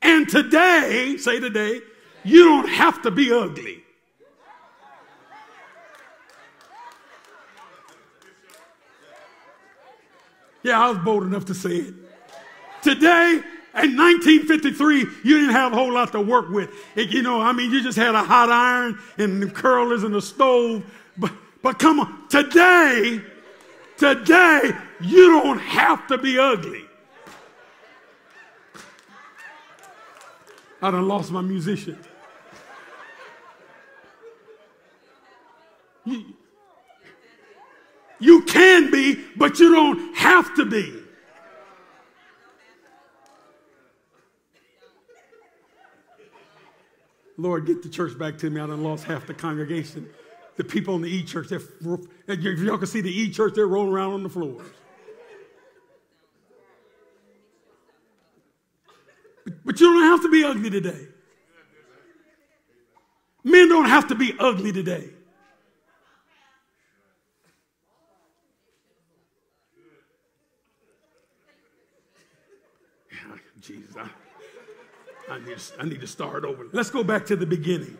And 0.01 0.29
today, 0.29 1.17
say 1.17 1.39
today, 1.39 1.81
you 2.23 2.45
don't 2.45 2.69
have 2.69 3.01
to 3.01 3.11
be 3.11 3.33
ugly. 3.33 3.83
Yeah, 10.61 10.79
I 10.79 10.89
was 10.89 10.99
bold 10.99 11.23
enough 11.23 11.45
to 11.45 11.55
say 11.55 11.77
it. 11.77 11.93
Today, 12.83 13.41
in 13.81 13.97
1953, 13.97 14.99
you 15.23 15.39
didn't 15.39 15.51
have 15.51 15.73
a 15.73 15.75
whole 15.75 15.93
lot 15.93 16.11
to 16.11 16.21
work 16.21 16.49
with. 16.49 16.69
It, 16.95 17.09
you 17.09 17.23
know, 17.23 17.41
I 17.41 17.51
mean, 17.51 17.71
you 17.71 17.81
just 17.81 17.97
had 17.97 18.13
a 18.13 18.23
hot 18.23 18.49
iron 18.49 18.99
and 19.17 19.53
curlers 19.55 20.03
and 20.03 20.13
the 20.13 20.21
stove. 20.21 20.83
But, 21.17 21.31
but 21.61 21.77
come 21.77 21.99
on, 21.99 22.27
today, 22.29 23.21
today, 23.97 24.71
you 25.01 25.41
don't 25.41 25.59
have 25.59 26.07
to 26.07 26.17
be 26.17 26.39
ugly. 26.39 26.85
I 30.81 30.91
done 30.91 31.07
lost 31.07 31.31
my 31.31 31.41
musician. 31.41 31.99
You, 36.05 36.33
you 38.19 38.41
can 38.43 38.89
be, 38.89 39.19
but 39.35 39.59
you 39.59 39.73
don't 39.73 40.15
have 40.15 40.55
to 40.55 40.65
be. 40.65 40.93
Lord, 47.37 47.65
get 47.65 47.83
the 47.83 47.89
church 47.89 48.17
back 48.17 48.37
to 48.39 48.49
me. 48.49 48.59
I 48.59 48.67
done 48.67 48.83
lost 48.83 49.05
half 49.05 49.27
the 49.27 49.33
congregation. 49.33 50.09
The 50.59 50.65
people 50.65 50.93
in 50.95 51.01
the 51.01 51.09
E 51.09 51.23
church, 51.23 51.53
if 51.53 51.63
y'all 51.79 52.77
can 52.77 52.85
see 52.85 52.99
the 52.99 53.09
E 53.09 53.31
church, 53.31 53.53
they're 53.55 53.65
rolling 53.65 53.93
around 53.93 54.11
on 54.11 54.23
the 54.23 54.29
floors. 54.29 54.67
But 59.63 59.79
you 59.79 59.93
don't 59.93 60.03
have 60.03 60.21
to 60.23 60.29
be 60.29 60.43
ugly 60.43 60.69
today. 60.69 61.07
Men 63.45 63.69
don't 63.69 63.87
have 63.87 64.09
to 64.09 64.15
be 64.15 64.35
ugly 64.37 64.73
today. 64.73 65.11
Jesus, 73.61 73.95
I, 73.95 74.09
I, 75.31 75.39
need, 75.39 75.57
I 75.79 75.85
need 75.85 76.01
to 76.01 76.07
start 76.07 76.43
over. 76.43 76.65
Let's 76.73 76.89
go 76.89 77.01
back 77.01 77.25
to 77.27 77.37
the 77.37 77.45
beginning. 77.45 77.97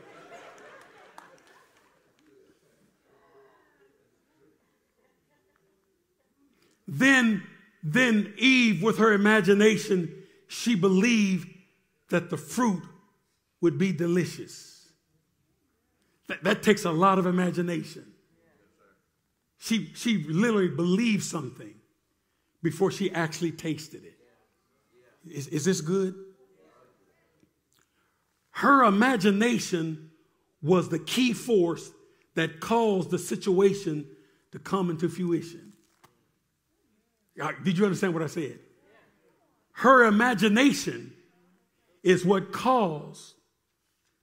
Then, 6.89 7.43
then 7.93 8.33
Eve, 8.37 8.83
with 8.83 8.97
her 8.97 9.13
imagination, 9.13 10.13
she 10.47 10.75
believed 10.75 11.47
that 12.09 12.29
the 12.29 12.37
fruit 12.37 12.83
would 13.61 13.77
be 13.77 13.91
delicious. 13.91 14.89
That, 16.27 16.43
that 16.43 16.63
takes 16.63 16.85
a 16.85 16.91
lot 16.91 17.19
of 17.19 17.25
imagination. 17.25 18.05
She, 19.57 19.91
she 19.95 20.23
literally 20.23 20.69
believed 20.69 21.23
something 21.23 21.73
before 22.61 22.91
she 22.91 23.11
actually 23.11 23.51
tasted 23.51 24.03
it. 24.03 24.17
Is, 25.29 25.47
is 25.47 25.65
this 25.65 25.81
good? 25.81 26.15
Her 28.51 28.83
imagination 28.83 30.11
was 30.61 30.89
the 30.89 30.99
key 30.99 31.33
force 31.33 31.91
that 32.35 32.59
caused 32.59 33.09
the 33.11 33.19
situation 33.19 34.05
to 34.51 34.59
come 34.59 34.89
into 34.89 35.09
fruition. 35.09 35.68
Uh, 37.39 37.51
did 37.63 37.77
you 37.77 37.85
understand 37.85 38.13
what 38.13 38.23
I 38.23 38.27
said? 38.27 38.59
Her 39.73 40.05
imagination 40.05 41.13
is 42.03 42.25
what 42.25 42.51
caused, 42.51 43.35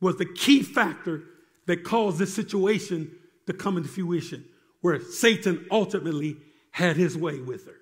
was 0.00 0.16
the 0.16 0.26
key 0.26 0.62
factor 0.62 1.22
that 1.66 1.82
caused 1.84 2.18
this 2.18 2.34
situation 2.34 3.10
to 3.46 3.52
come 3.52 3.76
into 3.76 3.88
fruition, 3.88 4.44
where 4.80 5.00
Satan 5.00 5.66
ultimately 5.70 6.36
had 6.70 6.96
his 6.96 7.16
way 7.16 7.40
with 7.40 7.66
her. 7.66 7.76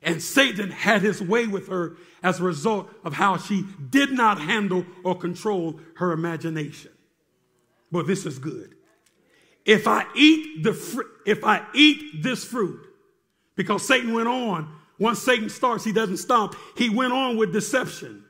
And 0.00 0.22
Satan 0.22 0.70
had 0.70 1.02
his 1.02 1.20
way 1.20 1.46
with 1.46 1.68
her 1.68 1.96
as 2.22 2.40
a 2.40 2.44
result 2.44 2.88
of 3.04 3.12
how 3.12 3.36
she 3.36 3.66
did 3.90 4.12
not 4.12 4.40
handle 4.40 4.86
or 5.04 5.18
control 5.18 5.80
her 5.96 6.12
imagination. 6.12 6.92
But 7.90 8.06
this 8.06 8.24
is 8.24 8.38
good. 8.38 8.77
If 9.68 9.86
I 9.86 10.06
eat 10.16 10.62
the 10.62 10.72
fr- 10.72 11.02
if 11.26 11.44
I 11.44 11.62
eat 11.74 12.22
this 12.22 12.42
fruit, 12.42 12.80
because 13.54 13.86
Satan 13.86 14.14
went 14.14 14.26
on, 14.26 14.74
once 14.98 15.18
Satan 15.18 15.50
starts, 15.50 15.84
he 15.84 15.92
doesn't 15.92 16.16
stop. 16.16 16.54
He 16.74 16.88
went 16.88 17.12
on 17.12 17.36
with 17.36 17.52
deception. 17.52 18.24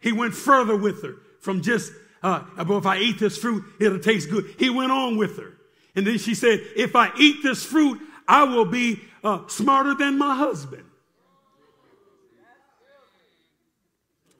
He 0.00 0.12
went 0.12 0.34
further 0.34 0.76
with 0.76 1.02
her 1.02 1.16
from 1.40 1.62
just, 1.62 1.92
uh, 2.22 2.44
if 2.56 2.86
I 2.86 2.98
eat 2.98 3.18
this 3.18 3.36
fruit, 3.36 3.64
it'll 3.80 3.98
taste 3.98 4.30
good. 4.30 4.54
He 4.56 4.70
went 4.70 4.92
on 4.92 5.16
with 5.16 5.36
her. 5.38 5.54
And 5.96 6.06
then 6.06 6.16
she 6.16 6.36
said, 6.36 6.60
if 6.76 6.94
I 6.94 7.10
eat 7.18 7.42
this 7.42 7.64
fruit, 7.64 8.00
I 8.28 8.44
will 8.44 8.64
be 8.64 9.00
uh, 9.24 9.48
smarter 9.48 9.94
than 9.94 10.16
my 10.16 10.36
husband. 10.36 10.84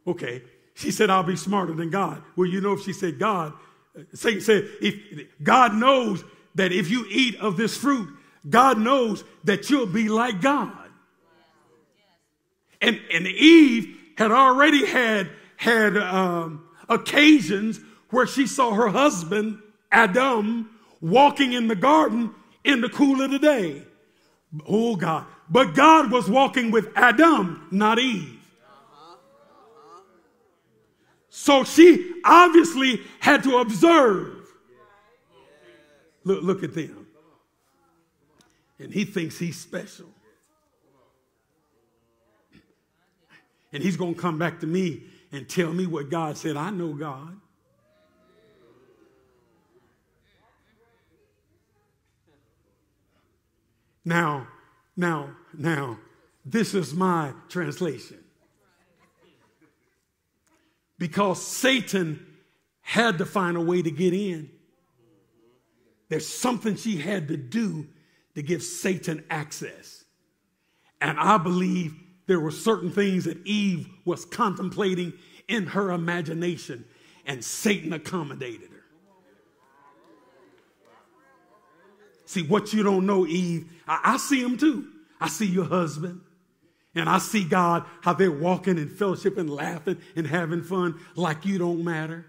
Okay. 0.07 0.43
She 0.74 0.93
said, 0.93 1.11
I'll 1.11 1.24
be 1.24 1.34
smarter 1.34 1.72
than 1.72 1.91
God. 1.91 2.22
Well, 2.36 2.47
you 2.47 2.61
know, 2.61 2.74
if 2.74 2.84
she 2.84 2.93
said 2.93 3.18
God, 3.18 3.55
Satan 4.14 4.41
said, 4.41 4.68
if 4.80 5.28
God 5.43 5.74
knows 5.74 6.24
that 6.55 6.72
if 6.72 6.91
you 6.91 7.07
eat 7.09 7.36
of 7.36 7.57
this 7.57 7.76
fruit, 7.76 8.09
God 8.49 8.78
knows 8.78 9.24
that 9.45 9.70
you'll 9.70 9.86
be 9.86 10.09
like 10.09 10.41
God. 10.41 10.72
And, 12.80 13.01
and 13.12 13.26
Eve 13.26 13.97
had 14.16 14.30
already 14.30 14.86
had, 14.86 15.30
had 15.57 15.97
um, 15.97 16.64
occasions 16.89 17.80
where 18.11 18.26
she 18.26 18.47
saw 18.47 18.72
her 18.72 18.89
husband, 18.89 19.61
Adam, 19.91 20.70
walking 21.01 21.53
in 21.53 21.68
the 21.68 21.76
garden 21.76 22.34
in 22.64 22.80
the 22.80 22.89
cool 22.89 23.20
of 23.20 23.30
the 23.30 23.39
day. 23.39 23.82
Oh 24.66 24.97
God. 24.97 25.26
But 25.51 25.74
God 25.74 26.11
was 26.11 26.28
walking 26.28 26.70
with 26.70 26.89
Adam, 26.95 27.66
not 27.70 27.99
Eve. 27.99 28.38
So 31.31 31.64
she 31.64 32.14
obviously 32.24 33.03
had 33.20 33.43
to 33.45 33.59
observe. 33.59 34.47
Look, 36.24 36.43
look 36.43 36.62
at 36.62 36.74
them. 36.74 37.07
And 38.79 38.93
he 38.93 39.05
thinks 39.05 39.39
he's 39.39 39.59
special. 39.59 40.07
And 43.72 43.83
he's 43.83 43.97
going 43.97 44.14
to 44.14 44.20
come 44.20 44.39
back 44.39 44.61
to 44.61 44.66
me 44.66 45.03
and 45.31 45.49
tell 45.49 45.72
me 45.72 45.87
what 45.87 46.09
God 46.09 46.39
said. 46.39 46.57
I 46.57 46.70
know 46.70 46.95
God. 46.95 47.37
Now, 54.05 54.49
now, 54.97 55.37
now, 55.53 55.99
this 56.45 56.72
is 56.72 56.95
my 56.95 57.33
translation 57.51 58.24
because 60.99 61.44
Satan 61.44 62.24
had 62.80 63.18
to 63.18 63.26
find 63.26 63.57
a 63.57 63.61
way 63.61 63.82
to 63.82 63.90
get 63.90 64.14
in. 64.14 64.51
There's 66.09 66.26
something 66.26 66.76
she 66.76 66.96
had 66.96 67.28
to 67.28 67.36
do 67.36 67.86
to 68.34 68.42
give 68.42 68.62
Satan 68.62 69.24
access. 69.30 70.05
And 71.01 71.18
I 71.18 71.38
believe 71.38 71.94
there 72.26 72.40
were 72.40 72.51
certain 72.51 72.90
things 72.90 73.24
that 73.24 73.44
Eve 73.46 73.88
was 74.05 74.24
contemplating 74.24 75.12
in 75.49 75.66
her 75.66 75.90
imagination, 75.90 76.84
and 77.26 77.44
Satan 77.44 77.92
accommodated 77.92 78.70
her. 78.70 78.84
See, 82.26 82.42
what 82.42 82.74
you 82.74 82.82
don't 82.82 83.07
know, 83.07 83.26
Eve, 83.26 83.70
I, 83.86 84.01
I 84.05 84.16
see 84.18 84.42
him 84.42 84.59
too. 84.59 84.86
I 85.20 85.28
see 85.28 85.46
your 85.46 85.64
husband. 85.64 86.20
And 86.99 87.09
I 87.09 87.18
see 87.18 87.44
God, 87.44 87.84
how 88.01 88.12
they're 88.12 88.30
walking 88.32 88.76
in 88.76 88.88
fellowship 88.88 89.38
and 89.38 89.49
laughing 89.49 89.99
and 90.16 90.26
having 90.26 90.62
fun 90.62 90.99
like 91.14 91.46
you 91.46 91.57
don't 91.57 91.84
matter. 91.84 92.26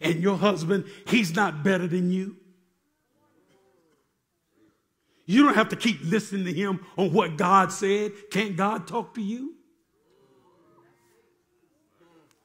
And 0.00 0.22
your 0.22 0.36
husband, 0.36 0.84
he's 1.08 1.34
not 1.34 1.64
better 1.64 1.88
than 1.88 2.12
you. 2.12 2.36
You 5.24 5.42
don't 5.42 5.54
have 5.54 5.70
to 5.70 5.76
keep 5.76 5.98
listening 6.04 6.44
to 6.44 6.52
him 6.52 6.86
on 6.96 7.12
what 7.12 7.36
God 7.36 7.72
said. 7.72 8.12
Can't 8.30 8.56
God 8.56 8.86
talk 8.86 9.14
to 9.14 9.22
you? 9.22 9.54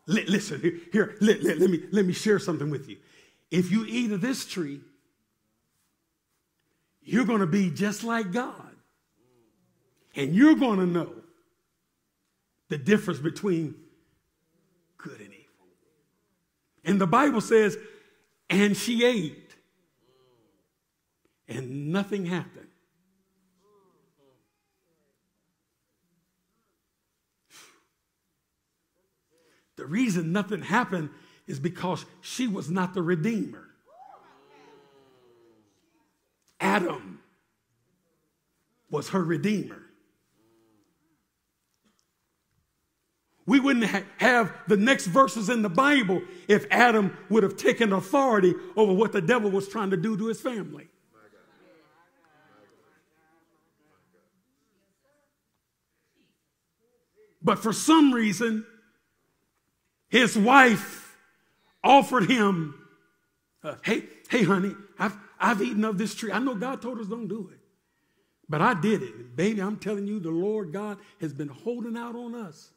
listen, 0.08 0.60
here, 0.62 0.80
here 0.92 1.16
let, 1.22 1.44
let, 1.44 1.60
let, 1.60 1.70
me, 1.70 1.84
let 1.92 2.06
me 2.06 2.12
share 2.12 2.40
something 2.40 2.72
with 2.72 2.90
you. 2.90 2.98
If 3.52 3.70
you 3.72 3.86
eat 3.88 4.12
of 4.12 4.20
this 4.22 4.46
tree, 4.46 4.82
you're 7.04 7.26
going 7.26 7.40
to 7.40 7.48
be 7.48 7.70
just 7.70 8.04
like 8.04 8.32
God. 8.32 8.56
And 10.16 10.36
you're 10.36 10.56
going 10.56 10.80
to 10.80 10.86
know 10.86 11.14
the 12.70 12.78
difference 12.78 13.20
between 13.20 13.76
good 14.98 15.20
and 15.20 15.30
evil. 15.34 15.68
And 16.84 17.00
the 17.00 17.08
Bible 17.08 17.42
says, 17.42 17.78
and 18.50 18.76
she 18.76 19.06
ate, 19.06 19.56
and 21.48 21.92
nothing 21.92 22.26
happened. 22.26 22.68
The 29.78 29.86
reason 29.86 30.32
nothing 30.32 30.62
happened 30.62 31.10
is 31.48 31.60
because 31.60 32.06
she 32.22 32.48
was 32.48 32.70
not 32.70 32.94
the 32.94 33.02
Redeemer. 33.02 33.61
Adam 36.62 37.20
was 38.90 39.10
her 39.10 39.24
redeemer. 39.24 39.82
We 43.48 43.60
wouldn't 43.60 43.86
ha- 43.86 44.04
have 44.18 44.54
the 44.68 44.78
next 44.78 45.08
verses 45.08 45.50
in 45.50 45.64
the 45.64 45.70
Bible 45.70 46.22
if 46.48 46.66
Adam 46.70 47.18
would 47.30 47.44
have 47.44 47.58
taken 47.58 47.92
authority 47.92 48.54
over 48.78 48.94
what 48.94 49.12
the 49.12 49.22
devil 49.22 49.50
was 49.50 49.68
trying 49.68 49.90
to 49.90 49.98
do 49.98 50.16
to 50.16 50.28
his 50.28 50.40
family. 50.40 50.88
But 57.44 57.58
for 57.58 57.74
some 57.74 58.14
reason, 58.14 58.66
his 60.10 60.38
wife 60.38 61.18
offered 61.84 62.30
him, 62.30 62.76
uh, 63.64 63.76
hey, 63.84 64.04
hey, 64.32 64.44
honey, 64.44 64.74
I've, 64.98 65.16
I've 65.38 65.62
eaten 65.62 65.84
of 65.84 65.98
this 65.98 66.16
tree. 66.16 66.32
I 66.32 66.40
know 66.40 66.56
God 66.56 66.82
told 66.82 67.00
us 67.02 67.08
don't 67.08 67.28
do 67.28 67.50
it. 67.52 67.60
But 68.48 68.62
I 68.62 68.74
did 68.74 69.04
it. 69.04 69.36
Baby, 69.36 69.62
I'm 69.62 69.76
telling 69.76 70.08
you, 70.08 70.22
the 70.22 70.32
Lord 70.32 70.72
God 70.72 71.00
has 71.20 71.34
been 71.34 71.50
holding 71.50 71.98
out 71.98 72.16
on 72.16 72.34
us. 72.34 72.72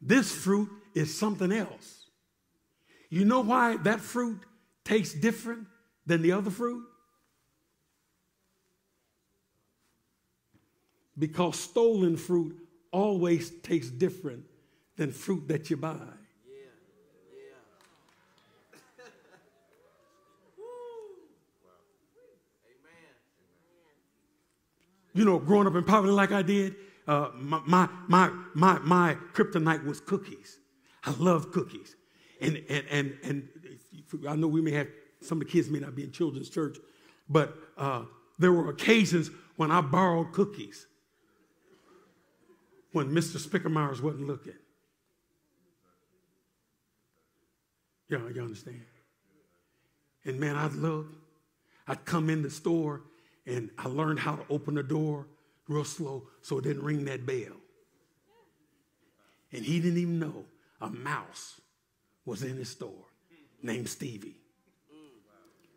This 0.00 0.32
fruit 0.32 0.68
is 0.94 1.16
something 1.18 1.50
else. 1.50 2.06
You 3.08 3.24
know 3.24 3.40
why 3.40 3.78
that 3.78 4.00
fruit 4.00 4.38
tastes 4.84 5.14
different 5.14 5.66
than 6.06 6.22
the 6.22 6.32
other 6.32 6.50
fruit? 6.50 6.84
Because 11.18 11.58
stolen 11.58 12.16
fruit 12.16 12.56
always 12.92 13.50
tastes 13.62 13.90
different 13.90 14.44
than 14.96 15.10
fruit 15.10 15.48
that 15.48 15.68
you 15.68 15.76
buy. 15.76 15.98
You 25.14 25.24
know, 25.24 25.38
growing 25.38 25.66
up 25.66 25.74
in 25.74 25.84
poverty 25.84 26.12
like 26.12 26.32
I 26.32 26.42
did, 26.42 26.76
uh, 27.06 27.30
my, 27.34 27.60
my, 27.66 27.88
my, 28.08 28.30
my, 28.54 28.78
my 28.80 29.16
kryptonite 29.32 29.84
was 29.84 30.00
cookies. 30.00 30.58
I 31.04 31.12
love 31.18 31.50
cookies. 31.50 31.96
And, 32.40 32.62
and, 32.68 32.84
and, 32.90 33.18
and 33.22 33.48
I 34.28 34.36
know 34.36 34.46
we 34.46 34.60
may 34.60 34.72
have, 34.72 34.88
some 35.20 35.40
of 35.40 35.46
the 35.46 35.52
kids 35.52 35.68
may 35.68 35.80
not 35.80 35.94
be 35.94 36.04
in 36.04 36.12
children's 36.12 36.48
church, 36.48 36.78
but 37.28 37.56
uh, 37.76 38.04
there 38.38 38.52
were 38.52 38.70
occasions 38.70 39.30
when 39.56 39.70
I 39.70 39.80
borrowed 39.80 40.32
cookies 40.32 40.86
when 42.92 43.08
Mr. 43.10 43.36
Spickermeyers 43.38 44.00
wasn't 44.00 44.26
looking. 44.26 44.54
Yeah, 48.08 48.18
you 48.34 48.42
understand? 48.42 48.80
And 50.24 50.40
man, 50.40 50.56
I'd 50.56 50.72
look, 50.72 51.06
I'd 51.86 52.04
come 52.04 52.28
in 52.28 52.42
the 52.42 52.50
store 52.50 53.02
and 53.50 53.70
I 53.76 53.88
learned 53.88 54.20
how 54.20 54.36
to 54.36 54.44
open 54.48 54.74
the 54.74 54.82
door 54.82 55.26
real 55.66 55.84
slow 55.84 56.28
so 56.40 56.58
it 56.58 56.62
didn't 56.62 56.84
ring 56.84 57.04
that 57.06 57.26
bell. 57.26 57.56
And 59.52 59.64
he 59.64 59.80
didn't 59.80 59.98
even 59.98 60.18
know 60.20 60.44
a 60.80 60.88
mouse 60.88 61.60
was 62.24 62.42
in 62.42 62.56
his 62.56 62.68
store 62.68 63.06
named 63.62 63.88
Stevie. 63.88 64.36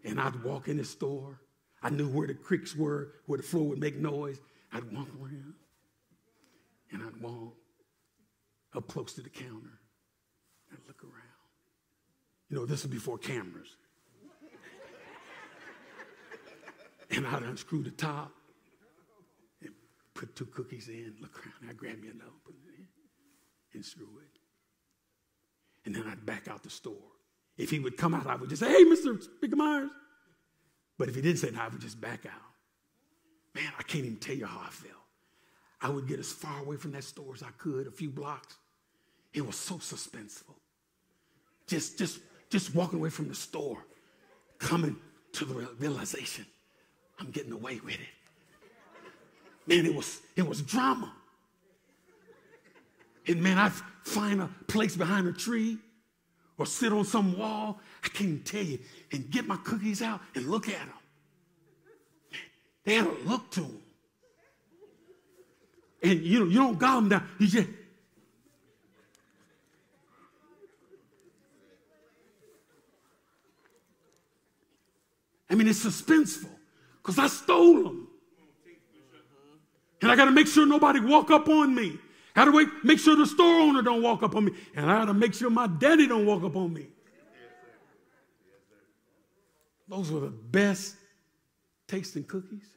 And 0.03 0.19
I'd 0.19 0.43
walk 0.43 0.67
in 0.67 0.77
the 0.77 0.83
store. 0.83 1.39
I 1.81 1.89
knew 1.89 2.07
where 2.07 2.27
the 2.27 2.35
creaks 2.35 2.75
were, 2.75 3.13
where 3.25 3.37
the 3.37 3.43
floor 3.43 3.69
would 3.69 3.79
make 3.79 3.97
noise. 3.97 4.39
I'd 4.71 4.91
walk 4.91 5.07
around 5.19 5.53
and 6.91 7.01
I'd 7.01 7.21
walk 7.21 7.55
up 8.75 8.87
close 8.87 9.13
to 9.13 9.21
the 9.21 9.29
counter 9.29 9.79
and 10.69 10.79
look 10.87 11.03
around. 11.03 11.23
You 12.49 12.57
know, 12.57 12.65
this 12.65 12.83
was 12.83 12.91
before 12.91 13.17
cameras. 13.17 13.75
And 17.15 17.27
I'd 17.27 17.43
unscrew 17.43 17.83
the 17.83 17.91
top 17.91 18.31
and 19.61 19.71
put 20.13 20.35
two 20.35 20.45
cookies 20.45 20.87
in, 20.87 21.15
look 21.21 21.39
around. 21.39 21.69
I'd 21.69 21.77
grab 21.77 21.99
me 22.01 22.09
another, 22.09 22.31
put 22.43 22.55
it 22.55 22.79
in, 22.79 22.87
and 23.73 23.85
screw 23.85 24.07
it. 24.21 24.39
And 25.85 25.95
then 25.95 26.07
I'd 26.07 26.25
back 26.25 26.47
out 26.47 26.63
the 26.63 26.69
store. 26.69 26.95
If 27.57 27.69
he 27.69 27.79
would 27.79 27.97
come 27.97 28.15
out, 28.15 28.25
I 28.25 28.35
would 28.35 28.49
just 28.49 28.61
say, 28.61 28.69
hey, 28.69 28.83
Mr. 28.83 29.21
Speaker 29.21 29.55
Myers. 29.55 29.91
But 30.97 31.09
if 31.09 31.15
he 31.15 31.21
didn't 31.21 31.37
say 31.37 31.49
that, 31.49 31.61
I 31.61 31.67
would 31.67 31.81
just 31.81 31.99
back 32.01 32.25
out. 32.25 32.41
Man, 33.53 33.71
I 33.77 33.83
can't 33.83 34.05
even 34.05 34.17
tell 34.17 34.35
you 34.35 34.45
how 34.45 34.61
I 34.65 34.69
felt. 34.69 34.93
I 35.81 35.89
would 35.89 36.07
get 36.07 36.19
as 36.19 36.31
far 36.31 36.61
away 36.61 36.77
from 36.77 36.93
that 36.93 37.03
store 37.03 37.33
as 37.35 37.43
I 37.43 37.49
could, 37.57 37.87
a 37.87 37.91
few 37.91 38.09
blocks. 38.09 38.55
It 39.33 39.45
was 39.45 39.55
so 39.55 39.75
suspenseful. 39.75 40.55
Just, 41.67 41.99
just, 41.99 42.19
just 42.49 42.73
walking 42.73 42.99
away 42.99 43.09
from 43.09 43.27
the 43.27 43.35
store, 43.35 43.85
coming 44.57 44.95
to 45.33 45.45
the 45.45 45.53
realization 45.79 46.45
I'm 47.23 47.31
getting 47.31 47.53
away 47.53 47.79
with 47.83 47.95
it. 47.95 47.99
Man, 49.65 49.85
it 49.85 49.95
was, 49.95 50.19
it 50.35 50.45
was 50.45 50.61
drama. 50.61 51.13
And 53.27 53.41
man, 53.41 53.57
I'd 53.57 53.71
find 54.03 54.41
a 54.41 54.49
place 54.67 54.97
behind 54.97 55.27
a 55.27 55.31
tree 55.31 55.77
or 56.57 56.65
sit 56.65 56.91
on 56.91 57.05
some 57.05 57.37
wall, 57.37 57.79
I 58.03 58.09
can't 58.09 58.45
tell 58.45 58.61
you, 58.61 58.79
and 59.13 59.31
get 59.31 59.47
my 59.47 59.55
cookies 59.57 60.01
out 60.01 60.19
and 60.35 60.47
look 60.47 60.67
at 60.67 60.77
them. 60.79 60.89
They 62.83 62.95
had 62.95 63.07
a 63.07 63.15
look 63.25 63.49
to 63.51 63.61
them. 63.61 63.81
And 66.03 66.19
you 66.19 66.39
know, 66.39 66.45
you 66.45 66.57
don't 66.57 66.77
gobble 66.77 67.01
them 67.01 67.09
down. 67.09 67.29
You 67.39 67.47
just 67.47 67.69
I 75.49 75.55
mean, 75.55 75.67
it's 75.67 75.85
suspenseful 75.85 76.49
because 77.03 77.19
I 77.19 77.27
stole 77.27 77.83
them. 77.83 78.07
And 80.01 80.11
I 80.11 80.15
got 80.15 80.25
to 80.25 80.31
make 80.31 80.47
sure 80.47 80.65
nobody 80.65 80.99
walk 80.99 81.31
up 81.31 81.47
on 81.49 81.75
me. 81.75 81.97
How 82.35 82.45
to 82.45 82.71
make 82.83 82.99
sure 82.99 83.15
the 83.15 83.25
store 83.25 83.61
owner 83.61 83.81
don't 83.81 84.01
walk 84.01 84.23
up 84.23 84.35
on 84.35 84.45
me. 84.45 84.53
And 84.75 84.89
I 84.89 84.99
got 84.99 85.05
to 85.05 85.13
make 85.13 85.33
sure 85.33 85.49
my 85.49 85.67
daddy 85.67 86.07
don't 86.07 86.25
walk 86.25 86.43
up 86.43 86.55
on 86.55 86.73
me. 86.73 86.87
Those 89.87 90.11
were 90.11 90.21
the 90.21 90.29
best 90.29 90.95
tasting 91.87 92.23
cookies. 92.23 92.67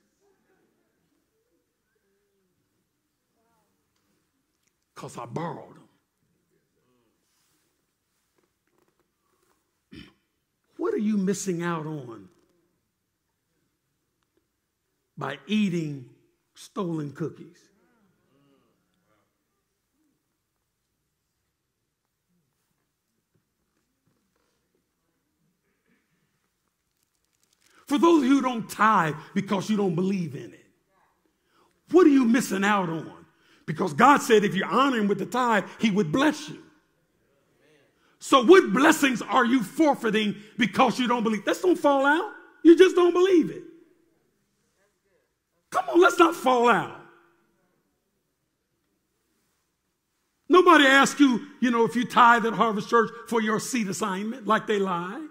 Because 4.95 5.16
I 5.18 5.27
borrowed 5.27 5.77
them. 9.93 10.03
What 10.77 10.93
are 10.93 10.99
you 10.99 11.16
missing 11.16 11.62
out 11.62 11.87
on 11.87 12.29
by 15.17 15.39
eating 15.47 16.09
stolen 16.55 17.12
cookies. 17.12 17.59
For 27.87 27.99
those 27.99 28.23
of 28.23 28.29
you 28.29 28.37
who 28.37 28.43
don't 28.43 28.69
tithe 28.69 29.14
because 29.33 29.71
you 29.71 29.77
don't 29.77 29.95
believe 29.95 30.35
in 30.35 30.53
it, 30.53 30.67
what 31.93 32.07
are 32.07 32.11
you 32.11 32.25
missing 32.25 32.64
out 32.64 32.89
on? 32.89 33.12
Because 33.64 33.93
God 33.93 34.19
said 34.19 34.45
if 34.45 34.55
you 34.55 34.64
honor 34.64 34.99
him 34.99 35.09
with 35.09 35.19
the 35.19 35.27
tithe, 35.27 35.64
he 35.79 35.91
would 35.91 36.11
bless 36.11 36.49
you. 36.49 36.62
So 38.19 38.45
what 38.45 38.73
blessings 38.73 39.23
are 39.23 39.45
you 39.45 39.62
forfeiting 39.62 40.35
because 40.59 40.99
you 40.99 41.07
don't 41.07 41.23
believe? 41.23 41.43
Let's 41.47 41.61
don't 41.61 41.79
fall 41.79 42.05
out. 42.05 42.33
You 42.64 42.77
just 42.77 42.97
don't 42.97 43.12
believe 43.12 43.51
it. 43.51 43.62
Come 45.71 45.89
on, 45.89 46.01
let's 46.01 46.19
not 46.19 46.35
fall 46.35 46.69
out. 46.69 47.01
Nobody 50.49 50.87
asks 50.87 51.19
you, 51.19 51.47
you 51.61 51.71
know, 51.71 51.85
if 51.85 51.97
you 51.97 52.07
tithe 52.07 52.47
at 52.47 52.53
Harvest 52.53 52.89
Church 52.89 53.11
for 53.29 53.43
your 53.43 53.59
seat 53.59 53.89
assignment, 53.89 54.47
like 54.47 54.67
they 54.67 54.79
lie. 54.79 55.27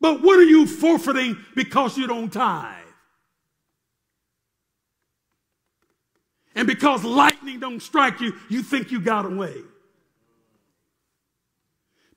But 0.00 0.22
what 0.22 0.38
are 0.38 0.44
you 0.44 0.66
forfeiting 0.66 1.36
because 1.54 1.98
you 1.98 2.06
don't 2.06 2.32
tithe? 2.32 2.76
And 6.54 6.66
because 6.66 7.04
lightning 7.04 7.60
don't 7.60 7.80
strike 7.80 8.20
you, 8.20 8.34
you 8.48 8.62
think 8.62 8.90
you 8.90 9.00
got 9.00 9.26
away. 9.26 9.54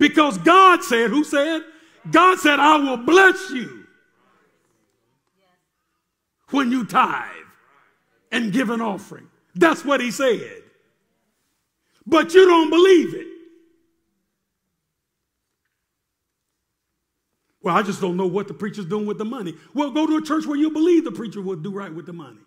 Because 0.03 0.37
God 0.39 0.83
said, 0.83 1.11
who 1.11 1.23
said? 1.23 1.61
God 2.11 2.37
said, 2.37 2.59
I 2.59 2.75
will 2.75 2.97
bless 2.97 3.51
you 3.51 3.85
when 6.49 6.73
you 6.73 6.83
tithe 6.83 7.29
and 8.29 8.51
give 8.51 8.69
an 8.69 8.81
offering. 8.81 9.29
That's 9.55 9.85
what 9.85 10.01
he 10.01 10.11
said. 10.11 10.61
But 12.05 12.33
you 12.33 12.45
don't 12.45 12.69
believe 12.69 13.15
it. 13.15 13.27
Well, 17.61 17.73
I 17.73 17.81
just 17.81 18.01
don't 18.01 18.17
know 18.17 18.27
what 18.27 18.49
the 18.49 18.53
preacher's 18.53 18.87
doing 18.87 19.05
with 19.05 19.19
the 19.19 19.23
money. 19.23 19.55
Well, 19.73 19.89
go 19.91 20.05
to 20.05 20.17
a 20.17 20.21
church 20.21 20.45
where 20.45 20.57
you 20.57 20.69
believe 20.69 21.05
the 21.05 21.13
preacher 21.13 21.41
will 21.41 21.55
do 21.55 21.71
right 21.71 21.93
with 21.93 22.07
the 22.07 22.11
money. 22.11 22.41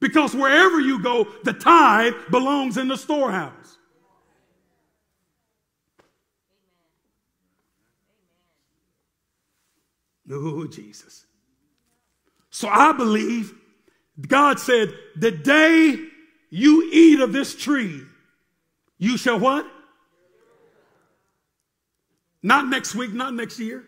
Because 0.00 0.34
wherever 0.34 0.80
you 0.80 1.02
go, 1.02 1.26
the 1.44 1.52
tithe 1.52 2.14
belongs 2.30 2.78
in 2.78 2.88
the 2.88 2.96
storehouse. 2.96 3.76
Oh, 10.32 10.66
Jesus. 10.66 11.26
So 12.50 12.68
I 12.68 12.92
believe 12.92 13.54
God 14.26 14.58
said, 14.58 14.92
the 15.16 15.30
day 15.30 15.98
you 16.50 16.90
eat 16.92 17.20
of 17.20 17.32
this 17.32 17.54
tree, 17.54 18.02
you 18.98 19.16
shall 19.16 19.38
what? 19.38 19.66
Not 22.42 22.68
next 22.68 22.94
week, 22.94 23.12
not 23.12 23.34
next 23.34 23.58
year. 23.58 23.84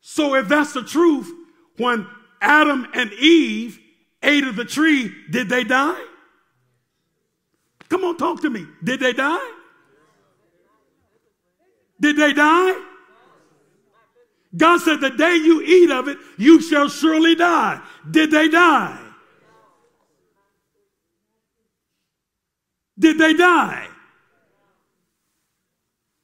So 0.00 0.34
if 0.34 0.48
that's 0.48 0.72
the 0.72 0.82
truth, 0.82 1.32
when 1.76 2.06
Adam 2.40 2.86
and 2.94 3.12
Eve 3.12 3.78
ate 4.22 4.44
of 4.44 4.56
the 4.56 4.64
tree, 4.64 5.12
did 5.30 5.48
they 5.48 5.64
die? 5.64 6.00
Come 7.88 8.04
on, 8.04 8.16
talk 8.16 8.42
to 8.42 8.50
me. 8.50 8.66
Did 8.82 9.00
they 9.00 9.12
die? 9.12 9.52
Did 12.00 12.16
they 12.16 12.32
die? 12.32 12.74
God 14.56 14.80
said, 14.80 15.00
The 15.00 15.10
day 15.10 15.34
you 15.34 15.62
eat 15.62 15.90
of 15.90 16.08
it, 16.08 16.18
you 16.38 16.60
shall 16.62 16.88
surely 16.88 17.34
die. 17.34 17.80
Did 18.10 18.30
they 18.30 18.48
die? 18.48 19.02
Did 22.98 23.18
they 23.18 23.34
die? 23.34 23.88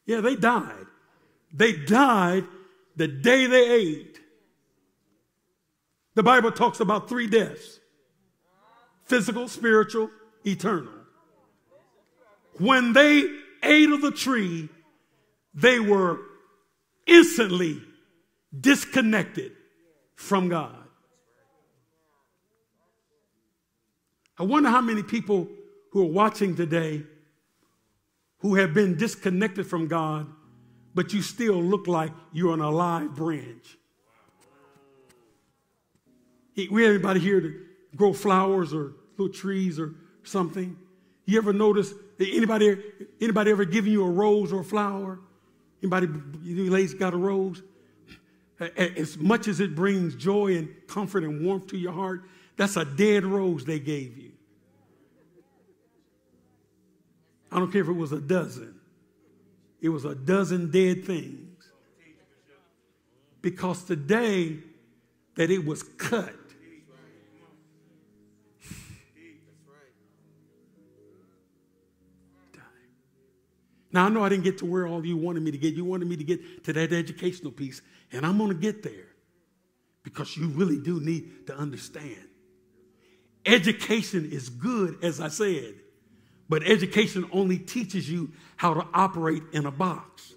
Yeah, 0.06 0.20
they 0.20 0.36
died. 0.36 0.86
They 1.52 1.72
died 1.72 2.44
the 2.96 3.08
day 3.08 3.46
they 3.46 3.70
ate. 3.70 4.18
The 6.14 6.22
Bible 6.22 6.52
talks 6.52 6.80
about 6.80 7.08
three 7.08 7.26
deaths 7.26 7.80
physical, 9.04 9.48
spiritual, 9.48 10.10
eternal. 10.46 10.92
When 12.58 12.92
they 12.92 13.28
ate 13.62 13.90
of 13.90 14.00
the 14.00 14.10
tree, 14.10 14.68
they 15.54 15.78
were 15.78 16.18
instantly 17.06 17.82
disconnected 18.58 19.52
from 20.14 20.48
God. 20.48 20.76
I 24.38 24.44
wonder 24.44 24.68
how 24.68 24.80
many 24.80 25.02
people 25.02 25.48
who 25.90 26.02
are 26.02 26.12
watching 26.12 26.56
today 26.56 27.02
who 28.38 28.56
have 28.56 28.74
been 28.74 28.96
disconnected 28.96 29.66
from 29.66 29.86
God, 29.86 30.26
but 30.94 31.12
you 31.12 31.22
still 31.22 31.62
look 31.62 31.86
like 31.86 32.12
you're 32.32 32.52
on 32.52 32.60
a 32.60 32.70
live 32.70 33.14
branch. 33.14 33.78
We 36.56 36.82
have 36.82 36.90
anybody 36.90 37.20
here 37.20 37.40
to 37.40 37.60
grow 37.96 38.12
flowers 38.12 38.74
or 38.74 38.94
little 39.16 39.32
trees 39.32 39.78
or 39.78 39.94
something? 40.22 40.76
You 41.24 41.38
ever 41.38 41.52
notice 41.52 41.94
anybody 42.18 42.76
anybody 43.20 43.50
ever 43.50 43.64
giving 43.64 43.92
you 43.92 44.04
a 44.04 44.10
rose 44.10 44.52
or 44.52 44.60
a 44.60 44.64
flower? 44.64 45.20
Anybody 45.82 46.08
you 46.42 46.70
ladies 46.70 46.94
got 46.94 47.14
a 47.14 47.16
rose? 47.16 47.62
As 48.76 49.18
much 49.18 49.48
as 49.48 49.60
it 49.60 49.74
brings 49.74 50.14
joy 50.14 50.56
and 50.56 50.68
comfort 50.86 51.24
and 51.24 51.44
warmth 51.44 51.68
to 51.68 51.76
your 51.76 51.92
heart, 51.92 52.28
that's 52.56 52.76
a 52.76 52.84
dead 52.84 53.24
rose 53.24 53.64
they 53.64 53.80
gave 53.80 54.16
you. 54.16 54.32
I 57.50 57.58
don't 57.58 57.70
care 57.70 57.82
if 57.82 57.88
it 57.88 57.92
was 57.92 58.12
a 58.12 58.20
dozen, 58.20 58.80
it 59.80 59.88
was 59.88 60.04
a 60.04 60.14
dozen 60.14 60.70
dead 60.70 61.04
things. 61.04 61.48
Because 63.40 63.82
today 63.82 64.58
that 65.34 65.50
it 65.50 65.64
was 65.64 65.82
cut, 65.82 66.32
Now, 73.92 74.06
I 74.06 74.08
know 74.08 74.24
I 74.24 74.30
didn't 74.30 74.44
get 74.44 74.58
to 74.58 74.64
where 74.64 74.86
all 74.86 75.04
you 75.04 75.18
wanted 75.18 75.42
me 75.42 75.50
to 75.50 75.58
get. 75.58 75.74
You 75.74 75.84
wanted 75.84 76.08
me 76.08 76.16
to 76.16 76.24
get 76.24 76.64
to 76.64 76.72
that 76.72 76.92
educational 76.92 77.52
piece, 77.52 77.82
and 78.12 78.26
I'm 78.26 78.38
going 78.38 78.50
to 78.50 78.56
get 78.56 78.82
there 78.82 79.08
because 80.02 80.36
you 80.36 80.48
really 80.48 80.78
do 80.78 81.00
need 81.00 81.46
to 81.46 81.56
understand. 81.56 82.28
Education 83.44 84.28
is 84.30 84.48
good, 84.48 85.02
as 85.02 85.20
I 85.20 85.28
said, 85.28 85.74
but 86.48 86.62
education 86.62 87.28
only 87.32 87.58
teaches 87.58 88.08
you 88.08 88.30
how 88.56 88.74
to 88.74 88.86
operate 88.94 89.42
in 89.52 89.66
a 89.66 89.70
box. 89.70 90.34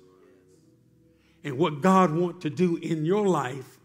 And 1.43 1.57
what 1.57 1.81
God 1.81 2.11
wants 2.11 2.41
to 2.43 2.49
do 2.49 2.77
in 2.77 3.05
your 3.05 3.27
life 3.27 3.79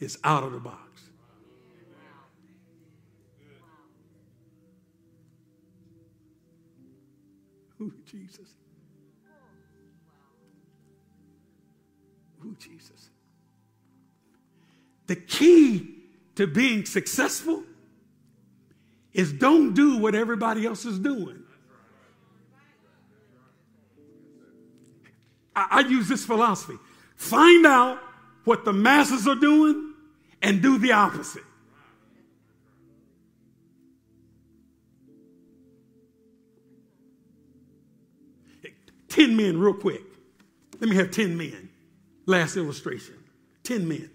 is 0.00 0.18
out 0.24 0.42
of 0.42 0.52
the 0.52 0.58
box. 0.58 1.02
Ooh, 7.80 7.92
Jesus. 8.04 8.39
The 15.10 15.16
key 15.16 15.96
to 16.36 16.46
being 16.46 16.84
successful 16.84 17.64
is 19.12 19.32
don't 19.32 19.74
do 19.74 19.98
what 19.98 20.14
everybody 20.14 20.64
else 20.64 20.84
is 20.84 21.00
doing. 21.00 21.42
I, 25.56 25.66
I 25.68 25.80
use 25.80 26.06
this 26.06 26.24
philosophy 26.24 26.78
find 27.16 27.66
out 27.66 27.98
what 28.44 28.64
the 28.64 28.72
masses 28.72 29.26
are 29.26 29.34
doing 29.34 29.94
and 30.42 30.62
do 30.62 30.78
the 30.78 30.92
opposite. 30.92 31.42
Ten 39.08 39.36
men, 39.36 39.58
real 39.58 39.74
quick. 39.74 40.04
Let 40.78 40.88
me 40.88 40.94
have 40.94 41.10
ten 41.10 41.36
men. 41.36 41.68
Last 42.26 42.56
illustration 42.56 43.16
10 43.64 43.88
men. 43.88 44.08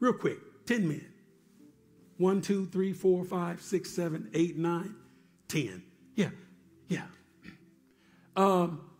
Real 0.00 0.12
quick 0.12 0.38
10 0.66 0.88
men. 0.88 1.04
1, 2.18 2.40
2, 2.40 2.66
3, 2.66 2.92
4, 2.92 3.24
5, 3.24 3.62
6, 3.62 3.90
7, 3.90 4.30
8, 4.32 4.56
9, 4.56 4.94
10. 5.48 5.82
Yeah, 6.14 6.30
yeah. 6.88 7.02
Um, 8.34 8.90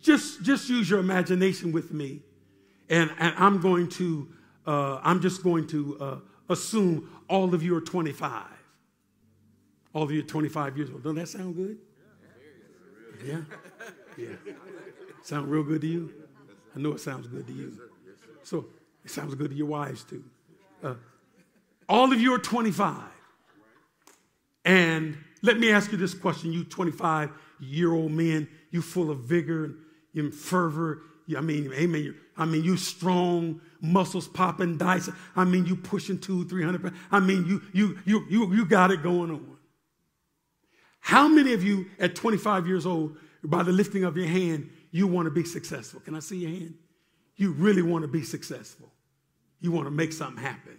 just, 0.00 0.42
just 0.42 0.68
use 0.68 0.88
your 0.90 1.00
imagination 1.00 1.72
with 1.72 1.92
me, 1.92 2.20
and, 2.90 3.10
and 3.18 3.34
I'm 3.38 3.60
going 3.60 3.88
to, 3.90 4.28
uh, 4.66 5.00
I'm 5.02 5.20
just 5.20 5.42
going 5.42 5.66
to 5.68 5.98
uh, 5.98 6.16
assume 6.50 7.08
all 7.28 7.54
of 7.54 7.62
you 7.62 7.74
are 7.76 7.80
25. 7.80 8.44
All 9.94 10.02
of 10.02 10.10
you 10.10 10.20
are 10.20 10.26
25 10.26 10.76
years 10.76 10.90
old. 10.90 11.02
Doesn't 11.02 11.16
that 11.16 11.28
sound 11.28 11.56
good? 11.56 11.78
Yeah? 13.24 13.40
Yeah. 14.16 14.28
Sound 15.22 15.50
real 15.50 15.62
good 15.62 15.80
to 15.82 15.86
you? 15.86 16.12
I 16.74 16.80
know 16.80 16.92
it 16.92 17.00
sounds 17.00 17.26
good 17.26 17.46
to 17.46 17.52
you. 17.52 17.78
So 18.42 18.66
it 19.04 19.10
sounds 19.10 19.34
good 19.34 19.50
to 19.50 19.56
your 19.56 19.66
wives 19.66 20.04
too. 20.04 20.24
Uh, 20.82 20.94
all 21.88 22.12
of 22.12 22.20
you 22.20 22.34
are 22.34 22.38
25. 22.38 22.96
And 24.64 25.16
let 25.42 25.58
me 25.58 25.72
ask 25.72 25.90
you 25.90 25.98
this 25.98 26.14
question, 26.14 26.52
you 26.52 26.64
25 26.64 27.30
year 27.60 27.92
old 27.92 28.12
men, 28.12 28.48
you 28.70 28.82
full 28.82 29.10
of 29.10 29.20
vigor 29.20 29.74
and 30.14 30.34
fervor. 30.34 31.02
I 31.36 31.40
mean, 31.40 31.72
amen. 31.72 32.14
I 32.36 32.44
mean, 32.44 32.64
you 32.64 32.76
strong, 32.76 33.60
muscles 33.80 34.28
popping, 34.28 34.78
dice. 34.78 35.08
I 35.36 35.44
mean, 35.44 35.66
you 35.66 35.76
pushing 35.76 36.18
two, 36.18 36.46
300. 36.48 36.92
I 37.10 37.20
mean, 37.20 37.46
you, 37.46 37.62
you, 37.72 37.98
you, 38.04 38.26
you, 38.28 38.54
you 38.54 38.64
got 38.64 38.90
it 38.90 39.02
going 39.02 39.30
on. 39.30 39.56
How 41.00 41.28
many 41.28 41.52
of 41.52 41.62
you 41.62 41.86
at 41.98 42.14
25 42.14 42.66
years 42.66 42.86
old, 42.86 43.16
by 43.42 43.62
the 43.62 43.72
lifting 43.72 44.04
of 44.04 44.16
your 44.16 44.28
hand, 44.28 44.70
you 44.92 45.06
want 45.06 45.26
to 45.26 45.30
be 45.30 45.44
successful. 45.44 46.00
Can 46.00 46.14
I 46.14 46.20
see 46.20 46.38
your 46.38 46.50
hand? 46.50 46.74
You 47.36 47.52
really 47.52 47.82
want 47.82 48.02
to 48.02 48.08
be 48.08 48.22
successful. 48.22 48.90
You 49.60 49.72
want 49.72 49.86
to 49.86 49.90
make 49.90 50.12
something 50.12 50.42
happen. 50.42 50.78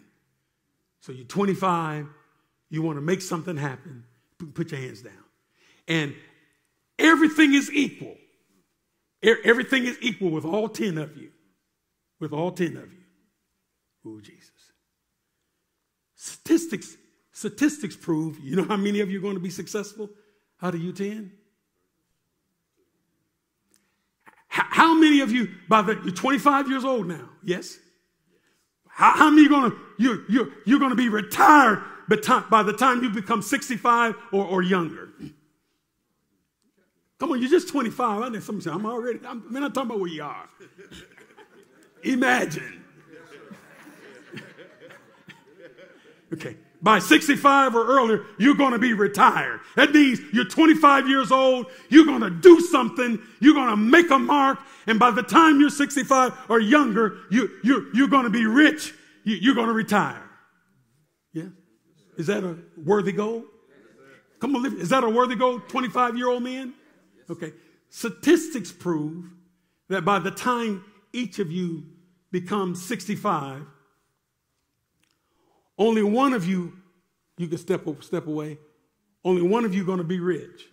So 1.02 1.12
you're 1.12 1.26
25, 1.26 2.08
you 2.70 2.82
want 2.82 2.98
to 2.98 3.02
make 3.02 3.22
something 3.22 3.58
happen, 3.58 4.06
put 4.54 4.72
your 4.72 4.80
hands 4.80 5.02
down. 5.02 5.14
And 5.88 6.16
everything 6.98 7.54
is 7.54 7.72
equal. 7.72 8.16
Everything 9.22 9.86
is 9.86 9.98
equal 10.02 10.30
with 10.32 10.46
all 10.46 10.68
10 10.70 10.98
of 10.98 11.16
you. 11.18 11.32
With 12.20 12.34
all 12.34 12.52
10 12.52 12.78
of 12.78 12.92
you. 12.92 13.04
Oh, 14.06 14.20
Jesus. 14.20 14.52
Statistics, 16.16 16.96
statistics 17.32 17.96
prove, 17.96 18.40
you 18.40 18.56
know 18.56 18.64
how 18.64 18.78
many 18.78 19.00
of 19.02 19.10
you 19.10 19.20
are 19.20 19.22
going 19.22 19.36
to 19.36 19.42
be 19.42 19.50
successful 19.50 20.10
out 20.62 20.74
of 20.76 20.82
you 20.82 20.94
10? 20.94 21.32
How 24.54 24.94
many 24.94 25.22
of 25.22 25.32
you, 25.32 25.50
by 25.68 25.82
the, 25.82 26.00
you're 26.04 26.12
25 26.12 26.70
years 26.70 26.86
old 26.86 27.08
now, 27.08 27.28
yes? 27.44 27.80
How, 28.88 29.14
how 29.14 29.30
many 29.32 29.48
are 29.48 29.72
to, 29.72 29.78
you, 29.98 30.24
you, 30.30 30.54
you're 30.68 30.78
to 30.92 30.96
be 30.96 31.10
retired 31.10 31.82
by 32.52 32.62
the 32.62 32.74
time 32.74 33.02
you 33.02 33.10
become 33.10 33.42
65 33.42 34.14
or, 34.32 34.46
or 34.46 34.62
younger? 34.62 35.10
Come 37.20 37.32
on, 37.32 37.42
you're 37.42 37.50
just 37.50 37.70
25. 37.70 38.22
I 38.22 38.30
know 38.30 38.40
some 38.42 38.62
say, 38.62 38.70
I'm 38.70 38.86
already, 38.86 39.22
I'm, 39.26 39.44
I'm 39.48 39.54
not 39.54 39.74
talking 39.74 39.90
about 39.90 40.00
where 40.00 40.12
you 40.12 40.24
are. 40.24 40.48
Imagine. 42.04 42.84
okay 46.34 46.58
by 46.84 47.00
65 47.00 47.76
or 47.76 47.88
earlier, 47.88 48.26
you're 48.38 48.56
going 48.56 48.74
to 48.74 48.80
be 48.80 48.92
retired. 48.92 49.62
That 49.78 49.94
means 49.94 50.20
you're 50.34 50.44
25 50.44 51.08
years 51.08 51.32
old, 51.32 51.68
you're 51.90 52.06
going 52.06 52.22
to 52.22 52.30
do 52.30 52.60
something, 52.60 53.20
you're 53.40 53.54
going 53.54 53.70
to 53.70 53.78
make 53.78 54.12
a 54.12 54.20
mark, 54.20 54.60
and 54.86 55.00
by 55.00 55.10
the 55.12 55.24
time 55.24 55.62
you're 55.62 55.70
65 55.70 56.34
or 56.50 56.60
younger, 56.60 57.20
you, 57.32 57.50
you, 57.64 57.90
you're 57.94 58.10
going 58.10 58.26
to 58.26 58.30
be 58.30 58.46
rich, 58.46 58.94
you, 59.24 59.38
you're 59.38 59.56
going 59.56 59.68
to 59.68 59.74
retire. 59.74 60.30
Yeah? 61.32 61.46
Is 62.18 62.28
that 62.28 62.44
a 62.44 62.58
worthy 62.76 63.14
goal? 63.14 63.46
Come 64.42 64.58
on, 64.58 64.66
is 64.78 64.90
that 64.90 65.06
a 65.06 65.10
worthy 65.10 65.36
goal, 65.36 65.62
25 65.62 66.18
year 66.18 66.28
old 66.28 66.44
man? 66.44 66.74
Okay. 67.30 67.54
Statistics 67.90 68.74
prove 68.74 69.30
that 69.88 70.04
by 70.04 70.20
the 70.20 70.32
time 70.32 70.84
each 71.14 71.40
of 71.40 71.50
you 71.50 71.86
becomes 72.30 72.84
65, 72.84 73.62
only 75.78 76.04
one 76.04 76.34
of 76.34 76.46
you, 76.48 76.74
you 77.38 77.48
can 77.48 77.58
step, 77.58 77.88
step 78.02 78.28
away. 78.28 78.58
Only 79.26 79.42
one 79.42 79.66
of 79.66 79.74
you 79.74 79.86
going 79.86 80.00
to 80.00 80.04
be 80.04 80.20
rich. 80.20 80.66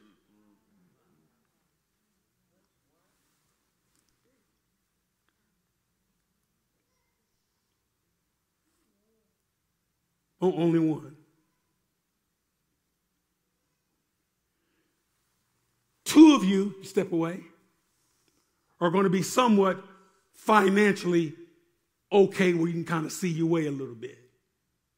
Oh, 10.43 10.55
only 10.55 10.79
one. 10.79 11.17
Two 16.05 16.35
of 16.35 16.45
you, 16.45 16.75
step 16.83 17.13
away, 17.13 17.41
are 18.81 18.91
going 18.91 19.05
to 19.05 19.11
be 19.11 19.23
somewhat 19.23 19.85
financially 20.33 21.35
okay 22.11 22.55
where 22.55 22.67
you 22.67 22.73
can 22.73 22.85
kind 22.85 23.07
of 23.07 23.13
see 23.13 23.29
your 23.29 23.47
way 23.47 23.67
a 23.67 23.71
little 23.71 23.95
bit. 23.95 24.20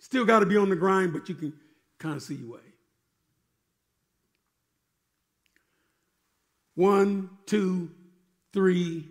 Still 0.03 0.24
got 0.24 0.40
to 0.40 0.46
be 0.46 0.57
on 0.57 0.68
the 0.68 0.74
grind, 0.74 1.12
but 1.12 1.28
you 1.28 1.36
can 1.36 1.53
kind 2.00 2.16
of 2.16 2.22
see 2.24 2.34
your 2.34 2.55
way. 2.55 2.61
One, 6.74 7.30
two, 7.46 7.88
three, 8.53 9.09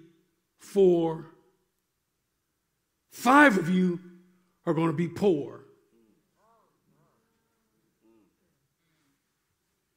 four, 0.60 1.28
five 3.10 3.58
of 3.58 3.70
you 3.70 4.02
are 4.66 4.74
going 4.74 4.88
to 4.88 4.94
be 4.94 5.08
poor. 5.08 5.62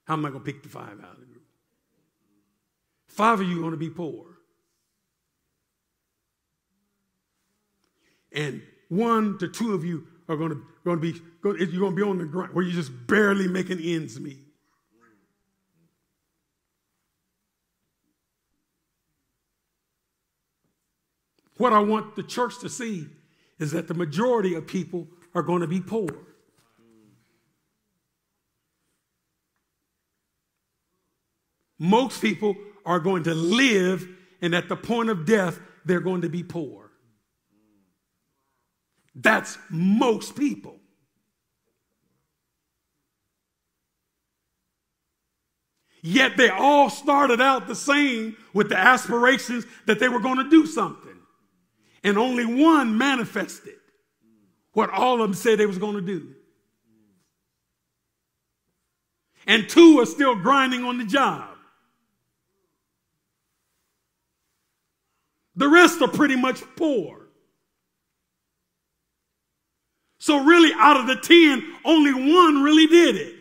How 0.05 0.15
am 0.15 0.25
I 0.25 0.29
going 0.29 0.45
to 0.45 0.53
pick 0.53 0.63
the 0.63 0.69
five 0.69 1.01
out 1.03 1.15
of 1.15 1.21
the 1.21 1.27
group? 1.27 1.43
Five 3.09 3.41
of 3.41 3.49
you 3.49 3.59
are 3.59 3.63
going 3.63 3.73
to 3.73 3.77
be 3.77 3.91
poor. 3.91 4.27
And 8.31 8.63
one 8.89 9.39
to 9.39 9.49
two 9.49 9.75
of 9.75 9.85
you 9.85 10.07
are 10.29 10.37
going 10.37 10.51
to, 10.51 10.63
going 10.85 11.01
to 11.01 11.13
be, 11.13 11.21
you're 11.43 11.81
going 11.81 11.97
to 11.97 11.97
be 11.97 12.03
on 12.03 12.19
the 12.19 12.25
ground 12.25 12.55
where 12.55 12.65
you're 12.65 12.75
just 12.75 13.07
barely 13.07 13.49
making 13.49 13.79
ends 13.81 14.19
meet. 14.19 14.39
What 21.57 21.73
I 21.73 21.79
want 21.79 22.17
the 22.17 22.23
church 22.23 22.59
to 22.61 22.69
see 22.69 23.07
is 23.59 23.73
that 23.73 23.87
the 23.87 23.95
majority 23.95 24.55
of 24.55 24.67
people 24.67 25.07
are 25.35 25.43
going 25.43 25.61
to 25.61 25.69
be 25.69 25.81
poor. 25.81 26.09
Most 31.79 32.21
people 32.21 32.57
are 32.87 32.99
going 32.99 33.25
to 33.25 33.35
live, 33.35 34.09
and 34.41 34.55
at 34.55 34.69
the 34.69 34.77
point 34.77 35.11
of 35.11 35.27
death, 35.27 35.59
they're 35.85 36.01
going 36.01 36.23
to 36.23 36.29
be 36.29 36.43
poor. 36.43 36.84
That's 39.15 39.59
most 39.71 40.37
people. 40.37 40.81
Yet 46.03 46.37
they 46.37 46.51
all 46.51 46.91
started 46.91 47.41
out 47.41 47.67
the 47.67 47.75
same 47.75 48.37
with 48.53 48.69
the 48.69 48.77
aspirations 48.77 49.65
that 49.87 49.99
they 49.99 50.09
were 50.09 50.21
going 50.21 50.37
to 50.37 50.51
do 50.51 50.67
something. 50.67 51.17
And 52.03 52.19
only 52.19 52.45
one 52.45 52.99
manifested 52.99 53.77
what 54.75 54.91
all 54.91 55.15
of 55.15 55.21
them 55.21 55.35
said 55.35 55.59
they 55.59 55.65
was 55.65 55.79
going 55.79 55.95
to 55.95 56.03
do. 56.03 56.35
And 59.47 59.69
two 59.69 59.99
are 60.01 60.07
still 60.07 60.35
grinding 60.35 60.85
on 60.85 60.99
the 60.99 61.05
job. 61.05 61.49
The 65.57 65.69
rest 65.69 66.03
are 66.03 66.09
pretty 66.09 66.37
much 66.37 66.61
poor. 66.77 67.24
So, 70.25 70.43
really, 70.43 70.73
out 70.79 70.97
of 70.97 71.07
the 71.07 71.17
10, 71.17 71.75
only 71.85 72.15
one 72.15 72.63
really 72.63 72.87
did 72.87 73.17
it. 73.17 73.35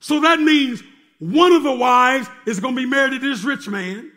So 0.00 0.18
that 0.18 0.40
means 0.40 0.82
one 1.20 1.52
of 1.52 1.62
the 1.62 1.70
wives 1.70 2.26
is 2.44 2.58
going 2.58 2.74
to 2.74 2.80
be 2.82 2.88
married 2.88 3.12
to 3.12 3.18
this 3.20 3.44
rich 3.44 3.68
man. 3.68 4.10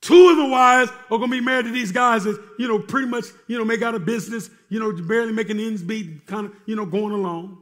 Two 0.00 0.30
of 0.30 0.36
the 0.38 0.46
wives 0.46 0.90
are 1.12 1.18
going 1.18 1.30
to 1.30 1.36
be 1.36 1.40
married 1.40 1.66
to 1.66 1.70
these 1.70 1.92
guys 1.92 2.24
that, 2.24 2.42
you 2.58 2.66
know, 2.66 2.80
pretty 2.80 3.06
much, 3.06 3.26
you 3.46 3.56
know, 3.56 3.64
make 3.64 3.82
out 3.82 3.94
a 3.94 4.00
business, 4.00 4.50
you 4.68 4.80
know, 4.80 4.92
barely 4.92 5.32
making 5.32 5.60
ends 5.60 5.84
meet, 5.84 6.26
kind 6.26 6.46
of, 6.46 6.52
you 6.66 6.74
know, 6.74 6.86
going 6.86 7.14
along. 7.14 7.56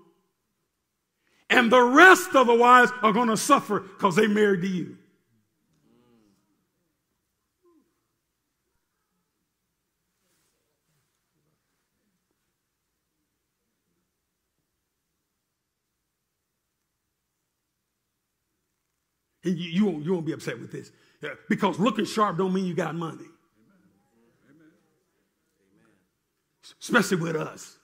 And 1.50 1.70
the 1.70 1.82
rest 1.82 2.34
of 2.34 2.46
the 2.46 2.54
wives 2.54 2.90
are 3.02 3.12
going 3.12 3.28
to 3.28 3.36
suffer 3.36 3.80
because 3.80 4.16
they 4.16 4.26
married 4.26 4.62
to 4.62 4.68
you. 4.68 4.96
You, 19.48 19.70
you, 19.70 19.86
won't, 19.86 20.04
you 20.04 20.12
won't 20.12 20.26
be 20.26 20.32
upset 20.32 20.58
with 20.58 20.72
this. 20.72 20.90
Because 21.48 21.78
looking 21.78 22.04
sharp 22.04 22.38
don't 22.38 22.52
mean 22.52 22.64
you 22.64 22.74
got 22.74 22.94
money. 22.94 23.24
Especially 26.80 27.16
with 27.16 27.36
us. 27.36 27.78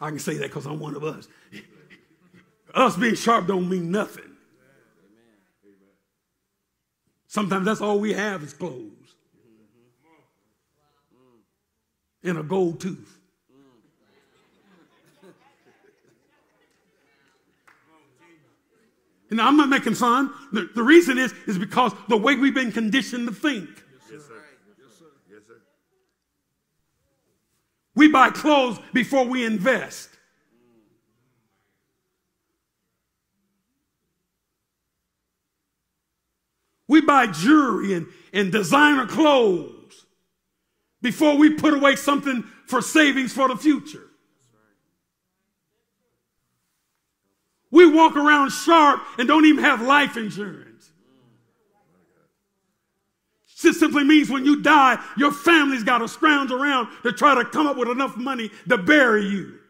I 0.00 0.10
can 0.10 0.18
say 0.18 0.34
that 0.34 0.44
because 0.44 0.66
I'm 0.66 0.78
one 0.78 0.94
of 0.94 1.02
us. 1.02 1.28
us 2.72 2.96
being 2.96 3.14
sharp 3.14 3.46
don't 3.46 3.68
mean 3.68 3.90
nothing. 3.90 4.24
Sometimes 7.26 7.66
that's 7.66 7.80
all 7.80 7.98
we 7.98 8.12
have 8.12 8.42
is 8.42 8.54
clothes 8.54 9.14
and 12.22 12.38
a 12.38 12.42
gold 12.42 12.80
tooth. 12.80 13.17
And 19.30 19.40
I'm 19.40 19.56
not 19.56 19.68
making 19.68 19.94
fun. 19.94 20.32
The, 20.52 20.70
the 20.74 20.82
reason 20.82 21.18
is, 21.18 21.34
is 21.46 21.58
because 21.58 21.92
the 22.08 22.16
way 22.16 22.34
we've 22.34 22.54
been 22.54 22.72
conditioned 22.72 23.28
to 23.28 23.34
think. 23.34 23.68
Yes, 24.10 24.24
sir. 24.26 24.34
Yes, 24.78 24.98
sir. 24.98 25.04
Yes, 25.30 25.42
sir. 25.46 25.60
We 27.94 28.08
buy 28.08 28.30
clothes 28.30 28.78
before 28.92 29.26
we 29.26 29.44
invest. 29.44 30.08
We 36.88 37.02
buy 37.02 37.26
jewelry 37.26 37.92
and, 37.92 38.06
and 38.32 38.50
designer 38.50 39.06
clothes 39.06 40.06
before 41.02 41.36
we 41.36 41.50
put 41.50 41.74
away 41.74 41.96
something 41.96 42.44
for 42.66 42.80
savings 42.80 43.32
for 43.32 43.48
the 43.48 43.56
future. 43.56 44.07
We 47.78 47.86
walk 47.86 48.16
around 48.16 48.50
sharp 48.50 49.02
and 49.18 49.28
don't 49.28 49.44
even 49.44 49.62
have 49.62 49.80
life 49.80 50.16
insurance. 50.16 50.90
It 53.62 53.74
simply 53.74 54.02
means 54.02 54.28
when 54.28 54.44
you 54.44 54.62
die, 54.62 55.00
your 55.16 55.30
family's 55.30 55.84
got 55.84 55.98
to 55.98 56.08
scrounge 56.08 56.50
around 56.50 56.88
to 57.04 57.12
try 57.12 57.36
to 57.36 57.44
come 57.44 57.68
up 57.68 57.76
with 57.76 57.88
enough 57.88 58.16
money 58.16 58.50
to 58.68 58.78
bury 58.78 59.26
you. 59.26 59.60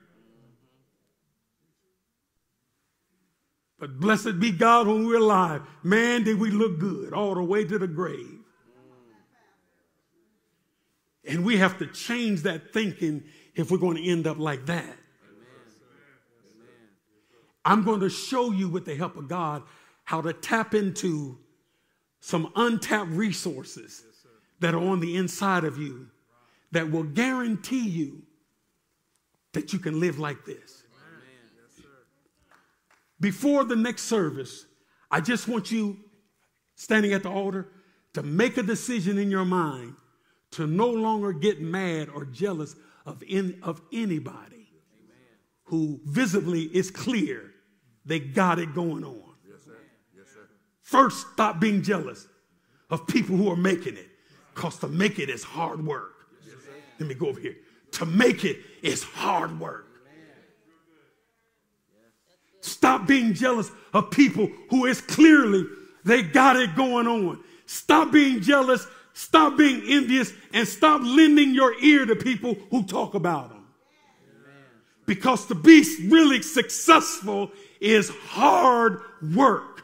But 3.79 4.01
blessed 4.01 4.41
be 4.41 4.53
God 4.53 4.87
when 4.87 5.07
we're 5.07 5.19
alive. 5.19 5.61
Man, 5.83 6.25
did 6.25 6.41
we 6.41 6.51
look 6.51 6.79
good 6.79 7.13
all 7.13 7.35
the 7.35 7.45
way 7.45 7.67
to 7.67 7.79
the 7.79 7.87
grave. 7.87 8.39
And 11.27 11.45
we 11.45 11.59
have 11.59 11.77
to 11.77 11.87
change 11.87 12.45
that 12.45 12.73
thinking 12.73 13.25
if 13.55 13.71
we're 13.71 13.77
going 13.77 13.99
to 13.99 14.09
end 14.09 14.27
up 14.27 14.39
like 14.39 14.65
that. 14.65 14.98
I'm 17.65 17.85
going 17.85 18.01
to 18.01 18.09
show 18.09 18.51
you, 18.51 18.69
with 18.69 18.85
the 18.85 18.95
help 18.95 19.17
of 19.17 19.29
God, 19.29 19.63
how 20.05 20.21
to 20.21 20.33
tap 20.33 20.75
into 20.75 21.39
some 22.21 22.53
untapped 22.57 23.11
resources 23.11 24.05
that 24.61 24.75
are 24.75 24.83
on 24.83 25.01
the 25.01 25.17
inside 25.17 25.65
of 25.65 25.79
you 25.79 26.09
that 26.73 26.91
will 26.91 27.05
guarantee 27.05 27.89
you 27.89 28.23
that 29.53 29.73
you 29.73 29.79
can 29.79 30.01
live 30.01 30.19
like 30.19 30.45
this. 30.45 30.83
Before 33.21 33.65
the 33.65 33.77
next 33.77 34.03
service, 34.03 34.67
I 35.11 35.21
just 35.21 35.49
want 35.49 35.71
you 35.71 35.97
standing 36.77 37.13
at 37.13 37.23
the 37.23 37.31
altar 37.31 37.69
to 38.15 38.23
make 38.23 38.57
a 38.57 38.63
decision 38.63 39.19
in 39.19 39.31
your 39.31 39.45
mind 39.45 39.95
to 40.53 40.67
no 40.67 40.89
longer 40.89 41.33
get 41.33 41.61
mad 41.61 42.09
or 42.09 42.25
jealous 42.25 42.75
of, 43.05 43.23
in, 43.27 43.59
of 43.63 43.83
anybody 43.93 44.58
who 45.69 46.01
visibly 46.05 46.63
is 46.63 46.91
clear 46.91 47.53
they 48.05 48.19
got 48.19 48.59
it 48.59 48.75
going 48.75 49.05
on. 49.05 49.35
Yes, 49.47 49.65
sir. 49.65 49.77
Yes, 50.17 50.27
sir. 50.33 50.49
First, 50.83 51.29
stop 51.33 51.61
being 51.61 51.83
jealous 51.83 52.27
of 52.91 53.07
people 53.07 53.37
who 53.37 53.51
are 53.51 53.57
making 53.57 53.97
it, 53.97 54.09
because 54.55 54.79
to 54.79 54.89
make 54.89 55.19
it 55.19 55.29
is 55.29 55.45
hard 55.45 55.85
work. 55.85 56.27
Yes, 56.47 56.57
Let 56.99 57.09
me 57.09 57.15
go 57.15 57.29
over 57.29 57.41
here. 57.41 57.57
To 57.93 58.07
make 58.07 58.45
it 58.45 58.59
is 58.83 59.03
hard 59.03 59.59
work. 59.61 59.87
Stop 62.61 63.07
being 63.07 63.35
jealous 63.35 63.71
of 63.95 64.11
people 64.11 64.51
who 64.69 64.85
is 64.85 65.01
clearly 65.01 65.65
they 66.05 66.23
got 66.23 66.57
it 66.57 66.75
going 66.77 67.07
on. 67.07 67.43
Stop 67.67 68.13
being 68.13 68.41
jealous 68.41 68.87
Stop 69.19 69.57
being 69.57 69.83
envious 69.89 70.33
and 70.53 70.67
stop 70.67 71.01
lending 71.03 71.53
your 71.53 71.75
ear 71.83 72.07
to 72.07 72.15
people 72.15 72.57
who 72.71 72.85
talk 72.85 73.15
about 73.15 73.49
them. 73.49 73.58
Because 75.09 75.47
to 75.47 75.55
be 75.55 75.83
really 76.05 76.43
successful 76.43 77.51
is 77.81 78.11
hard 78.11 79.01
work. 79.35 79.83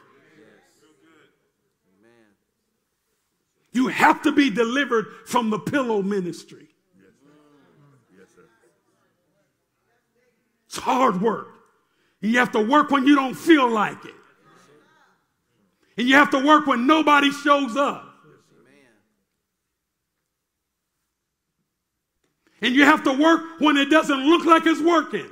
You 3.73 3.87
have 3.87 4.21
to 4.21 4.31
be 4.31 4.51
delivered 4.51 5.07
from 5.25 5.49
the 5.49 5.57
pillow 5.57 6.03
ministry. 6.03 6.67
It's 10.67 10.77
hard 10.77 11.19
work. 11.19 11.47
And 12.21 12.31
You 12.31 12.37
have 12.37 12.51
to 12.51 12.61
work 12.61 12.91
when 12.91 13.07
you 13.07 13.15
don't 13.15 13.33
feel 13.33 13.67
like 13.67 14.05
it. 14.05 14.13
And 15.97 16.07
you 16.07 16.15
have 16.15 16.29
to 16.31 16.45
work 16.45 16.67
when 16.67 16.85
nobody 16.85 17.31
shows 17.31 17.75
up. 17.75 18.14
And 22.61 22.73
you 22.73 22.85
have 22.85 23.03
to 23.03 23.13
work 23.13 23.59
when 23.59 23.77
it 23.77 23.89
doesn't 23.89 24.19
look 24.19 24.45
like 24.45 24.65
it's 24.65 24.81
working. 24.81 25.29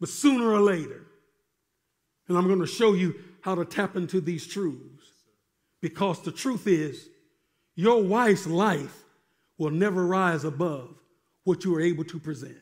But 0.00 0.08
sooner 0.08 0.50
or 0.50 0.60
later, 0.60 1.06
and 2.28 2.36
I'm 2.36 2.46
going 2.46 2.60
to 2.60 2.66
show 2.66 2.94
you 2.94 3.14
how 3.40 3.54
to 3.54 3.64
tap 3.64 3.96
into 3.96 4.20
these 4.20 4.46
truths. 4.46 5.06
Because 5.80 6.22
the 6.22 6.32
truth 6.32 6.66
is, 6.66 7.08
your 7.74 8.02
wife's 8.02 8.46
life 8.46 8.96
will 9.58 9.70
never 9.70 10.06
rise 10.06 10.44
above 10.44 10.94
what 11.44 11.64
you 11.64 11.74
are 11.76 11.80
able 11.80 12.04
to 12.04 12.18
present. 12.18 12.56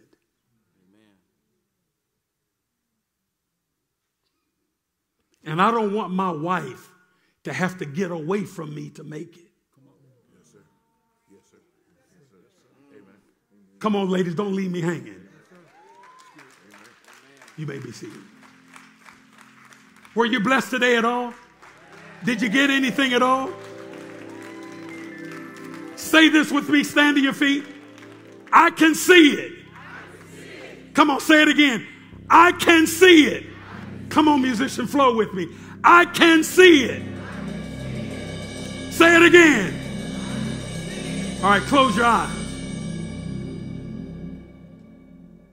And 5.45 5.61
I 5.61 5.71
don't 5.71 5.95
want 5.95 6.13
my 6.13 6.31
wife 6.31 6.91
to 7.45 7.53
have 7.53 7.79
to 7.79 7.87
get 7.87 8.11
away 8.11 8.45
from 8.45 8.75
me 8.75 8.91
to 8.91 9.05
make 9.05 9.37
it. 9.37 9.51
Yes, 10.33 10.53
sir. 10.53 10.59
Yes, 11.33 11.41
sir. 11.51 11.57
Yes, 11.91 12.31
sir. 12.31 12.99
Amen. 12.99 13.17
Come 13.81 13.97
on, 13.97 14.11
ladies, 14.11 14.35
don't 14.35 14.55
leave 14.55 14.71
me 14.71 14.83
hanging. 14.83 15.27
You 17.57 17.67
may 17.67 17.79
be 17.79 17.91
seated. 17.93 18.21
Were 20.15 20.27
you 20.27 20.41
blessed 20.41 20.71
today 20.71 20.97
at 20.97 21.05
all? 21.05 21.33
Did 22.25 22.43
you 22.43 22.51
get 22.51 22.69
anything 22.69 23.15
at 23.15 23.23
all? 23.23 23.51
Say 25.97 26.29
this 26.29 26.51
with 26.51 26.69
me, 26.69 26.85
stand 26.85 27.17
to 27.17 27.23
your 27.23 27.33
feet. 27.33 27.65
I 28.53 28.71
can 28.71 28.95
see 28.95 29.33
it. 29.33 29.53
Come 30.93 31.09
on, 31.09 31.21
say 31.21 31.43
it 31.43 31.49
again. 31.49 31.87
I 32.29 32.53
can 32.53 32.87
see 32.87 33.27
it. 33.27 33.47
Come 34.11 34.29
on, 34.29 34.43
musician, 34.43 34.87
flow 34.87 35.15
with 35.15 35.33
me. 35.33 35.49
I 35.83 36.05
can 36.05 36.43
see 36.43 36.85
it. 36.85 37.03
Say 38.93 39.17
it 39.17 39.23
again. 39.23 39.75
All 41.43 41.51
right, 41.51 41.63
close 41.63 41.97
your 41.97 42.05
eyes. 42.05 42.40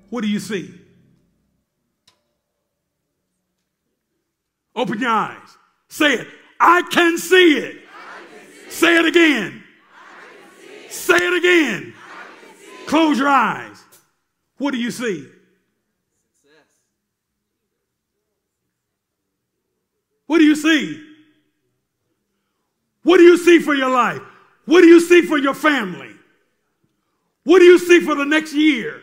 What 0.10 0.22
do 0.22 0.30
you 0.30 0.40
see? 0.40 0.74
Open 4.76 5.00
your 5.00 5.10
eyes. 5.10 5.58
Say 5.90 6.14
it. 6.14 6.28
I 6.60 6.84
can 6.84 7.18
see 7.18 7.58
it. 7.58 7.78
Say 8.70 8.98
it 8.98 9.06
again. 9.06 9.64
Say 10.90 11.18
it 11.18 11.34
again. 11.34 11.94
Close 12.86 13.18
your 13.18 13.28
eyes. 13.28 13.84
What 14.58 14.72
do 14.72 14.78
you 14.78 14.92
see? 14.92 15.28
What 20.28 20.40
do 20.40 20.44
you 20.44 20.56
see? 20.56 21.04
What 23.04 23.18
do 23.18 23.24
you 23.24 23.38
see 23.38 23.60
for 23.60 23.74
your 23.74 23.90
life? 23.90 24.22
What 24.66 24.82
do 24.82 24.88
you 24.88 25.00
see 25.00 25.22
for 25.22 25.38
your 25.38 25.54
family? 25.54 26.12
What 27.46 27.60
do 27.60 27.66
you 27.66 27.80
see 27.80 28.02
for 28.02 28.16
the 28.16 28.26
next 28.26 28.54
year? 28.54 29.02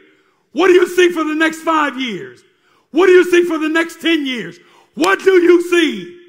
What 0.54 0.68
do 0.68 0.74
you 0.74 0.86
see 0.86 1.10
for 1.10 1.24
the 1.24 1.34
next 1.34 1.62
five 1.62 2.00
years? 2.00 2.42
What 2.92 3.06
do 3.06 3.12
you 3.12 3.28
see 3.28 3.42
for 3.42 3.58
the 3.58 3.68
next 3.68 4.00
10 4.00 4.24
years? 4.24 4.56
What 4.94 5.18
do 5.18 5.32
you 5.32 5.68
see? 5.68 6.20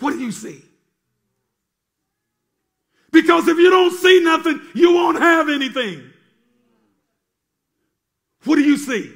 What 0.00 0.10
do 0.10 0.18
you 0.18 0.32
see? 0.32 0.60
Because 3.12 3.46
if 3.46 3.56
you 3.56 3.70
don't 3.70 3.96
see 3.96 4.20
nothing, 4.24 4.60
you 4.74 4.92
won't 4.92 5.20
have 5.20 5.48
anything. 5.48 6.02
What 8.42 8.56
do 8.56 8.62
you 8.62 8.76
see? 8.76 9.14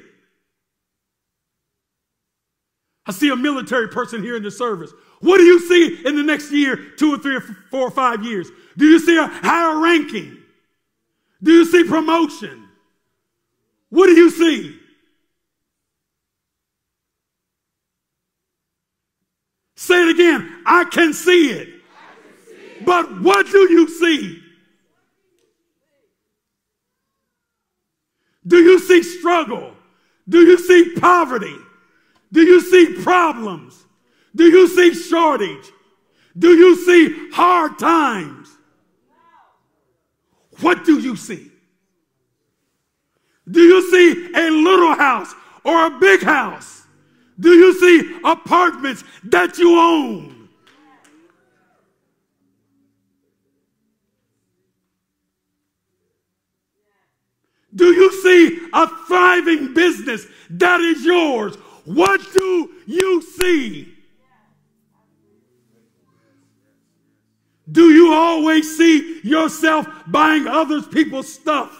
I 3.05 3.11
see 3.11 3.29
a 3.29 3.35
military 3.35 3.87
person 3.87 4.21
here 4.21 4.35
in 4.35 4.43
the 4.43 4.51
service. 4.51 4.91
What 5.21 5.37
do 5.37 5.43
you 5.43 5.59
see 5.59 6.05
in 6.05 6.15
the 6.15 6.23
next 6.23 6.51
year, 6.51 6.77
two 6.97 7.13
or 7.13 7.17
three 7.17 7.35
or 7.37 7.41
four 7.41 7.81
or 7.81 7.91
five 7.91 8.23
years? 8.23 8.49
Do 8.77 8.85
you 8.85 8.99
see 8.99 9.17
a 9.17 9.25
higher 9.25 9.79
ranking? 9.79 10.37
Do 11.41 11.51
you 11.51 11.65
see 11.65 11.83
promotion? 11.83 12.67
What 13.89 14.07
do 14.07 14.13
you 14.13 14.29
see? 14.29 14.79
Say 19.75 20.03
it 20.03 20.09
again. 20.09 20.61
I 20.65 20.83
can 20.83 21.13
see 21.13 21.51
it. 21.51 21.69
But 22.85 23.21
what 23.21 23.47
do 23.47 23.71
you 23.71 23.87
see? 23.87 24.41
Do 28.45 28.57
you 28.57 28.79
see 28.79 29.03
struggle? 29.03 29.73
Do 30.27 30.41
you 30.41 30.57
see 30.57 30.95
poverty? 30.99 31.55
Do 32.31 32.41
you 32.41 32.61
see 32.61 33.01
problems? 33.03 33.85
Do 34.35 34.45
you 34.45 34.67
see 34.67 34.93
shortage? 34.93 35.71
Do 36.37 36.55
you 36.55 36.75
see 36.85 37.31
hard 37.31 37.79
times? 37.79 38.49
What 40.61 40.85
do 40.85 40.99
you 40.99 41.15
see? 41.15 41.51
Do 43.49 43.61
you 43.61 43.89
see 43.89 44.31
a 44.35 44.51
little 44.51 44.93
house 44.93 45.33
or 45.63 45.87
a 45.87 45.99
big 45.99 46.21
house? 46.21 46.83
Do 47.39 47.53
you 47.53 47.73
see 47.79 48.19
apartments 48.23 49.03
that 49.25 49.57
you 49.57 49.79
own? 49.79 50.49
Do 57.73 57.85
you 57.93 58.11
see 58.23 58.67
a 58.73 58.87
thriving 59.07 59.73
business 59.73 60.27
that 60.49 60.81
is 60.81 61.05
yours? 61.05 61.55
What 61.89 62.21
do 62.33 62.69
you 62.85 63.19
see? 63.19 63.91
Do 67.71 67.89
you 67.89 68.13
always 68.13 68.77
see 68.77 69.21
yourself 69.23 69.87
buying 70.05 70.45
other 70.45 70.83
people's 70.83 71.33
stuff 71.33 71.75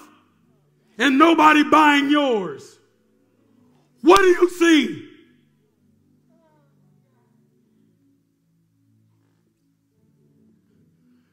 and 0.97 1.19
nobody 1.19 1.63
buying 1.63 2.09
yours? 2.09 2.79
What 4.01 4.21
do 4.21 4.29
you 4.29 4.49
see? 4.49 5.09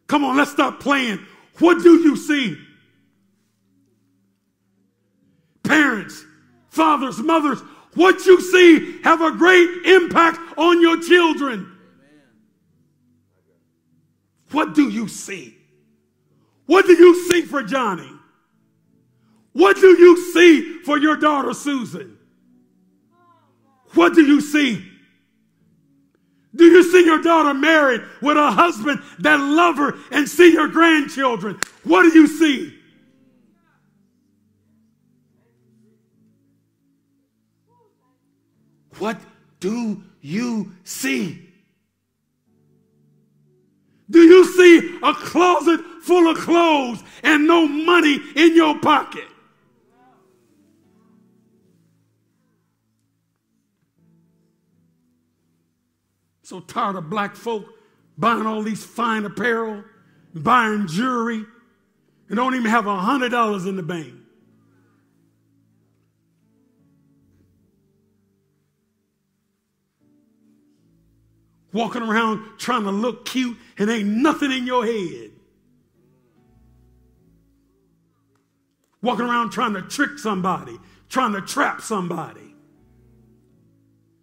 Come 0.07 0.23
on, 0.23 0.36
let's 0.36 0.51
stop 0.51 0.81
playing. 0.81 1.24
What 1.61 1.82
do 1.82 1.94
you 2.03 2.15
see? 2.15 2.59
Parents, 5.62 6.27
fathers, 6.69 7.19
mothers, 7.20 7.62
what 7.97 8.24
you 8.27 8.40
see 8.40 9.01
have 9.02 9.20
a 9.20 9.32
great 9.32 9.85
impact 9.86 10.39
on 10.56 10.81
your 10.81 11.02
children. 11.02 11.73
What 14.52 14.74
do 14.74 14.89
you 14.89 15.09
see? 15.09 15.56
What 16.66 16.86
do 16.86 16.93
you 16.93 17.28
see 17.28 17.43
for 17.43 17.62
Johnny? 17.62 18.10
What 19.52 19.77
do 19.77 19.89
you 19.98 20.32
see 20.32 20.81
for 20.85 20.98
your 20.98 21.16
daughter 21.16 21.55
Susan? 21.55 22.18
What 23.94 24.14
do 24.14 24.23
you 24.23 24.40
see? 24.40 24.85
Do 26.55 26.64
you 26.64 26.82
see 26.82 27.05
your 27.05 27.23
daughter 27.23 27.55
married 27.55 28.02
with 28.20 28.36
a 28.36 28.51
husband 28.51 29.02
that 29.20 29.40
love 29.40 29.77
her 29.77 29.94
and 30.10 30.28
see 30.28 30.52
your 30.52 30.68
grandchildren? 30.68 31.59
What 31.85 32.02
do 32.02 32.18
you 32.18 32.27
see? 32.27 32.76
What 38.98 39.20
do 39.60 40.02
you 40.20 40.73
see? 40.85 41.43
Do 44.09 44.20
you 44.20 44.44
see 44.44 44.98
a 45.02 45.12
closet 45.14 45.81
full 46.02 46.31
of 46.31 46.39
clothes 46.39 47.02
and 47.23 47.47
no 47.47 47.66
money 47.66 48.20
in 48.36 48.55
your 48.55 48.78
pocket? 48.78 49.24
So 56.43 56.60
tired 56.60 56.94
of 56.94 57.10
black 57.10 57.35
folk 57.35 57.64
buying 58.16 58.47
all 58.47 58.62
these 58.62 58.85
fine 58.85 59.24
apparel, 59.24 59.82
buying 60.32 60.86
jewelry, 60.86 61.44
and 62.28 62.36
don't 62.36 62.55
even 62.55 62.70
have 62.70 62.86
a 62.86 62.97
hundred 62.97 63.31
dollars 63.31 63.66
in 63.66 63.77
the 63.77 63.82
bank. 63.82 64.14
Walking 71.77 72.03
around 72.03 72.59
trying 72.59 72.85
to 72.85 72.90
look 72.90 73.27
cute 73.27 73.57
and 73.78 73.90
ain't 73.90 74.09
nothing 74.09 74.51
in 74.51 74.66
your 74.66 74.85
head. 74.85 75.31
Walking 79.03 79.27
around 79.27 79.51
trying 79.51 79.74
to 79.74 79.82
trick 79.82 80.19
somebody, 80.19 80.77
trying 81.09 81.35
to 81.35 81.43
trap 81.43 81.82
somebody 81.82 82.55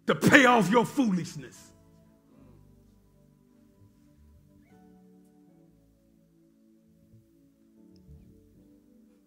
to 0.06 0.14
pay 0.14 0.44
off 0.44 0.68
your 0.68 0.84
foolishness. 0.84 1.58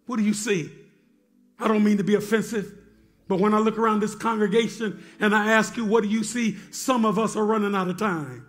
What 0.06 0.18
do 0.18 0.22
you 0.22 0.34
see? 0.34 0.70
I 1.58 1.66
don't 1.66 1.82
mean 1.82 1.96
to 1.96 2.04
be 2.04 2.14
offensive, 2.14 2.77
but 3.28 3.38
when 3.38 3.52
I 3.52 3.58
look 3.58 3.78
around 3.78 4.00
this 4.00 4.14
congregation 4.14 5.04
and 5.20 5.34
I 5.34 5.52
ask 5.52 5.76
you, 5.76 5.84
what 5.84 6.02
do 6.02 6.08
you 6.08 6.24
see? 6.24 6.56
Some 6.70 7.04
of 7.04 7.18
us 7.18 7.36
are 7.36 7.44
running 7.44 7.74
out 7.74 7.88
of 7.88 7.98
time. 7.98 8.46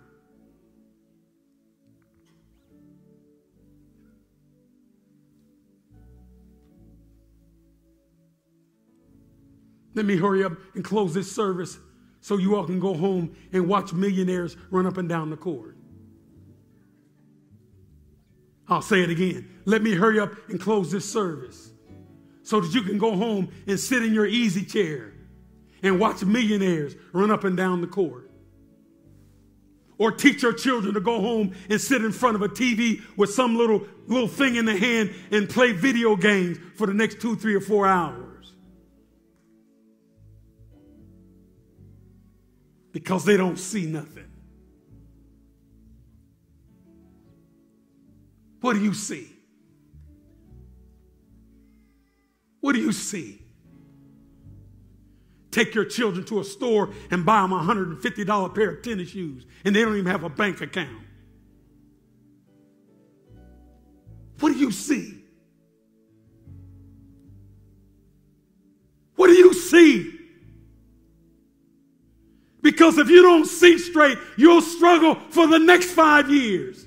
Let 9.94 10.06
me 10.06 10.16
hurry 10.16 10.44
up 10.44 10.52
and 10.74 10.82
close 10.82 11.12
this 11.12 11.30
service 11.30 11.78
so 12.22 12.38
you 12.38 12.56
all 12.56 12.64
can 12.64 12.80
go 12.80 12.94
home 12.94 13.36
and 13.52 13.68
watch 13.68 13.92
millionaires 13.92 14.56
run 14.70 14.86
up 14.86 14.96
and 14.96 15.08
down 15.08 15.28
the 15.28 15.36
court. 15.36 15.76
I'll 18.68 18.82
say 18.82 19.02
it 19.02 19.10
again. 19.10 19.60
Let 19.66 19.82
me 19.82 19.94
hurry 19.94 20.20
up 20.20 20.32
and 20.48 20.60
close 20.60 20.90
this 20.92 21.10
service 21.10 21.69
so 22.50 22.60
that 22.60 22.74
you 22.74 22.82
can 22.82 22.98
go 22.98 23.14
home 23.14 23.48
and 23.68 23.78
sit 23.78 24.02
in 24.02 24.12
your 24.12 24.26
easy 24.26 24.64
chair 24.64 25.12
and 25.84 26.00
watch 26.00 26.24
millionaires 26.24 26.96
run 27.12 27.30
up 27.30 27.44
and 27.44 27.56
down 27.56 27.80
the 27.80 27.86
court. 27.86 28.28
Or 29.98 30.10
teach 30.10 30.42
your 30.42 30.52
children 30.52 30.94
to 30.94 31.00
go 31.00 31.20
home 31.20 31.54
and 31.68 31.80
sit 31.80 32.04
in 32.04 32.10
front 32.10 32.34
of 32.34 32.42
a 32.42 32.48
TV 32.48 33.02
with 33.16 33.32
some 33.32 33.56
little, 33.56 33.86
little 34.08 34.26
thing 34.26 34.56
in 34.56 34.64
the 34.64 34.76
hand 34.76 35.14
and 35.30 35.48
play 35.48 35.70
video 35.70 36.16
games 36.16 36.58
for 36.74 36.88
the 36.88 36.92
next 36.92 37.20
two, 37.20 37.36
three, 37.36 37.54
or 37.54 37.60
four 37.60 37.86
hours. 37.86 38.52
Because 42.90 43.24
they 43.24 43.36
don't 43.36 43.60
see 43.60 43.86
nothing. 43.86 44.28
What 48.60 48.72
do 48.72 48.82
you 48.82 48.92
see? 48.92 49.36
What 52.60 52.74
do 52.74 52.80
you 52.80 52.92
see? 52.92 53.42
Take 55.50 55.74
your 55.74 55.84
children 55.84 56.24
to 56.26 56.40
a 56.40 56.44
store 56.44 56.90
and 57.10 57.26
buy 57.26 57.42
them 57.42 57.52
a 57.52 57.60
$150 57.60 58.54
pair 58.54 58.70
of 58.70 58.82
tennis 58.82 59.10
shoes, 59.10 59.46
and 59.64 59.74
they 59.74 59.82
don't 59.82 59.96
even 59.96 60.10
have 60.10 60.22
a 60.22 60.28
bank 60.28 60.60
account. 60.60 61.02
What 64.38 64.52
do 64.52 64.58
you 64.58 64.70
see? 64.70 65.16
What 69.16 69.26
do 69.26 69.34
you 69.34 69.52
see? 69.52 70.18
Because 72.62 72.98
if 72.98 73.08
you 73.08 73.22
don't 73.22 73.46
see 73.46 73.78
straight, 73.78 74.18
you'll 74.36 74.62
struggle 74.62 75.14
for 75.14 75.46
the 75.46 75.58
next 75.58 75.92
five 75.92 76.30
years. 76.30 76.86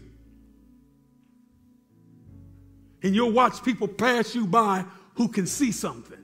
And 3.01 3.13
you'll 3.13 3.31
watch 3.31 3.63
people 3.63 3.87
pass 3.87 4.33
you 4.33 4.47
by 4.47 4.85
who 5.15 5.27
can 5.27 5.47
see 5.47 5.71
something. 5.71 6.17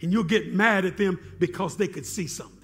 And 0.00 0.12
you'll 0.12 0.24
get 0.24 0.52
mad 0.52 0.84
at 0.84 0.96
them 0.96 1.18
because 1.38 1.76
they 1.76 1.88
could 1.88 2.06
see 2.06 2.26
something. 2.26 2.54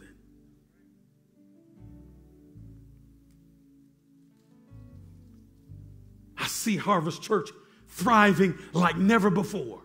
I 6.37 6.47
see 6.47 6.77
Harvest 6.77 7.23
Church 7.23 7.51
thriving 7.89 8.59
like 8.73 8.97
never 8.97 9.31
before. 9.31 9.81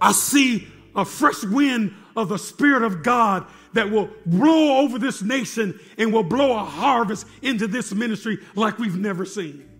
I 0.00 0.12
see 0.12 0.66
a 0.94 1.04
fresh 1.04 1.42
wind 1.44 1.94
of 2.16 2.28
the 2.28 2.38
Spirit 2.38 2.82
of 2.82 3.02
God 3.02 3.46
that 3.72 3.90
will 3.90 4.10
blow 4.26 4.78
over 4.78 4.98
this 4.98 5.22
nation 5.22 5.78
and 5.96 6.12
will 6.12 6.22
blow 6.22 6.52
a 6.52 6.64
harvest 6.64 7.26
into 7.40 7.66
this 7.66 7.92
ministry 7.92 8.38
like 8.54 8.78
we've 8.78 8.98
never 8.98 9.24
seen. 9.24 9.71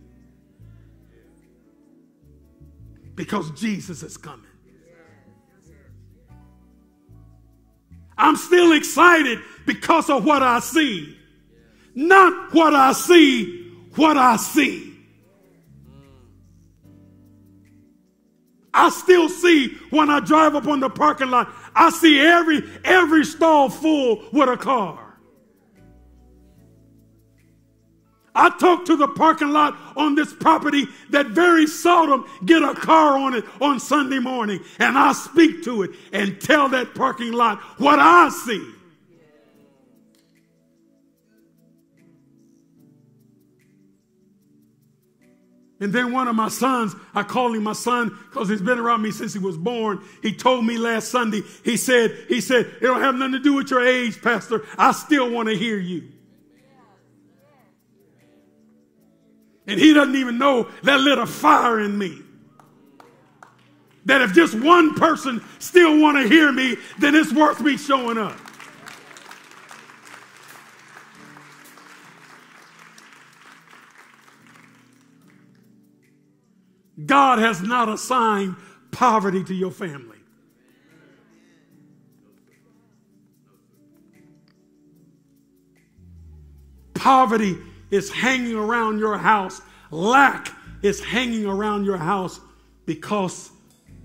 Because 3.14 3.50
Jesus 3.52 4.02
is 4.02 4.16
coming. 4.16 4.46
I'm 8.16 8.36
still 8.36 8.72
excited 8.72 9.40
because 9.66 10.08
of 10.10 10.24
what 10.24 10.42
I 10.42 10.60
see. 10.60 11.16
Not 11.94 12.54
what 12.54 12.74
I 12.74 12.92
see, 12.92 13.70
what 13.96 14.16
I 14.16 14.36
see. 14.36 14.92
I 18.74 18.88
still 18.88 19.28
see 19.28 19.74
when 19.90 20.08
I 20.08 20.20
drive 20.20 20.54
up 20.54 20.66
on 20.66 20.80
the 20.80 20.88
parking 20.88 21.30
lot, 21.30 21.52
I 21.74 21.90
see 21.90 22.20
every 22.20 22.62
every 22.84 23.24
stall 23.24 23.68
full 23.68 24.24
with 24.32 24.48
a 24.48 24.56
car. 24.56 25.01
I 28.34 28.48
talk 28.50 28.86
to 28.86 28.96
the 28.96 29.08
parking 29.08 29.50
lot 29.50 29.76
on 29.94 30.14
this 30.14 30.32
property 30.32 30.86
that 31.10 31.28
very 31.28 31.66
seldom 31.66 32.26
get 32.46 32.62
a 32.62 32.74
car 32.74 33.18
on 33.18 33.34
it 33.34 33.44
on 33.60 33.78
Sunday 33.78 34.18
morning. 34.18 34.60
And 34.78 34.96
I 34.96 35.12
speak 35.12 35.62
to 35.64 35.82
it 35.82 35.90
and 36.12 36.40
tell 36.40 36.68
that 36.70 36.94
parking 36.94 37.32
lot 37.32 37.58
what 37.78 37.98
I 37.98 38.30
see. 38.30 38.72
And 45.80 45.92
then 45.92 46.12
one 46.12 46.28
of 46.28 46.36
my 46.36 46.48
sons, 46.48 46.94
I 47.12 47.24
call 47.24 47.52
him 47.52 47.64
my 47.64 47.72
son 47.72 48.16
because 48.30 48.48
he's 48.48 48.62
been 48.62 48.78
around 48.78 49.02
me 49.02 49.10
since 49.10 49.32
he 49.32 49.40
was 49.40 49.58
born. 49.58 50.00
He 50.22 50.32
told 50.32 50.64
me 50.64 50.78
last 50.78 51.08
Sunday, 51.08 51.42
he 51.64 51.76
said, 51.76 52.16
he 52.28 52.40
said, 52.40 52.66
it 52.66 52.82
don't 52.82 53.00
have 53.00 53.16
nothing 53.16 53.32
to 53.32 53.40
do 53.40 53.54
with 53.54 53.68
your 53.68 53.84
age, 53.84 54.22
Pastor. 54.22 54.64
I 54.78 54.92
still 54.92 55.28
want 55.28 55.48
to 55.48 55.56
hear 55.56 55.78
you. 55.78 56.04
And 59.66 59.78
he 59.78 59.92
doesn't 59.92 60.16
even 60.16 60.38
know 60.38 60.68
that 60.82 61.00
lit 61.00 61.18
a 61.18 61.26
fire 61.26 61.80
in 61.80 61.96
me. 61.96 62.22
That 64.04 64.20
if 64.20 64.32
just 64.32 64.54
one 64.54 64.94
person 64.94 65.42
still 65.60 66.00
want 66.00 66.20
to 66.20 66.28
hear 66.28 66.50
me, 66.50 66.76
then 66.98 67.14
it's 67.14 67.32
worth 67.32 67.60
me 67.60 67.76
showing 67.76 68.18
up. 68.18 68.36
God 77.06 77.38
has 77.38 77.62
not 77.62 77.88
assigned 77.88 78.56
poverty 78.90 79.42
to 79.44 79.54
your 79.54 79.70
family. 79.70 80.18
Poverty 86.94 87.58
is 87.92 88.10
hanging 88.10 88.56
around 88.56 88.98
your 88.98 89.16
house. 89.18 89.60
Lack 89.90 90.50
is 90.82 90.98
hanging 90.98 91.46
around 91.46 91.84
your 91.84 91.98
house 91.98 92.40
because 92.86 93.50